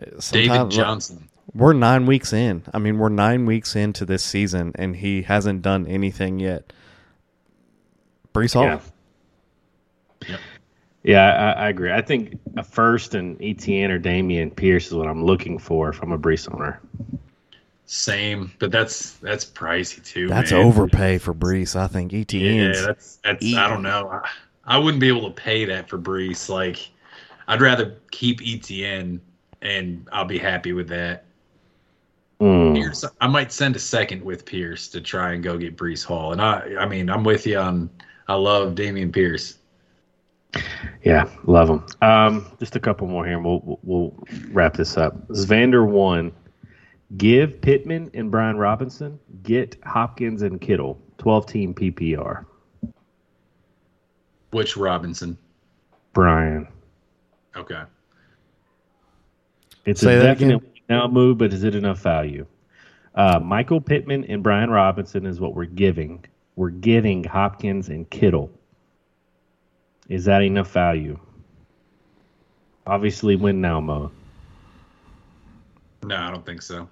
uh, 0.00 0.20
David 0.32 0.68
Johnson. 0.72 1.28
We're 1.54 1.72
nine 1.72 2.06
weeks 2.06 2.32
in. 2.32 2.62
I 2.72 2.78
mean, 2.78 2.98
we're 2.98 3.08
nine 3.08 3.46
weeks 3.46 3.76
into 3.76 4.04
this 4.04 4.24
season, 4.24 4.72
and 4.76 4.96
he 4.96 5.22
hasn't 5.22 5.62
done 5.62 5.86
anything 5.86 6.38
yet. 6.38 6.72
Breece 8.32 8.54
Hall. 8.54 8.64
Yeah. 8.64 8.80
Yep. 10.28 10.40
Yeah, 11.04 11.54
I, 11.58 11.64
I 11.64 11.68
agree. 11.68 11.92
I 11.92 12.00
think 12.00 12.38
a 12.56 12.62
first 12.62 13.14
and 13.14 13.38
ETN 13.40 13.90
or 13.90 13.98
Dameon 13.98 14.54
Pierce 14.54 14.86
is 14.86 14.94
what 14.94 15.08
I'm 15.08 15.24
looking 15.24 15.58
for 15.58 15.88
if 15.88 16.00
I'm 16.00 16.12
a 16.12 16.18
Breece 16.18 16.52
owner. 16.52 16.80
Same, 17.86 18.52
but 18.58 18.70
that's 18.70 19.14
that's 19.14 19.44
pricey 19.44 20.02
too. 20.04 20.28
That's 20.28 20.52
man. 20.52 20.64
overpay 20.64 21.18
for 21.18 21.34
Breece. 21.34 21.74
I 21.74 21.88
think 21.88 22.12
ETN. 22.12 22.74
Yeah, 22.74 22.86
that's 22.86 23.16
that's. 23.16 23.54
I 23.54 23.68
don't 23.68 23.82
know. 23.82 24.08
I, 24.08 24.28
I 24.64 24.78
wouldn't 24.78 25.00
be 25.00 25.08
able 25.08 25.28
to 25.28 25.34
pay 25.34 25.64
that 25.64 25.88
for 25.88 25.98
Breece. 25.98 26.48
Like, 26.48 26.88
I'd 27.48 27.60
rather 27.60 27.96
keep 28.12 28.40
ETN, 28.40 29.18
and 29.60 30.08
I'll 30.12 30.24
be 30.24 30.38
happy 30.38 30.72
with 30.72 30.88
that. 30.88 31.24
Mm. 32.40 32.74
Pierce, 32.74 33.04
I 33.20 33.26
might 33.28 33.52
send 33.52 33.76
a 33.76 33.78
second 33.78 34.24
with 34.24 34.44
Pierce 34.44 34.88
to 34.88 35.00
try 35.00 35.32
and 35.34 35.42
go 35.44 35.56
get 35.56 35.76
Breece 35.76 36.04
Hall. 36.04 36.32
And 36.32 36.40
I, 36.42 36.74
I 36.80 36.86
mean, 36.86 37.08
I'm 37.08 37.22
with 37.24 37.46
you 37.46 37.58
on. 37.58 37.88
I 38.28 38.34
love 38.34 38.74
Dameon 38.74 39.12
Pierce. 39.12 39.58
Yeah, 41.04 41.28
love 41.44 41.68
him. 41.70 41.86
Um, 42.02 42.46
just 42.58 42.76
a 42.76 42.80
couple 42.80 43.06
more 43.06 43.24
here, 43.24 43.36
and 43.36 43.44
we'll 43.44 43.60
we'll- 43.64 43.80
we'll 43.82 44.24
wrap 44.50 44.74
this 44.76 44.96
up. 44.96 45.28
Zvander 45.28 45.86
one. 45.86 46.32
Give 47.16 47.60
Pittman 47.60 48.10
and 48.14 48.30
Brian 48.30 48.56
Robinson. 48.56 49.18
Get 49.42 49.76
Hopkins 49.84 50.42
and 50.42 50.60
Kittle. 50.60 51.00
Twelve 51.18 51.46
team 51.46 51.74
PPR. 51.74 52.44
Which 54.50 54.76
Robinson? 54.76 55.38
Brian. 56.12 56.68
Okay. 57.56 57.82
It's 59.84 60.00
Say 60.00 60.16
a 60.16 60.20
that 60.20 60.36
again. 60.36 60.48
definite 60.50 60.71
now 60.92 61.08
move, 61.08 61.38
but 61.38 61.52
is 61.52 61.64
it 61.64 61.74
enough 61.74 62.00
value? 62.00 62.46
Uh, 63.14 63.40
Michael 63.42 63.80
Pittman 63.80 64.24
and 64.24 64.42
Brian 64.42 64.70
Robinson 64.70 65.26
is 65.26 65.40
what 65.40 65.54
we're 65.54 65.64
giving. 65.64 66.24
We're 66.56 66.70
getting 66.70 67.24
Hopkins 67.24 67.88
and 67.88 68.08
Kittle. 68.10 68.50
Is 70.08 70.26
that 70.26 70.42
enough 70.42 70.70
value? 70.70 71.18
Obviously, 72.86 73.36
win 73.36 73.60
now 73.60 73.80
mode. 73.80 74.10
No, 76.04 76.16
I 76.16 76.30
don't 76.30 76.44
think 76.44 76.60
so. 76.60 76.88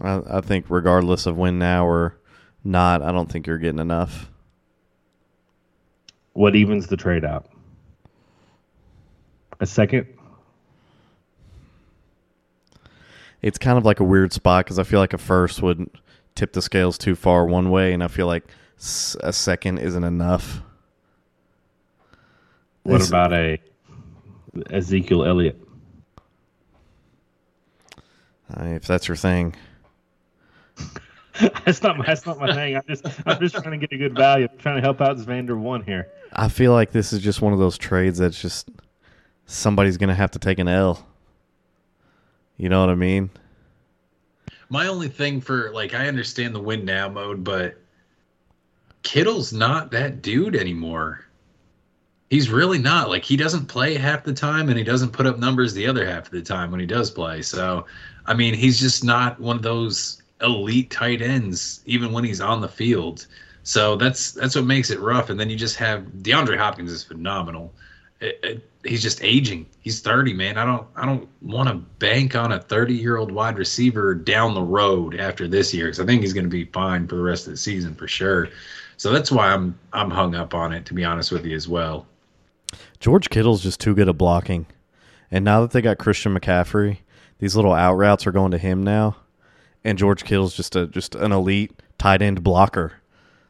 I, 0.00 0.20
I 0.28 0.40
think 0.40 0.66
regardless 0.68 1.26
of 1.26 1.36
win 1.36 1.58
now 1.58 1.86
or 1.86 2.16
not, 2.62 3.02
I 3.02 3.10
don't 3.10 3.30
think 3.30 3.46
you're 3.46 3.58
getting 3.58 3.80
enough. 3.80 4.30
What 6.34 6.54
evens 6.54 6.86
the 6.86 6.96
trade 6.96 7.24
out? 7.24 7.46
A 9.58 9.66
second? 9.66 10.06
It's 13.42 13.58
kind 13.58 13.78
of 13.78 13.84
like 13.84 14.00
a 14.00 14.04
weird 14.04 14.32
spot 14.32 14.64
because 14.64 14.78
I 14.78 14.82
feel 14.82 15.00
like 15.00 15.12
a 15.12 15.18
first 15.18 15.62
would 15.62 15.88
tip 16.34 16.52
the 16.52 16.62
scales 16.62 16.98
too 16.98 17.14
far 17.14 17.46
one 17.46 17.70
way, 17.70 17.92
and 17.92 18.02
I 18.04 18.08
feel 18.08 18.26
like 18.26 18.44
a 19.20 19.32
second 19.32 19.78
isn't 19.78 20.04
enough. 20.04 20.62
What 22.82 22.96
It's- 22.96 23.08
about 23.08 23.32
a 23.32 23.58
Ezekiel 24.70 25.24
Elliott? 25.24 25.60
I 28.52 28.66
if 28.70 28.86
that's 28.86 29.06
your 29.06 29.16
thing. 29.16 29.54
that's 31.64 31.82
not 31.82 31.96
my, 31.96 32.04
that's 32.04 32.26
not 32.26 32.38
my 32.38 32.52
thing. 32.52 32.76
I'm 32.76 32.82
just 32.88 33.06
I'm 33.26 33.38
just 33.40 33.54
trying 33.54 33.78
to 33.78 33.86
get 33.86 33.94
a 33.94 33.98
good 33.98 34.16
value. 34.16 34.48
I'm 34.50 34.58
trying 34.58 34.76
to 34.76 34.82
help 34.82 35.00
out 35.00 35.16
Zvander 35.18 35.56
one 35.58 35.84
here. 35.84 36.08
I 36.32 36.48
feel 36.48 36.72
like 36.72 36.90
this 36.90 37.12
is 37.12 37.20
just 37.20 37.40
one 37.40 37.52
of 37.52 37.58
those 37.58 37.78
trades 37.78 38.18
that's 38.18 38.40
just 38.40 38.68
somebody's 39.46 39.96
going 39.96 40.08
to 40.08 40.14
have 40.14 40.30
to 40.32 40.38
take 40.38 40.58
an 40.58 40.68
L. 40.68 41.06
You 42.60 42.68
know 42.68 42.80
what 42.80 42.90
I 42.90 42.94
mean? 42.94 43.30
My 44.68 44.86
only 44.86 45.08
thing 45.08 45.40
for 45.40 45.70
like 45.72 45.94
I 45.94 46.08
understand 46.08 46.54
the 46.54 46.60
win 46.60 46.84
now 46.84 47.08
mode, 47.08 47.42
but 47.42 47.78
Kittle's 49.02 49.50
not 49.50 49.90
that 49.92 50.20
dude 50.20 50.54
anymore. 50.54 51.24
He's 52.28 52.50
really 52.50 52.78
not. 52.78 53.08
Like 53.08 53.24
he 53.24 53.38
doesn't 53.38 53.64
play 53.64 53.94
half 53.94 54.24
the 54.24 54.34
time 54.34 54.68
and 54.68 54.76
he 54.76 54.84
doesn't 54.84 55.10
put 55.10 55.26
up 55.26 55.38
numbers 55.38 55.72
the 55.72 55.86
other 55.86 56.04
half 56.04 56.26
of 56.26 56.32
the 56.32 56.42
time 56.42 56.70
when 56.70 56.80
he 56.80 56.86
does 56.86 57.10
play. 57.10 57.40
So 57.40 57.86
I 58.26 58.34
mean 58.34 58.52
he's 58.52 58.78
just 58.78 59.04
not 59.04 59.40
one 59.40 59.56
of 59.56 59.62
those 59.62 60.20
elite 60.42 60.90
tight 60.90 61.22
ends, 61.22 61.80
even 61.86 62.12
when 62.12 62.24
he's 62.24 62.42
on 62.42 62.60
the 62.60 62.68
field. 62.68 63.26
So 63.62 63.96
that's 63.96 64.32
that's 64.32 64.54
what 64.54 64.66
makes 64.66 64.90
it 64.90 65.00
rough. 65.00 65.30
And 65.30 65.40
then 65.40 65.48
you 65.48 65.56
just 65.56 65.76
have 65.76 66.02
DeAndre 66.18 66.58
Hopkins 66.58 66.92
is 66.92 67.02
phenomenal. 67.02 67.72
It- 68.20 68.38
it- 68.42 68.69
he's 68.84 69.02
just 69.02 69.22
aging. 69.22 69.66
He's 69.80 70.00
30, 70.00 70.34
man. 70.34 70.56
I 70.58 70.64
don't 70.64 70.86
I 70.96 71.06
don't 71.06 71.28
want 71.42 71.68
to 71.68 71.74
bank 71.74 72.34
on 72.34 72.52
a 72.52 72.60
30 72.60 72.94
year 72.94 73.16
old 73.16 73.30
wide 73.30 73.58
receiver 73.58 74.14
down 74.14 74.54
the 74.54 74.62
road 74.62 75.18
after 75.18 75.46
this 75.46 75.72
year 75.74 75.86
because 75.86 76.00
I 76.00 76.06
think 76.06 76.22
he's 76.22 76.32
going 76.32 76.44
to 76.44 76.50
be 76.50 76.64
fine 76.64 77.06
for 77.06 77.16
the 77.16 77.22
rest 77.22 77.46
of 77.46 77.52
the 77.52 77.56
season 77.56 77.94
for 77.94 78.08
sure. 78.08 78.48
So 78.96 79.12
that's 79.12 79.30
why 79.30 79.48
I'm 79.48 79.78
I'm 79.92 80.10
hung 80.10 80.34
up 80.34 80.54
on 80.54 80.72
it 80.72 80.84
to 80.86 80.94
be 80.94 81.04
honest 81.04 81.32
with 81.32 81.44
you 81.44 81.56
as 81.56 81.68
well. 81.68 82.06
George 82.98 83.30
Kittle's 83.30 83.62
just 83.62 83.80
too 83.80 83.94
good 83.94 84.08
at 84.08 84.18
blocking. 84.18 84.66
And 85.30 85.44
now 85.44 85.60
that 85.60 85.70
they 85.70 85.80
got 85.80 85.98
Christian 85.98 86.36
McCaffrey, 86.36 86.98
these 87.38 87.56
little 87.56 87.72
out 87.72 87.94
routes 87.94 88.26
are 88.26 88.32
going 88.32 88.50
to 88.50 88.58
him 88.58 88.82
now. 88.82 89.16
And 89.84 89.96
George 89.96 90.24
Kittle's 90.24 90.54
just 90.54 90.76
a 90.76 90.86
just 90.86 91.14
an 91.14 91.32
elite 91.32 91.72
tight 91.98 92.22
end 92.22 92.42
blocker. 92.42 92.94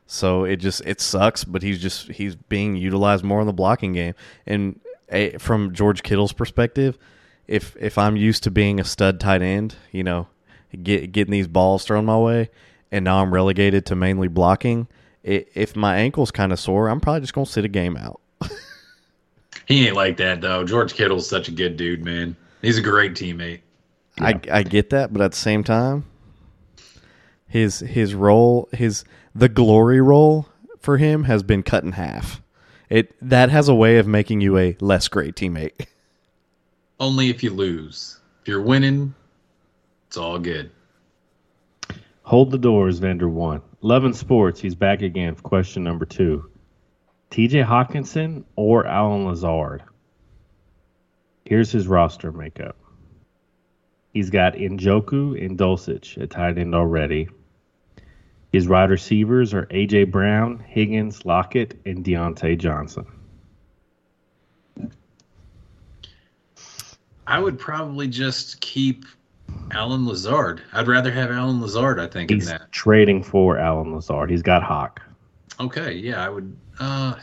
So 0.07 0.45
it 0.45 0.57
just 0.57 0.83
it 0.85 1.01
sucks, 1.01 1.45
but 1.45 1.63
he's 1.63 1.81
just 1.81 2.11
he's 2.11 2.35
being 2.35 2.77
utilized 2.77 3.25
more 3.25 3.41
in 3.41 3.47
the 3.47 3.53
blocking 3.53 3.93
game. 3.93 4.15
And 4.47 4.81
eh, 5.11 5.39
from 5.39 5.73
George 5.75 6.03
Kittle's 6.03 6.33
perspective, 6.33 6.99
if 7.47 7.77
if 7.79 7.99
I'm 7.99 8.17
used 8.17 8.43
to 8.45 8.51
being 8.51 8.81
a 8.81 8.85
stud 8.85 9.21
tight 9.21 9.43
end, 9.43 9.77
you 9.93 10.05
know, 10.05 10.29
get, 10.83 11.13
getting 11.13 11.33
these 11.33 11.49
balls 11.49 11.85
thrown 11.85 12.05
my 12.05 12.19
way, 12.19 12.51
and 12.91 13.05
now 13.05 13.23
I'm 13.23 13.33
relegated 13.33 13.87
to 13.87 13.97
mainly 13.97 14.29
blocking. 14.29 14.89
i 15.27 15.45
if 15.55 15.77
my 15.77 15.97
ankle's 15.97 16.31
kind 16.31 16.53
of 16.53 16.61
sore, 16.61 16.89
I'm 16.89 17.01
probably 17.01 17.21
just 17.21 17.35
gonna 17.35 17.47
sit 17.47 17.65
a 17.65 17.69
game 17.69 17.97
out. 17.97 18.21
He 19.71 19.87
ain't 19.87 19.95
like 19.95 20.17
that 20.17 20.41
though. 20.41 20.65
George 20.65 20.95
Kittle's 20.95 21.29
such 21.29 21.47
a 21.47 21.53
good 21.53 21.77
dude, 21.77 22.05
man. 22.05 22.35
He's 22.61 22.77
a 22.77 22.83
great 22.83 23.13
teammate. 23.13 23.61
I 24.19 24.41
I 24.51 24.65
get 24.65 24.91
that, 24.91 25.13
but 25.13 25.23
at 25.23 25.31
the 25.31 25.39
same 25.39 25.63
time, 25.63 26.07
his 27.47 27.79
his 27.79 28.13
role, 28.13 28.69
his 28.73 29.05
the 29.33 29.49
glory 29.49 30.01
role 30.01 30.49
for 30.81 30.97
him 30.97 31.23
has 31.25 31.45
been 31.45 31.63
cut 31.63 31.85
in 31.85 31.93
half. 31.93 32.43
It 32.91 33.15
that 33.23 33.51
has 33.51 33.69
a 33.69 33.75
way 33.75 33.99
of 33.99 34.07
making 34.07 34.41
you 34.41 34.59
a 34.59 34.77
less 34.81 35.09
great 35.09 35.37
teammate. 35.37 35.87
Only 37.01 37.31
if 37.31 37.43
you 37.43 37.51
lose. 37.51 38.21
If 38.43 38.49
you're 38.49 38.61
winning, 38.61 39.15
it's 40.09 40.17
all 40.17 40.39
good. 40.39 40.71
Hold 42.23 42.51
the 42.51 42.59
doors, 42.59 42.99
Vander 42.99 43.29
one. 43.29 43.63
Loving 43.81 44.13
sports. 44.13 44.61
He's 44.61 44.75
back 44.75 45.03
again 45.03 45.35
for 45.35 45.43
question 45.43 45.85
number 45.85 46.05
two. 46.05 46.51
T.J. 47.31 47.63
Hockenson 47.63 48.45
or 48.57 48.87
Allen 48.87 49.25
Lazard. 49.25 49.85
Here's 51.45 51.71
his 51.71 51.87
roster 51.87 52.33
makeup. 52.33 52.77
He's 54.13 54.31
got 54.31 54.55
Njoku 54.55 55.43
and 55.43 55.57
Dulcich 55.57 56.21
at 56.21 56.31
tight 56.31 56.59
end 56.59 56.75
already. 56.75 57.29
His 58.53 58.69
wide 58.69 58.91
receivers 58.91 59.55
are 59.55 59.67
A.J. 59.71 60.05
Brown, 60.05 60.59
Higgins, 60.59 61.25
Lockett, 61.25 61.81
and 61.87 62.05
Diontae 62.05 62.59
Johnson. 62.59 63.07
I 67.27 67.39
would 67.39 67.59
probably 67.59 68.09
just 68.09 68.61
keep 68.61 69.05
Allen 69.71 70.07
Lazard. 70.07 70.63
I'd 70.73 70.89
rather 70.89 71.13
have 71.13 71.31
Allen 71.31 71.61
Lazard, 71.61 72.01
I 72.01 72.07
think, 72.07 72.31
He's 72.31 72.51
in 72.51 72.59
that. 72.59 72.73
trading 72.73 73.23
for 73.23 73.57
Allen 73.59 73.95
Lazard. 73.95 74.31
He's 74.31 74.43
got 74.43 74.63
Hawk. 74.63 75.01
Okay, 75.61 75.93
yeah, 75.93 76.25
I 76.25 76.29
would 76.29 76.57
uh 76.81 77.15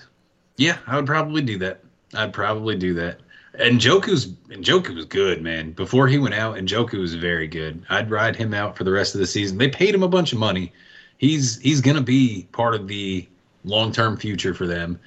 yeah, 0.58 0.78
I 0.88 0.96
would 0.96 1.06
probably 1.06 1.42
do 1.42 1.58
that. 1.60 1.84
I'd 2.14 2.32
probably 2.34 2.76
do 2.78 2.94
that. 2.96 3.20
Njoku's 3.60 4.28
and 4.52 4.64
Joku 4.64 4.96
was 4.96 5.06
good, 5.06 5.42
man. 5.42 5.72
Before 5.72 6.08
he 6.08 6.20
went 6.20 6.36
out, 6.36 6.56
Njoku 6.56 7.00
was 7.00 7.16
very 7.16 7.48
good. 7.48 7.84
I'd 7.90 8.12
ride 8.12 8.36
him 8.36 8.54
out 8.54 8.78
for 8.78 8.84
the 8.84 8.92
rest 8.92 9.16
of 9.16 9.20
the 9.20 9.28
season. 9.28 9.58
They 9.58 9.70
paid 9.70 9.94
him 9.94 10.04
a 10.04 10.08
bunch 10.08 10.32
of 10.32 10.40
money. 10.40 10.72
He's 11.18 11.60
he's 11.60 11.82
gonna 11.82 12.02
be 12.02 12.48
part 12.52 12.76
of 12.76 12.88
the 12.88 13.28
long 13.64 13.92
term 13.92 14.18
future 14.18 14.54
for 14.54 14.68
them. 14.68 15.00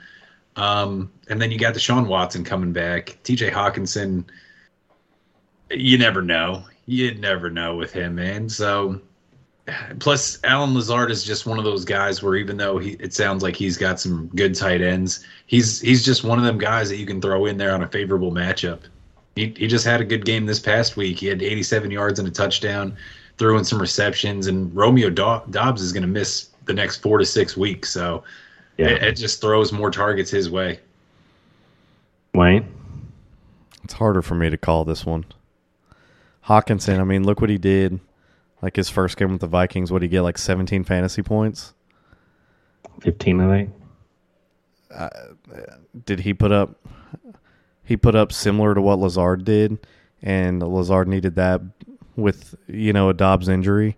Um, 0.56 1.11
and 1.28 1.40
then 1.40 1.50
you 1.50 1.58
got 1.58 1.74
Deshaun 1.74 2.06
Watson 2.06 2.44
coming 2.44 2.72
back. 2.72 3.18
TJ 3.24 3.50
Hockenson, 3.52 4.24
you 5.70 5.96
never 5.96 6.22
know. 6.22 6.64
You 6.86 7.14
never 7.14 7.50
know 7.50 7.76
with 7.76 7.92
him, 7.92 8.16
man. 8.16 8.48
So 8.48 9.00
plus 9.98 10.38
Allen 10.44 10.74
Lazard 10.74 11.11
is 11.11 11.24
just 11.24 11.46
one 11.46 11.58
of 11.58 11.64
those 11.64 11.84
guys 11.84 12.22
where 12.22 12.36
even 12.36 12.56
though 12.56 12.78
he 12.78 12.90
it 12.92 13.14
sounds 13.14 13.42
like 13.42 13.56
he's 13.56 13.76
got 13.76 14.00
some 14.00 14.28
good 14.34 14.54
tight 14.54 14.80
ends, 14.80 15.24
he's 15.46 15.80
he's 15.80 16.04
just 16.04 16.24
one 16.24 16.38
of 16.38 16.44
them 16.44 16.58
guys 16.58 16.88
that 16.88 16.96
you 16.96 17.06
can 17.06 17.20
throw 17.20 17.46
in 17.46 17.56
there 17.56 17.72
on 17.72 17.82
a 17.82 17.88
favorable 17.88 18.32
matchup. 18.32 18.80
He 19.36 19.54
he 19.56 19.66
just 19.66 19.84
had 19.84 20.00
a 20.00 20.04
good 20.04 20.24
game 20.24 20.46
this 20.46 20.58
past 20.61 20.96
week. 20.96 21.18
He 21.18 21.26
had 21.26 21.42
87 21.42 21.90
yards 21.90 22.18
and 22.18 22.26
a 22.26 22.30
touchdown, 22.30 22.96
threw 23.41 23.57
in 23.57 23.64
some 23.64 23.80
receptions, 23.80 24.47
and 24.49 24.72
Romeo 24.76 25.09
Doubs 25.09 25.80
is 25.80 25.93
going 25.93 26.03
to 26.03 26.07
miss 26.09 26.51
the 26.66 26.74
next 26.74 26.99
four 26.99 27.16
to 27.16 27.24
six 27.24 27.57
weeks. 27.57 27.88
So 27.88 28.22
Yeah. 28.76 28.88
it, 28.88 29.03
it 29.03 29.12
just 29.16 29.41
throws 29.41 29.72
more 29.72 29.91
targets 29.91 30.30
his 30.30 30.51
way. 30.51 30.78
Wayne? 32.34 32.68
It's 33.82 33.95
harder 33.95 34.20
for 34.20 34.34
me 34.34 34.51
to 34.51 34.59
call 34.59 34.84
this 34.84 35.07
one. 35.07 35.24
Hockenson, 36.47 37.01
I 37.01 37.05
mean, 37.05 37.24
look 37.24 37.41
what 37.41 37.49
he 37.49 37.57
did. 37.57 37.99
Like 38.61 38.76
his 38.76 38.91
first 38.91 39.16
game 39.16 39.32
with 39.32 39.41
the 39.41 39.47
Vikings, 39.47 39.91
what 39.91 40.01
did 40.01 40.07
he 40.07 40.11
get? 40.11 40.20
Like 40.20 40.36
17 40.36 40.84
fantasy 40.84 41.22
points. 41.22 41.72
15, 43.01 43.41
I 43.41 43.49
think. 43.49 43.70
Uh, 44.95 45.09
did 46.05 46.20
he 46.20 46.34
put 46.34 46.53
up? 46.53 46.74
He 47.84 47.97
put 47.97 48.14
up 48.14 48.32
similar 48.32 48.74
to 48.74 48.82
what 48.82 48.99
Lazard 48.99 49.47
did, 49.47 49.78
and 50.22 50.62
Lazard 50.62 51.09
needed 51.09 51.36
that 51.36 51.62
with 52.21 52.55
you 52.66 52.93
know 52.93 53.09
a 53.09 53.14
Doubs 53.14 53.49
injury, 53.49 53.97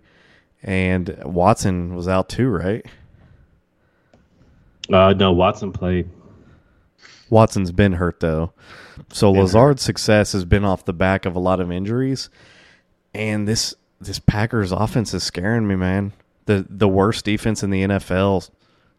and 0.61 1.17
Watson 1.23 1.95
was 1.95 2.07
out 2.07 2.29
too, 2.29 2.49
right? 2.49 2.85
Uh, 4.91 5.13
no, 5.13 5.31
Watson 5.31 5.71
played. 5.71 6.09
Watson's 7.29 7.71
been 7.71 7.93
hurt 7.93 8.19
though, 8.19 8.53
so 9.11 9.31
Lazard's 9.31 9.81
success 9.81 10.33
has 10.33 10.45
been 10.45 10.63
off 10.63 10.85
the 10.85 10.93
back 10.93 11.25
of 11.25 11.35
a 11.35 11.39
lot 11.39 11.59
of 11.59 11.71
injuries, 11.71 12.29
and 13.13 13.47
this 13.47 13.73
this 13.99 14.19
Packers 14.19 14.71
offense 14.71 15.13
is 15.13 15.23
scaring 15.23 15.67
me, 15.67 15.75
man. 15.75 16.13
The 16.45 16.65
the 16.69 16.87
worst 16.87 17.25
defense 17.25 17.63
in 17.63 17.69
the 17.69 17.83
NFL 17.83 18.49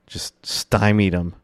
just 0.06 0.44
stymied 0.44 1.12
them, 1.12 1.34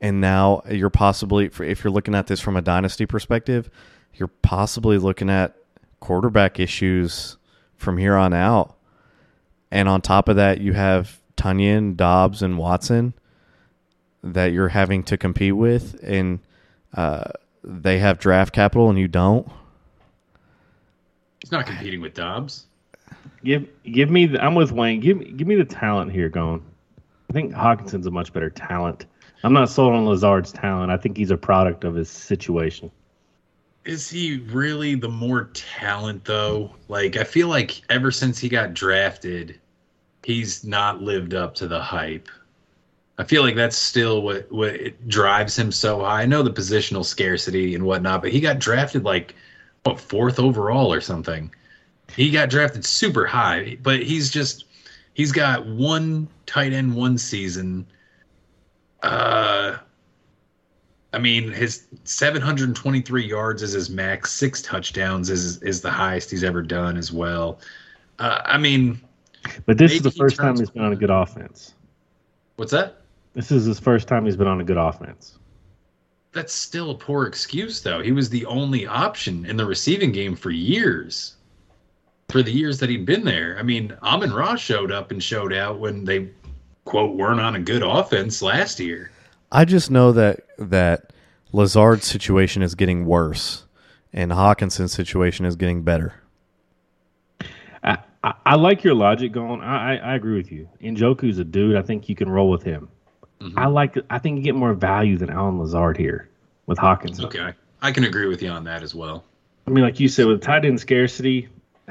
and 0.00 0.20
now 0.20 0.62
you're 0.70 0.90
possibly 0.90 1.46
if 1.46 1.84
you're 1.84 1.92
looking 1.92 2.14
at 2.14 2.28
this 2.28 2.40
from 2.40 2.56
a 2.56 2.62
dynasty 2.62 3.04
perspective, 3.04 3.68
you're 4.14 4.30
possibly 4.42 4.98
looking 4.98 5.28
at 5.28 5.56
quarterback 6.00 6.58
issues 6.60 7.36
from 7.76 7.98
here 7.98 8.14
on 8.14 8.32
out, 8.32 8.76
and 9.70 9.88
on 9.88 10.00
top 10.00 10.28
of 10.28 10.36
that, 10.36 10.60
you 10.60 10.72
have 10.72 11.20
Tunyon, 11.36 11.96
Doubs, 11.96 12.42
and 12.42 12.58
Watson 12.58 13.14
that 14.22 14.52
you're 14.52 14.68
having 14.68 15.02
to 15.04 15.16
compete 15.16 15.56
with, 15.56 15.98
and 16.02 16.40
uh, 16.94 17.24
they 17.62 17.98
have 17.98 18.18
draft 18.18 18.52
capital 18.52 18.88
and 18.88 18.98
you 18.98 19.08
don't. 19.08 19.48
He's 21.40 21.52
not 21.52 21.66
competing 21.66 22.00
with 22.00 22.14
Doubs. 22.14 22.66
Give 23.44 23.68
give 23.84 24.10
me. 24.10 24.26
The, 24.26 24.42
I'm 24.42 24.54
with 24.54 24.72
Wayne. 24.72 25.00
Give 25.00 25.18
me 25.18 25.30
give 25.32 25.46
me 25.46 25.54
the 25.54 25.64
talent 25.64 26.10
here. 26.12 26.28
Going. 26.28 26.64
I 27.28 27.32
think 27.32 27.52
Hockenson's 27.52 28.06
a 28.06 28.10
much 28.10 28.32
better 28.32 28.50
talent. 28.50 29.06
I'm 29.44 29.52
not 29.52 29.68
sold 29.68 29.94
on 29.94 30.06
Lazard's 30.06 30.52
talent. 30.52 30.90
I 30.90 30.96
think 30.96 31.16
he's 31.16 31.30
a 31.30 31.36
product 31.36 31.84
of 31.84 31.94
his 31.94 32.08
situation. 32.08 32.90
Is 33.86 34.10
he 34.10 34.38
really 34.38 34.96
the 34.96 35.08
more 35.08 35.50
talent 35.54 36.24
though? 36.24 36.74
Like 36.88 37.16
I 37.16 37.22
feel 37.22 37.46
like 37.46 37.82
ever 37.88 38.10
since 38.10 38.36
he 38.38 38.48
got 38.48 38.74
drafted, 38.74 39.60
he's 40.24 40.64
not 40.64 41.02
lived 41.02 41.34
up 41.34 41.54
to 41.56 41.68
the 41.68 41.80
hype. 41.80 42.28
I 43.16 43.24
feel 43.24 43.42
like 43.42 43.54
that's 43.54 43.76
still 43.76 44.22
what 44.22 44.50
what 44.50 45.08
drives 45.08 45.56
him 45.56 45.70
so 45.70 46.00
high. 46.00 46.22
I 46.22 46.26
know 46.26 46.42
the 46.42 46.50
positional 46.50 47.04
scarcity 47.04 47.76
and 47.76 47.84
whatnot, 47.84 48.22
but 48.22 48.32
he 48.32 48.40
got 48.40 48.58
drafted 48.58 49.04
like 49.04 49.36
what 49.84 50.00
fourth 50.00 50.40
overall 50.40 50.92
or 50.92 51.00
something. 51.00 51.54
He 52.14 52.32
got 52.32 52.50
drafted 52.50 52.84
super 52.84 53.24
high, 53.24 53.78
but 53.82 54.02
he's 54.02 54.30
just 54.30 54.64
he's 55.14 55.30
got 55.30 55.64
one 55.64 56.26
tight 56.46 56.72
end 56.72 56.96
one 56.96 57.18
season. 57.18 57.86
Uh 59.00 59.76
I 61.16 61.18
mean, 61.18 61.50
his 61.50 61.86
723 62.04 63.24
yards 63.26 63.62
is 63.62 63.72
his 63.72 63.88
max. 63.88 64.32
Six 64.32 64.60
touchdowns 64.60 65.30
is 65.30 65.62
is 65.62 65.80
the 65.80 65.90
highest 65.90 66.30
he's 66.30 66.44
ever 66.44 66.60
done 66.60 66.98
as 66.98 67.10
well. 67.10 67.58
Uh, 68.18 68.42
I 68.44 68.58
mean, 68.58 69.00
But 69.64 69.78
this 69.78 69.92
is 69.94 70.02
the 70.02 70.10
he 70.10 70.18
first 70.18 70.36
time 70.36 70.58
he's 70.58 70.68
been 70.68 70.82
on 70.82 70.92
a 70.92 70.96
good 70.96 71.08
offense. 71.08 71.72
what's 72.56 72.72
that? 72.72 73.00
This 73.32 73.50
is 73.50 73.64
his 73.64 73.80
first 73.80 74.08
time 74.08 74.26
he's 74.26 74.36
been 74.36 74.46
on 74.46 74.60
a 74.60 74.64
good 74.64 74.76
offense. 74.76 75.38
That's 76.32 76.52
still 76.52 76.90
a 76.90 76.94
poor 76.94 77.26
excuse, 77.26 77.80
though. 77.80 78.02
He 78.02 78.12
was 78.12 78.28
the 78.28 78.44
only 78.44 78.86
option 78.86 79.46
in 79.46 79.56
the 79.56 79.64
receiving 79.64 80.12
game 80.12 80.36
for 80.36 80.50
years. 80.50 81.36
For 82.28 82.42
the 82.42 82.52
years 82.52 82.78
that 82.80 82.90
he'd 82.90 83.06
been 83.06 83.24
there. 83.24 83.56
I 83.58 83.62
mean, 83.62 83.96
Amon 84.02 84.34
Ross 84.34 84.60
showed 84.60 84.92
up 84.92 85.12
and 85.12 85.22
showed 85.22 85.54
out 85.54 85.78
when 85.78 86.04
they, 86.04 86.28
quote, 86.84 87.16
weren't 87.16 87.40
on 87.40 87.56
a 87.56 87.60
good 87.60 87.82
offense 87.82 88.42
last 88.42 88.78
year. 88.80 89.12
I 89.52 89.64
just 89.64 89.90
know 89.90 90.12
that 90.12 90.40
that 90.58 91.12
Lazard's 91.52 92.06
situation 92.06 92.62
is 92.62 92.74
getting 92.74 93.06
worse, 93.06 93.64
and 94.12 94.32
Hockenson's 94.32 94.92
situation 94.92 95.44
is 95.46 95.56
getting 95.56 95.82
better. 95.82 96.14
I, 97.82 97.98
I, 98.24 98.34
I 98.44 98.54
like 98.56 98.84
your 98.84 98.94
logic 98.94 99.32
going. 99.32 99.60
I, 99.60 99.94
I, 99.94 99.96
I 99.96 100.14
agree 100.14 100.36
with 100.36 100.50
you. 100.50 100.68
Njoku's 100.82 101.38
a 101.38 101.44
dude. 101.44 101.76
I 101.76 101.82
think 101.82 102.08
you 102.08 102.14
can 102.16 102.28
roll 102.28 102.50
with 102.50 102.62
him. 102.62 102.88
Mm-hmm. 103.40 103.58
I 103.58 103.66
like. 103.66 103.96
I 104.10 104.18
think 104.18 104.38
you 104.38 104.42
get 104.42 104.54
more 104.54 104.74
value 104.74 105.16
than 105.18 105.30
Allen 105.30 105.58
Lazard 105.58 105.96
here 105.96 106.28
with 106.66 106.78
Hockenson. 106.78 107.24
Okay. 107.26 107.52
I 107.82 107.92
can 107.92 108.04
agree 108.04 108.26
with 108.26 108.42
you 108.42 108.48
on 108.50 108.64
that 108.64 108.82
as 108.82 108.94
well. 108.94 109.24
I 109.66 109.70
mean, 109.70 109.84
like 109.84 110.00
you 110.00 110.08
said, 110.08 110.26
with 110.26 110.42
tight 110.42 110.64
end 110.64 110.80
scarcity, 110.80 111.48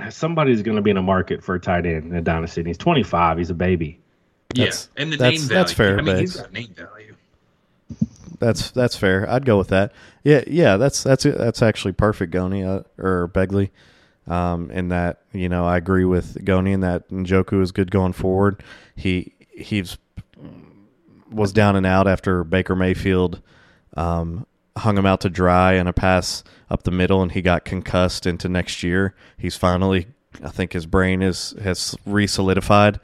somebody's 0.09 0.61
going 0.63 0.75
to 0.77 0.81
be 0.81 0.89
in 0.91 0.97
a 0.97 1.01
market 1.03 1.43
for 1.43 1.55
a 1.55 1.59
tight 1.59 1.85
end 1.85 2.05
in 2.05 2.15
a 2.15 2.21
dynasty. 2.21 2.61
And 2.61 2.67
he's 2.67 2.77
25. 2.77 3.37
He's 3.37 3.49
a 3.49 3.53
baby. 3.53 3.99
That's- 4.55 4.89
yeah. 4.95 5.03
And 5.03 5.13
the 5.13 5.17
that's- 5.17 5.39
name 5.41 5.47
value. 5.49 5.59
that's 5.61 5.73
fair, 5.73 5.99
I 5.99 6.01
mean, 6.01 6.17
he's 6.17 6.31
Bates. 6.33 6.41
got 6.41 6.53
name 6.53 6.73
value. 6.73 6.94
That's 8.45 8.69
that's 8.69 8.95
fair. 8.95 9.27
I'd 9.27 9.43
go 9.43 9.57
with 9.57 9.69
that. 9.69 9.91
Yeah, 10.23 10.43
yeah. 10.45 10.77
That's 10.77 11.01
that's 11.01 11.23
that's 11.23 11.63
actually 11.63 11.93
perfect, 11.93 12.31
Goni 12.31 12.63
uh, 12.63 12.81
or 12.99 13.27
Begley. 13.33 13.71
Um, 14.27 14.69
in 14.69 14.89
that 14.89 15.21
you 15.33 15.49
know 15.49 15.65
I 15.65 15.77
agree 15.77 16.05
with 16.05 16.43
Goni 16.45 16.71
in 16.71 16.81
that 16.81 17.09
Njoku 17.09 17.61
is 17.63 17.71
good 17.71 17.89
going 17.89 18.13
forward. 18.13 18.61
He 18.95 19.33
he's 19.49 19.97
was 21.31 21.51
down 21.51 21.75
and 21.75 21.87
out 21.87 22.07
after 22.07 22.43
Baker 22.43 22.75
Mayfield 22.75 23.41
um, 23.97 24.45
hung 24.77 24.95
him 24.95 25.07
out 25.07 25.21
to 25.21 25.29
dry 25.29 25.73
in 25.73 25.87
a 25.87 25.93
pass 25.93 26.43
up 26.69 26.83
the 26.83 26.91
middle, 26.91 27.23
and 27.23 27.31
he 27.31 27.41
got 27.41 27.65
concussed 27.65 28.27
into 28.27 28.47
next 28.47 28.83
year. 28.83 29.15
He's 29.37 29.57
finally, 29.57 30.05
I 30.43 30.49
think, 30.49 30.73
his 30.73 30.85
brain 30.85 31.23
is 31.23 31.55
has 31.63 31.95
re-solidified. 32.05 32.99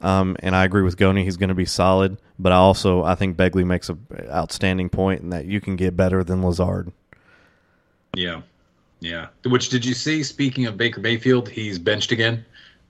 Um, 0.00 0.36
and 0.40 0.56
I 0.56 0.64
agree 0.64 0.82
with 0.82 0.96
Goni; 0.96 1.24
he's 1.24 1.36
going 1.36 1.48
to 1.50 1.54
be 1.54 1.66
solid. 1.66 2.16
But 2.38 2.52
I 2.52 2.56
also 2.56 3.02
I 3.04 3.14
think 3.14 3.36
Begley 3.36 3.66
makes 3.66 3.88
an 3.88 3.98
outstanding 4.30 4.88
point 4.88 5.20
in 5.20 5.30
that 5.30 5.44
you 5.46 5.60
can 5.60 5.76
get 5.76 5.96
better 5.96 6.24
than 6.24 6.42
Lazard. 6.42 6.92
Yeah. 8.14 8.42
Yeah. 9.00 9.28
Which 9.44 9.68
did 9.68 9.84
you 9.84 9.94
see? 9.94 10.22
Speaking 10.22 10.66
of 10.66 10.76
Baker 10.76 11.00
Mayfield, 11.00 11.48
he's 11.48 11.78
benched 11.78 12.12
again. 12.12 12.44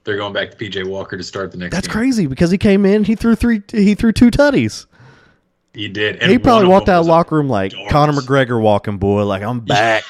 They're 0.05 0.17
going 0.17 0.33
back 0.33 0.51
to 0.51 0.57
PJ 0.57 0.87
Walker 0.89 1.17
to 1.17 1.23
start 1.23 1.53
the 1.53 1.59
next 1.59 1.75
That's 1.75 1.87
game. 1.87 1.93
crazy 1.93 2.27
because 2.27 2.51
he 2.51 2.59
came 2.59 2.87
in, 2.87 3.05
he 3.05 3.15
threw 3.15 3.35
three, 3.35 3.63
he 3.71 3.95
threw 3.95 4.13
two 4.13 4.31
tutties. 4.31 4.87
He 5.75 5.89
did. 5.89 6.17
And 6.17 6.33
he 6.33 6.39
probably 6.39 6.67
walked 6.69 6.89
out 6.89 7.05
locker 7.07 7.37
room 7.37 7.49
like 7.49 7.73
dart. 7.73 7.91
Conor 7.91 8.13
McGregor 8.15 8.61
walking, 8.61 8.99
boy, 8.99 9.25
like 9.25 9.43
I'm 9.43 9.61
back. 9.65 10.05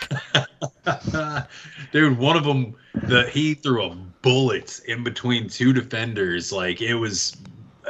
Dude, 1.93 2.19
one 2.19 2.37
of 2.37 2.45
them, 2.45 2.77
the 2.95 3.29
he 3.31 3.55
threw 3.55 3.83
a 3.85 3.97
bullet 4.23 4.81
in 4.87 5.03
between 5.03 5.49
two 5.49 5.73
defenders. 5.73 6.53
Like 6.53 6.81
it 6.81 6.95
was 6.95 7.37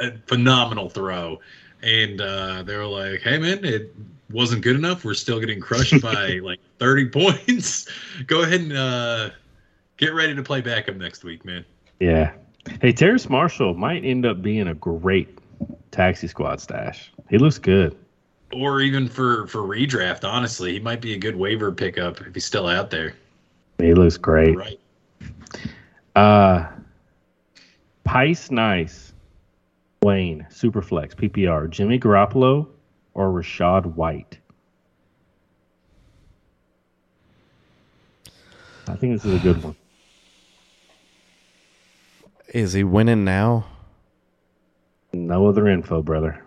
a 0.01 0.11
phenomenal 0.27 0.89
throw, 0.89 1.39
and 1.81 2.21
uh, 2.21 2.63
they 2.63 2.75
were 2.75 2.85
like, 2.85 3.21
"Hey, 3.21 3.37
man, 3.37 3.63
it 3.63 3.93
wasn't 4.29 4.61
good 4.61 4.75
enough. 4.75 5.03
We're 5.03 5.13
still 5.13 5.39
getting 5.39 5.59
crushed 5.59 6.01
by 6.01 6.39
like 6.43 6.59
30 6.79 7.09
points. 7.09 7.87
Go 8.27 8.43
ahead 8.43 8.61
and 8.61 8.73
uh, 8.73 9.29
get 9.97 10.13
ready 10.13 10.35
to 10.35 10.43
play 10.43 10.61
backup 10.61 10.95
next 10.95 11.23
week, 11.23 11.45
man." 11.45 11.65
Yeah. 11.99 12.33
Hey, 12.79 12.91
Terrace 12.91 13.29
Marshall 13.29 13.73
might 13.73 14.05
end 14.05 14.25
up 14.25 14.41
being 14.41 14.67
a 14.67 14.73
great 14.75 15.37
taxi 15.91 16.27
squad 16.27 16.61
stash. 16.61 17.11
He 17.29 17.37
looks 17.37 17.57
good. 17.57 17.97
Or 18.53 18.81
even 18.81 19.07
for 19.07 19.47
for 19.47 19.61
redraft, 19.61 20.23
honestly, 20.23 20.73
he 20.73 20.79
might 20.79 21.01
be 21.01 21.13
a 21.13 21.17
good 21.17 21.35
waiver 21.35 21.71
pickup 21.71 22.19
if 22.21 22.33
he's 22.33 22.45
still 22.45 22.67
out 22.67 22.89
there. 22.89 23.15
He 23.77 23.93
looks 23.93 24.17
great. 24.17 24.55
Right. 24.57 24.79
Uh, 26.15 26.67
Pice 28.03 28.51
Nice, 28.51 29.13
Wayne, 30.03 30.45
Superflex, 30.49 31.15
PPR, 31.15 31.69
Jimmy 31.69 31.99
Garoppolo, 31.99 32.67
or 33.13 33.29
Rachaad 33.29 33.85
White. 33.95 34.37
I 38.87 38.95
think 38.95 39.13
this 39.13 39.25
is 39.25 39.39
a 39.39 39.43
good 39.43 39.63
one. 39.63 39.75
Is 42.53 42.73
he 42.73 42.83
winning 42.83 43.23
now? 43.23 43.65
No 45.13 45.47
other 45.47 45.67
info, 45.67 46.01
brother. 46.01 46.43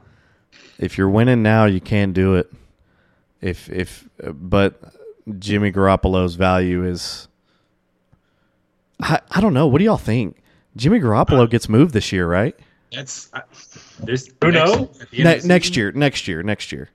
If 0.78 0.98
you're 0.98 1.08
winning 1.08 1.42
now, 1.42 1.64
you 1.64 1.80
can't 1.80 2.12
do 2.12 2.34
it. 2.34 2.52
If 3.40 3.70
if 3.70 4.08
but 4.18 4.80
Jimmy 5.38 5.72
Garoppolo's 5.72 6.34
value 6.34 6.84
is 6.84 7.28
I, 9.00 9.20
I 9.30 9.40
don't 9.40 9.54
know. 9.54 9.66
What 9.66 9.78
do 9.78 9.84
y'all 9.84 9.96
think? 9.96 10.36
Jimmy 10.76 11.00
Garoppolo 11.00 11.42
uh, 11.42 11.46
gets 11.46 11.68
moved 11.68 11.92
this 11.94 12.12
year, 12.12 12.26
right? 12.28 12.56
That's 12.92 13.28
I, 13.32 13.42
there's 14.00 14.28
Who 14.42 14.50
next- 14.52 14.70
knows? 14.74 15.00
at 15.00 15.10
the 15.10 15.18
end 15.24 15.42
Ne- 15.42 15.48
next 15.48 15.66
season, 15.68 15.80
year, 15.80 15.92
next 15.92 16.28
year, 16.28 16.42
next 16.42 16.72
year. 16.72 16.90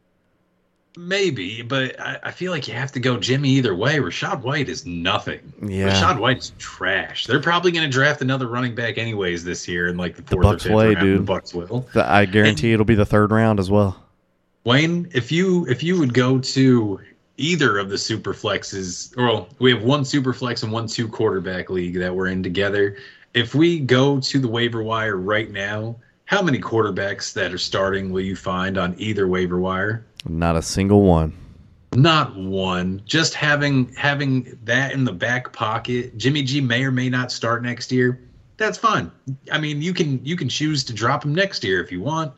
Maybe, 0.97 1.61
but 1.61 1.97
I, 1.99 2.19
I 2.23 2.31
feel 2.31 2.51
like 2.51 2.67
you 2.67 2.73
have 2.73 2.91
to 2.93 2.99
go 2.99 3.17
Jimmy 3.17 3.49
either 3.51 3.73
way. 3.75 3.97
Rachaad 3.99 4.41
White 4.41 4.67
is 4.67 4.85
nothing. 4.85 5.53
Yeah. 5.65 5.89
Rachaad 5.91 6.19
White 6.19 6.39
is 6.39 6.51
trash. 6.57 7.25
They're 7.27 7.39
probably 7.39 7.71
going 7.71 7.85
to 7.85 7.91
draft 7.91 8.21
another 8.21 8.47
running 8.47 8.75
back 8.75 8.97
anyways 8.97 9.43
this 9.45 9.67
year 9.67 9.87
in 9.87 9.97
like 9.97 10.15
the 10.17 10.23
fourth 10.23 10.43
Bucks 10.43 10.65
or 10.65 10.69
fifth 10.69 10.75
way, 10.77 10.87
round. 10.95 10.99
dude. 10.99 11.19
The 11.19 11.23
Bucks 11.23 11.53
will. 11.53 11.87
The- 11.93 12.09
I 12.09 12.25
guarantee 12.25 12.73
it'll 12.73 12.85
be 12.85 12.95
the 12.95 13.05
third 13.05 13.31
round 13.31 13.59
as 13.59 13.69
well. 13.71 14.03
Wayne, 14.65 15.09
if 15.13 15.31
you 15.31 15.65
if 15.67 15.83
you 15.83 15.97
would 15.99 16.13
go 16.13 16.39
to 16.39 16.99
either 17.39 17.77
of 17.79 17.89
the 17.89 17.97
super 17.97 18.33
flexes, 18.33 19.15
well, 19.17 19.47
we 19.59 19.71
have 19.71 19.83
one 19.83 20.05
super 20.05 20.33
flex 20.33 20.61
and 20.63 20.71
one 20.71 20.87
two 20.87 21.07
quarterback 21.07 21.69
league 21.69 21.97
that 21.99 22.13
we're 22.15 22.27
in 22.27 22.43
together. 22.43 22.97
If 23.33 23.55
we 23.55 23.79
go 23.79 24.19
to 24.19 24.39
the 24.39 24.47
waiver 24.47 24.83
wire 24.83 25.17
right 25.17 25.49
now, 25.51 25.95
How 26.29 26.43
many 26.43 26.59
quarterbacks 26.59 27.33
that 27.33 27.51
are 27.51 27.57
starting 27.57 28.11
will 28.11 28.21
you 28.21 28.35
find 28.35 28.77
on 28.77 28.93
either 28.99 29.27
waiver 29.27 29.59
wire? 29.59 30.05
Not 30.27 30.55
a 30.55 30.61
single 30.61 31.01
one. 31.01 31.33
Not 31.95 32.35
one. 32.37 33.01
Just 33.07 33.33
having 33.33 33.91
having 33.95 34.59
that 34.63 34.91
in 34.91 35.05
the 35.05 35.11
back 35.11 35.51
pocket. 35.53 36.15
Jimmy 36.19 36.43
G 36.43 36.61
may 36.61 36.83
or 36.83 36.91
may 36.91 37.09
not 37.09 37.31
start 37.31 37.63
next 37.63 37.91
year. 37.91 38.21
That's 38.57 38.77
fine. 38.77 39.11
I 39.51 39.59
mean, 39.59 39.81
you 39.81 39.91
can 39.91 40.23
you 40.23 40.35
can 40.35 40.49
choose 40.49 40.83
to 40.83 40.93
drop 40.93 41.25
him 41.25 41.33
next 41.33 41.63
year 41.63 41.81
if 41.83 41.91
you 41.91 41.99
want, 41.99 42.31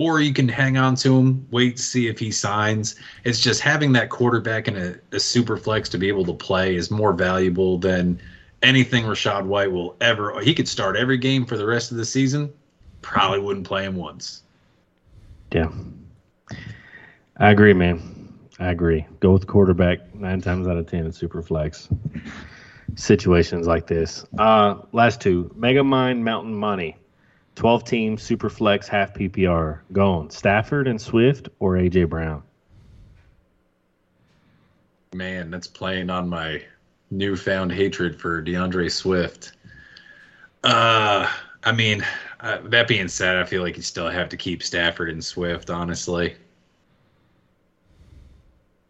or 0.00 0.18
you 0.18 0.32
can 0.32 0.48
hang 0.48 0.78
on 0.78 0.94
to 0.94 1.14
him, 1.14 1.46
wait 1.50 1.76
to 1.76 1.82
see 1.82 2.08
if 2.08 2.18
he 2.18 2.30
signs. 2.30 2.94
It's 3.24 3.38
just 3.38 3.60
having 3.60 3.92
that 3.92 4.08
quarterback 4.08 4.66
in 4.66 4.74
a, 4.74 4.94
a 5.14 5.20
super 5.20 5.58
flex 5.58 5.90
to 5.90 5.98
be 5.98 6.08
able 6.08 6.24
to 6.24 6.32
play 6.32 6.74
is 6.74 6.90
more 6.90 7.12
valuable 7.12 7.76
than 7.76 8.18
anything 8.62 9.04
Rachaad 9.04 9.44
White 9.44 9.70
will 9.70 9.96
ever. 10.00 10.40
He 10.40 10.54
could 10.54 10.66
start 10.66 10.96
every 10.96 11.18
game 11.18 11.44
for 11.44 11.58
the 11.58 11.66
rest 11.66 11.90
of 11.90 11.98
the 11.98 12.06
season. 12.06 12.50
Probably 13.02 13.40
wouldn't 13.40 13.66
play 13.66 13.84
him 13.84 13.94
once. 13.94 14.42
Yeah. 15.52 15.70
I 17.36 17.50
agree, 17.50 17.74
man. 17.74 18.38
I 18.58 18.70
agree. 18.70 19.06
Go 19.20 19.32
with 19.32 19.46
quarterback 19.46 20.14
nine 20.14 20.40
times 20.40 20.66
out 20.66 20.78
of 20.78 20.86
ten 20.86 21.04
in 21.04 21.12
super 21.12 21.42
flex 21.42 21.90
situations 22.94 23.66
like 23.66 23.86
this. 23.86 24.24
Uh, 24.38 24.76
last 24.92 25.20
two 25.20 25.54
Megamind 25.58 26.22
Mountain 26.22 26.54
Money, 26.54 26.96
twelve 27.60 27.84
team 27.84 28.16
super 28.16 28.48
flex 28.48 28.88
half 28.88 29.14
PPR. 29.14 29.80
Going 29.92 30.30
Stafford 30.30 30.88
and 30.88 31.00
Swift 31.00 31.48
or 31.58 31.74
AJ 31.74 32.08
Brown. 32.08 32.42
Man, 35.14 35.50
that's 35.50 35.66
playing 35.66 36.10
on 36.10 36.28
my 36.28 36.62
newfound 37.10 37.70
hatred 37.70 38.18
for 38.18 38.40
D'Andre 38.40 38.88
Swift. 38.88 39.52
Uh, 40.64 41.28
I 41.62 41.72
mean, 41.72 42.04
uh, 42.40 42.58
that 42.64 42.88
being 42.88 43.08
said, 43.08 43.36
I 43.36 43.44
feel 43.44 43.62
like 43.62 43.76
you 43.76 43.82
still 43.82 44.08
have 44.08 44.28
to 44.30 44.36
keep 44.36 44.62
Stafford 44.62 45.10
and 45.10 45.22
Swift, 45.22 45.68
honestly 45.70 46.36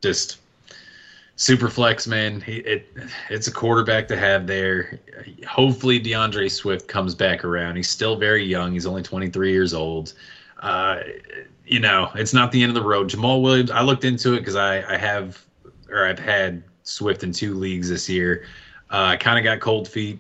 just 0.01 0.39
super 1.41 1.71
flex 1.71 2.07
man. 2.07 2.45
It 2.47 2.87
it's 3.31 3.49
a 3.49 3.51
quarterback 3.51 4.07
to 4.09 4.17
have 4.17 4.47
there. 4.47 5.01
Hopefully 5.49 5.99
D'Andre 5.99 6.51
Swift 6.51 6.87
comes 6.87 7.15
back 7.15 7.47
around. 7.47 7.77
He's 7.77 7.89
still 7.89 8.17
very 8.17 8.45
young. 8.45 8.73
He's 8.75 8.85
only 8.85 9.03
23 9.03 9.51
years 9.51 9.73
old. 9.73 10.13
Uh, 10.59 11.01
you 11.67 11.81
know, 11.81 12.11
it's 12.15 12.35
not 12.35 12.53
the 12.53 12.63
end 12.63 12.69
of 12.69 12.75
the 12.75 12.87
road. 12.87 13.09
jamaal 13.09 13.41
Williams. 13.41 13.71
I 13.71 13.81
looked 13.81 14.05
into 14.05 14.35
it 14.35 14.41
because 14.41 14.55
I 14.55 14.83
I 14.93 14.99
have 14.99 15.43
or 15.89 16.07
I've 16.07 16.19
had 16.19 16.63
Swift 16.83 17.25
in 17.25 17.33
two 17.33 17.55
leagues 17.55 17.89
this 17.89 18.07
year. 18.07 18.45
Uh, 18.91 19.05
I 19.05 19.17
kind 19.17 19.39
of 19.39 19.45
got 19.45 19.61
cold 19.61 19.89
feet 19.89 20.19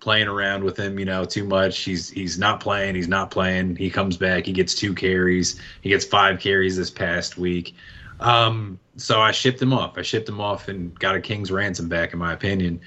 playing 0.00 0.26
around 0.26 0.64
with 0.64 0.76
him, 0.76 0.98
you 0.98 1.04
know, 1.04 1.24
too 1.24 1.44
much. 1.44 1.78
He's 1.78 2.10
he's 2.10 2.40
not 2.40 2.58
playing. 2.58 2.96
He's 2.96 3.08
not 3.08 3.30
playing. 3.30 3.76
He 3.76 3.88
comes 3.88 4.16
back. 4.16 4.46
He 4.46 4.52
gets 4.52 4.74
two 4.74 4.94
carries. 4.94 5.60
He 5.82 5.90
gets 5.90 6.04
five 6.04 6.40
carries 6.40 6.76
this 6.76 6.90
past 6.90 7.38
week. 7.38 7.76
Um, 8.20 8.78
so 8.96 9.20
I 9.20 9.30
shipped 9.32 9.60
him 9.60 9.72
off. 9.72 9.98
I 9.98 10.02
shipped 10.02 10.28
him 10.28 10.40
off 10.40 10.68
and 10.68 10.98
got 10.98 11.14
a 11.14 11.20
king's 11.20 11.50
ransom 11.50 11.88
back, 11.88 12.12
in 12.12 12.18
my 12.18 12.32
opinion. 12.32 12.80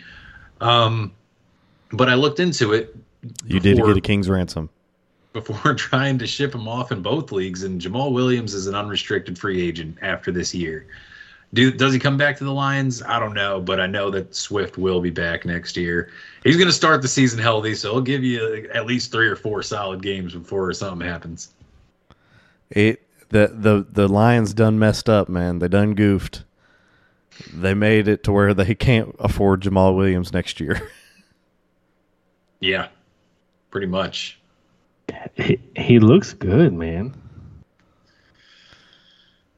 Um, 0.62 1.14
but 1.92 2.10
I 2.10 2.16
looked 2.16 2.40
into 2.40 2.74
it. 2.74 2.96
You 3.46 3.60
did 3.60 3.78
get 3.78 3.98
a 3.98 4.02
king's 4.02 4.30
ransom 4.30 4.70
before 5.34 5.74
trying 5.76 6.18
to 6.20 6.28
ship 6.28 6.54
him 6.54 6.68
off 6.68 6.92
in 6.92 7.02
both 7.02 7.32
leagues. 7.32 7.64
And 7.64 7.80
Jamaal 7.80 8.12
Williams 8.12 8.54
is 8.54 8.68
an 8.68 8.76
unrestricted 8.76 9.38
free 9.38 9.62
agent 9.62 9.98
after 10.02 10.32
this 10.32 10.54
year. 10.54 10.88
Do, 11.54 11.72
does 11.72 11.92
he 11.94 12.00
come 12.00 12.16
back 12.16 12.38
to 12.38 12.44
the 12.44 12.54
Lions? 12.54 13.02
I 13.02 13.20
don't 13.20 13.34
know, 13.34 13.60
but 13.60 13.80
I 13.80 13.88
know 13.88 14.12
that 14.12 14.36
Swift 14.36 14.78
will 14.78 15.02
be 15.02 15.10
back 15.10 15.46
next 15.46 15.76
year. 15.76 16.12
He's 16.44 16.58
going 16.58 16.68
to 16.68 16.74
start 16.74 17.02
the 17.02 17.08
season 17.08 17.40
healthy, 17.40 17.74
so 17.74 17.94
he'll 17.94 18.02
give 18.02 18.24
you 18.24 18.70
at 18.72 18.86
least 18.86 19.12
three 19.12 19.28
or 19.28 19.36
four 19.36 19.64
solid 19.64 20.04
games 20.04 20.36
before 20.36 20.72
something 20.74 21.08
happens. 21.08 21.50
It 22.70 23.02
the 23.30 23.48
the 23.54 23.86
the 23.90 24.08
Lions 24.08 24.54
done 24.54 24.80
messed 24.80 25.10
up, 25.10 25.30
man. 25.30 25.60
They 25.60 25.68
done 25.68 25.94
goofed. 25.94 26.44
They 27.54 27.74
made 27.74 28.08
it 28.08 28.24
to 28.24 28.32
where 28.32 28.54
they 28.54 28.76
can't 28.76 29.16
afford 29.20 29.62
Jamaal 29.62 29.96
Williams 29.96 30.34
next 30.34 30.60
year. 30.60 30.90
yeah, 32.60 32.90
pretty 33.72 33.88
much. 33.88 34.40
He, 35.36 35.60
he 35.76 36.00
looks 36.00 36.34
good, 36.34 36.74
man. 36.74 37.16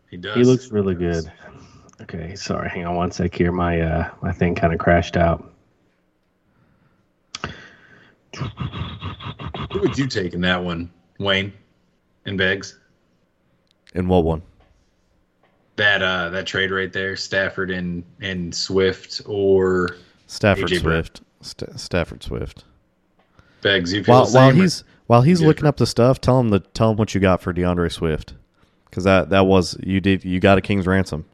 He 0.10 0.18
does. 0.18 0.36
He 0.36 0.44
looks 0.44 0.70
really 0.72 0.94
he 0.94 1.00
good. 1.00 1.32
Okay, 2.02 2.36
sorry. 2.36 2.70
Hang 2.70 2.86
on 2.86 2.96
one 2.96 3.12
sec 3.12 3.34
here. 3.34 3.52
My 3.52 3.82
uh 3.82 4.10
my 4.22 4.32
thing 4.32 4.56
kind 4.56 4.74
of 4.74 4.80
crashed 4.80 5.18
out. 5.18 5.48
Who 8.36 9.80
would 9.80 9.98
you 9.98 10.08
take 10.08 10.34
in 10.34 10.42
that 10.42 10.64
one, 10.64 10.92
Wayne 11.20 11.54
and 12.26 12.38
Beggs? 12.38 12.78
In 13.94 14.08
what 14.08 14.24
one? 14.24 14.42
That 15.76 16.02
uh 16.02 16.30
that 16.30 16.46
trade 16.46 16.72
right 16.72 16.92
there, 16.92 17.16
Stafford 17.16 17.72
and 17.72 18.04
and 18.22 18.54
Swift 18.54 19.22
or 19.26 19.98
Stafford 20.28 20.70
AJ 20.70 20.82
Swift. 20.82 21.22
St- 21.42 21.80
Stafford 21.80 22.24
Swift. 22.24 22.66
Beggs, 23.62 23.94
you 23.94 24.04
feel 24.04 24.16
while, 24.16 24.32
while 24.32 24.52
he's 24.52 24.84
while 25.08 25.22
he's 25.22 25.42
looking 25.42 25.66
up 25.66 25.78
the 25.78 25.86
stuff, 25.86 26.22
tell 26.22 26.40
him 26.40 26.50
the 26.50 26.60
tell 26.60 26.92
him 26.92 26.98
what 26.98 27.14
you 27.14 27.22
got 27.22 27.42
for 27.42 27.52
D'Andre 27.54 27.90
Swift, 27.90 28.34
because 28.86 29.04
that 29.04 29.30
that 29.30 29.46
was 29.46 29.78
you 29.84 30.00
did 30.00 30.24
you 30.24 30.40
got 30.40 30.58
a 30.58 30.62
king's 30.62 30.88
ransom. 30.88 31.26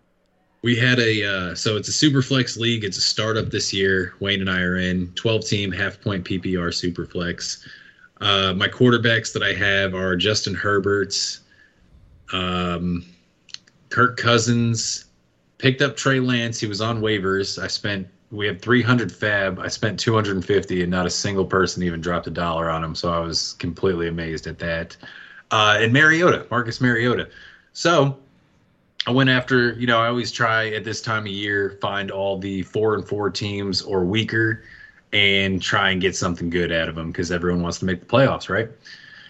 We 0.63 0.75
had 0.75 0.99
a 0.99 1.23
uh, 1.23 1.55
so 1.55 1.77
it's 1.77 1.87
a 1.87 1.93
super 1.93 2.21
flex 2.21 2.57
league. 2.57 2.83
It's 2.83 2.97
a 2.97 3.01
startup 3.01 3.51
this 3.51 3.71
year. 3.71 4.13
Wayne 4.19 4.41
and 4.41 4.49
I 4.49 4.61
are 4.61 4.77
in 4.77 5.11
twelve 5.13 5.45
team 5.45 5.71
half 5.71 6.01
point 6.01 6.25
PPR 6.25 6.73
super 6.73 7.05
flex. 7.05 7.65
Uh, 8.19 8.53
my 8.53 8.67
quarterbacks 8.67 9.31
that 9.33 9.43
I 9.43 9.53
have 9.53 9.93
are 9.93 10.15
Justin 10.15 10.55
Herbert's, 10.55 11.41
um, 12.33 13.05
Kirk 13.89 14.17
Cousins 14.17 15.05
picked 15.57 15.81
up 15.81 15.95
Trey 15.95 16.19
Lance. 16.19 16.59
He 16.59 16.67
was 16.67 16.81
on 16.81 17.01
waivers. 17.01 17.61
I 17.61 17.67
spent 17.67 18.07
we 18.31 18.45
have 18.47 18.61
300 18.61 19.09
FAAB. 19.09 19.59
I 19.59 19.67
spent 19.67 19.99
250, 19.99 20.81
and 20.81 20.91
not 20.91 21.05
a 21.05 21.09
single 21.09 21.45
person 21.45 21.83
even 21.83 22.01
dropped 22.01 22.27
a 22.27 22.31
dollar 22.31 22.69
on 22.69 22.83
him. 22.83 22.93
So 22.93 23.11
I 23.11 23.19
was 23.19 23.53
completely 23.53 24.09
amazed 24.09 24.47
at 24.47 24.59
that. 24.59 24.97
Uh, 25.49 25.77
and 25.79 25.93
Mariota, 25.93 26.45
Marcus 26.51 26.81
Mariota. 26.81 27.29
So 27.71 28.17
I 29.05 29.11
went 29.11 29.29
after. 29.29 29.73
You 29.73 29.87
know, 29.87 29.99
I 29.99 30.07
always 30.07 30.31
try 30.31 30.69
at 30.69 30.83
this 30.83 31.01
time 31.01 31.23
of 31.23 31.31
year 31.31 31.77
find 31.81 32.11
all 32.11 32.37
the 32.37 32.63
four 32.63 32.95
and 32.95 33.07
four 33.07 33.29
teams 33.29 33.81
or 33.81 34.03
weaker, 34.03 34.63
and 35.13 35.61
try 35.61 35.91
and 35.91 36.01
get 36.01 36.15
something 36.15 36.49
good 36.49 36.71
out 36.71 36.89
of 36.89 36.95
them 36.95 37.11
because 37.11 37.31
everyone 37.31 37.61
wants 37.61 37.79
to 37.79 37.85
make 37.85 38.01
the 38.01 38.05
playoffs, 38.05 38.49
right? 38.49 38.69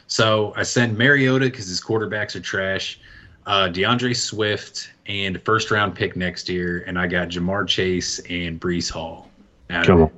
So 0.07 0.53
I 0.55 0.63
send 0.63 0.97
Mariota 0.97 1.45
because 1.45 1.67
his 1.67 1.81
quarterbacks 1.81 2.35
are 2.35 2.39
trash, 2.39 2.99
uh, 3.45 3.67
D'Andre 3.67 4.13
Swift, 4.13 4.89
and 5.05 5.41
first 5.43 5.69
round 5.69 5.95
pick 5.95 6.15
next 6.15 6.49
year, 6.49 6.83
and 6.87 6.97
I 6.97 7.07
got 7.07 7.29
Ja'Marr 7.29 7.67
Chase 7.67 8.19
and 8.29 8.59
Breece 8.59 8.89
Hall. 8.89 9.29
Come 9.69 10.03
on. 10.03 10.11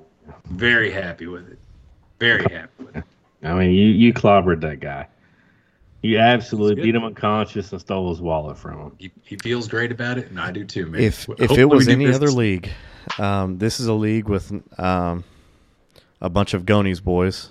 Very 0.52 0.92
happy 0.92 1.28
with 1.28 1.50
it. 1.52 1.60
Very 2.20 2.44
happy 2.52 2.84
with 2.84 2.98
it. 2.98 3.04
I 3.44 3.54
mean, 3.54 3.72
you 3.72 3.88
you 3.88 4.14
clobbered 4.14 4.62
that 4.62 4.80
guy. 4.80 5.08
You 6.02 6.18
absolutely 6.18 6.82
beat 6.82 6.96
him 6.96 7.04
unconscious 7.04 7.72
and 7.72 7.82
stole 7.82 8.10
his 8.10 8.22
wallet 8.22 8.58
from 8.58 8.80
him. 8.80 8.92
He, 8.98 9.12
he 9.24 9.36
feels 9.38 9.68
great 9.68 9.92
about 9.92 10.18
it, 10.18 10.30
and 10.30 10.40
I 10.40 10.52
do 10.52 10.64
too, 10.64 10.86
man. 10.86 11.02
If 11.02 11.28
if 11.38 11.52
it 11.52 11.66
was 11.66 11.88
any 11.88 12.08
other 12.08 12.30
league, 12.30 12.70
um, 13.18 13.58
this 13.58 13.80
is 13.80 13.88
a 13.88 13.94
league 13.94 14.30
with 14.30 14.52
um, 14.80 15.24
a 16.22 16.30
bunch 16.30 16.54
of 16.54 16.66
Gonies 16.66 17.00
boys. 17.00 17.50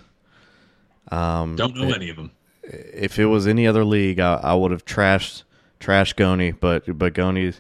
Um, 1.11 1.57
Don't 1.57 1.77
know 1.77 1.89
it, 1.89 1.97
any 1.97 2.11
of 2.11 2.17
them. 2.17 2.31
If 2.63 3.19
it 3.19 3.27
was 3.27 3.47
any 3.47 3.67
other 3.67 3.85
league, 3.85 4.21
I, 4.21 4.35
I 4.35 4.55
would 4.55 4.71
have 4.71 4.85
trashed 4.85 5.45
trash 5.81 6.13
Goni, 6.13 6.53
but 6.53 6.99
but 6.99 7.15
Goni 7.15 7.53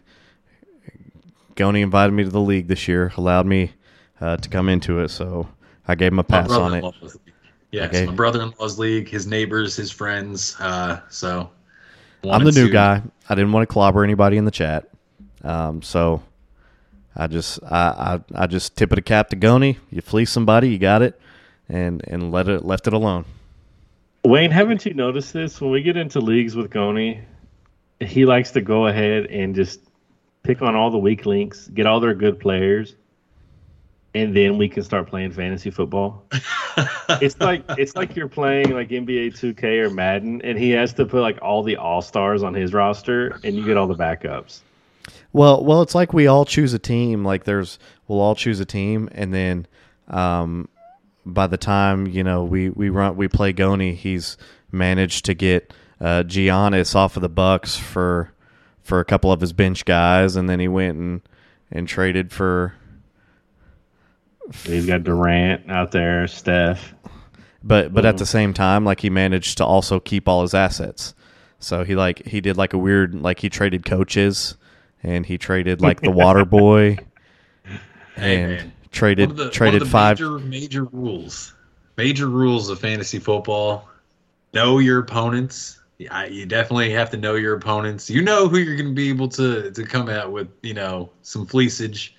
Goni 1.54 1.80
invited 1.80 2.12
me 2.12 2.24
to 2.24 2.30
the 2.30 2.40
league 2.40 2.68
this 2.68 2.88
year, 2.88 3.12
allowed 3.16 3.46
me 3.46 3.72
uh, 4.20 4.36
to 4.36 4.48
come 4.48 4.68
into 4.68 5.00
it, 5.00 5.08
so 5.08 5.48
I 5.86 5.94
gave 5.94 6.12
him 6.12 6.18
a 6.18 6.24
pass 6.24 6.50
on 6.50 6.74
it. 6.74 6.84
Yeah, 7.70 8.06
my 8.06 8.12
brother-in-law's 8.12 8.78
league, 8.78 9.08
his 9.08 9.26
neighbors, 9.26 9.76
his 9.76 9.90
friends. 9.90 10.56
Uh, 10.58 11.00
so 11.08 11.50
I'm 12.24 12.44
the 12.44 12.52
new 12.52 12.66
to... 12.66 12.72
guy. 12.72 13.02
I 13.28 13.34
didn't 13.34 13.52
want 13.52 13.68
to 13.68 13.72
clobber 13.72 14.04
anybody 14.04 14.36
in 14.36 14.44
the 14.44 14.50
chat, 14.50 14.88
um, 15.42 15.82
so 15.82 16.22
I 17.16 17.26
just 17.26 17.60
I, 17.64 18.20
I 18.34 18.42
I 18.42 18.46
just 18.46 18.76
tip 18.76 18.92
it 18.92 18.98
a 18.98 19.02
cap 19.02 19.30
to 19.30 19.36
Goni. 19.36 19.78
You 19.90 20.00
fleece 20.00 20.30
somebody, 20.30 20.70
you 20.70 20.78
got 20.78 21.02
it, 21.02 21.20
and 21.68 22.02
and 22.06 22.30
let 22.30 22.48
it 22.48 22.64
left 22.64 22.86
it 22.86 22.92
alone. 22.92 23.24
Wayne, 24.24 24.50
haven't 24.50 24.84
you 24.84 24.94
noticed 24.94 25.32
this? 25.32 25.60
When 25.60 25.70
we 25.70 25.82
get 25.82 25.96
into 25.96 26.20
leagues 26.20 26.56
with 26.56 26.70
Goni, 26.70 27.22
he 28.00 28.24
likes 28.24 28.50
to 28.52 28.60
go 28.60 28.86
ahead 28.86 29.26
and 29.26 29.54
just 29.54 29.80
pick 30.42 30.62
on 30.62 30.74
all 30.74 30.90
the 30.90 30.98
weak 30.98 31.26
links, 31.26 31.68
get 31.68 31.86
all 31.86 32.00
their 32.00 32.14
good 32.14 32.40
players, 32.40 32.96
and 34.14 34.36
then 34.36 34.58
we 34.58 34.68
can 34.68 34.82
start 34.82 35.08
playing 35.08 35.32
fantasy 35.32 35.70
football. 35.70 36.24
it's 37.20 37.38
like 37.40 37.62
it's 37.76 37.94
like 37.96 38.16
you're 38.16 38.28
playing 38.28 38.70
like 38.70 38.88
NBA 38.88 39.38
2K 39.38 39.86
or 39.86 39.90
Madden, 39.90 40.42
and 40.42 40.58
he 40.58 40.70
has 40.70 40.92
to 40.94 41.06
put 41.06 41.20
like 41.20 41.38
all 41.42 41.62
the 41.62 41.76
all 41.76 42.02
stars 42.02 42.42
on 42.42 42.54
his 42.54 42.72
roster, 42.72 43.38
and 43.44 43.54
you 43.56 43.64
get 43.64 43.76
all 43.76 43.86
the 43.86 43.94
backups. 43.94 44.60
Well, 45.32 45.64
well, 45.64 45.82
it's 45.82 45.94
like 45.94 46.12
we 46.12 46.26
all 46.26 46.44
choose 46.44 46.72
a 46.74 46.78
team. 46.78 47.24
Like 47.24 47.44
there's, 47.44 47.78
we'll 48.06 48.20
all 48.20 48.34
choose 48.34 48.60
a 48.60 48.64
team, 48.64 49.08
and 49.12 49.32
then 49.32 49.66
um, 50.08 50.68
by 51.26 51.46
the 51.46 51.56
time 51.56 52.06
you 52.06 52.24
know 52.24 52.44
we 52.44 52.70
we 52.70 52.88
run 52.88 53.16
we 53.16 53.28
play 53.28 53.52
Goni, 53.52 53.94
he's 53.94 54.36
managed 54.72 55.24
to 55.26 55.34
get 55.34 55.72
uh, 56.00 56.22
Giannis 56.26 56.94
off 56.94 57.16
of 57.16 57.22
the 57.22 57.28
Bucks 57.28 57.76
for 57.76 58.32
for 58.82 59.00
a 59.00 59.04
couple 59.04 59.30
of 59.30 59.40
his 59.40 59.52
bench 59.52 59.84
guys, 59.84 60.36
and 60.36 60.48
then 60.48 60.60
he 60.60 60.68
went 60.68 60.98
and 60.98 61.20
and 61.70 61.86
traded 61.88 62.32
for. 62.32 62.74
He's 64.64 64.86
got 64.86 65.04
Durant 65.04 65.70
out 65.70 65.92
there, 65.92 66.26
Steph. 66.26 66.94
But 67.62 67.92
but 67.92 68.06
at 68.06 68.16
the 68.16 68.24
same 68.24 68.54
time, 68.54 68.84
like 68.84 69.00
he 69.00 69.10
managed 69.10 69.58
to 69.58 69.64
also 69.64 70.00
keep 70.00 70.28
all 70.28 70.42
his 70.42 70.54
assets. 70.54 71.14
So 71.58 71.84
he 71.84 71.96
like 71.96 72.24
he 72.26 72.40
did 72.40 72.56
like 72.56 72.72
a 72.72 72.78
weird 72.78 73.14
like 73.14 73.40
he 73.40 73.50
traded 73.50 73.84
coaches, 73.84 74.56
and 75.02 75.26
he 75.26 75.36
traded 75.36 75.80
like 75.82 76.00
the 76.00 76.10
water 76.12 76.44
boy, 76.44 76.98
Hey, 78.14 78.42
and 78.42 78.52
man. 78.52 78.72
Traded 78.90 79.30
one 79.30 79.40
of 79.40 79.44
the, 79.46 79.50
traded 79.50 79.80
one 79.80 79.82
of 79.82 79.88
the 79.88 79.92
five. 79.92 80.20
major, 80.20 80.38
major 80.38 80.84
rules. 80.84 81.54
Major 81.96 82.28
rules 82.28 82.68
of 82.68 82.78
fantasy 82.78 83.18
football. 83.18 83.88
Know 84.54 84.78
your 84.78 85.00
opponents. 85.00 85.80
Yeah, 85.98 86.26
you 86.26 86.46
definitely 86.46 86.90
have 86.90 87.10
to 87.10 87.16
know 87.16 87.34
your 87.34 87.56
opponents. 87.56 88.08
You 88.08 88.22
know 88.22 88.46
who 88.46 88.58
you're 88.58 88.76
going 88.76 88.88
to 88.88 88.94
be 88.94 89.08
able 89.08 89.28
to 89.30 89.70
to 89.72 89.84
come 89.84 90.08
out 90.08 90.30
with, 90.30 90.48
you 90.62 90.74
know, 90.74 91.10
some 91.22 91.44
fleecage. 91.44 92.14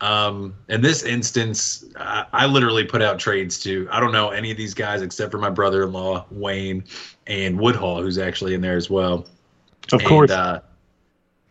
Um, 0.00 0.54
in 0.68 0.80
this 0.80 1.04
instance, 1.04 1.84
I, 1.96 2.26
I 2.32 2.46
literally 2.46 2.84
put 2.84 3.00
out 3.00 3.20
trades 3.20 3.60
to 3.60 3.86
I 3.92 4.00
don't 4.00 4.10
know 4.10 4.30
any 4.30 4.50
of 4.50 4.56
these 4.56 4.74
guys 4.74 5.02
except 5.02 5.30
for 5.30 5.38
my 5.38 5.50
brother-in-law 5.50 6.26
Wayne 6.32 6.82
and 7.28 7.60
Woodhall, 7.60 8.02
who's 8.02 8.18
actually 8.18 8.54
in 8.54 8.60
there 8.60 8.76
as 8.76 8.90
well. 8.90 9.26
Of 9.92 10.00
And, 10.00 10.08
course. 10.08 10.32
uh, 10.32 10.60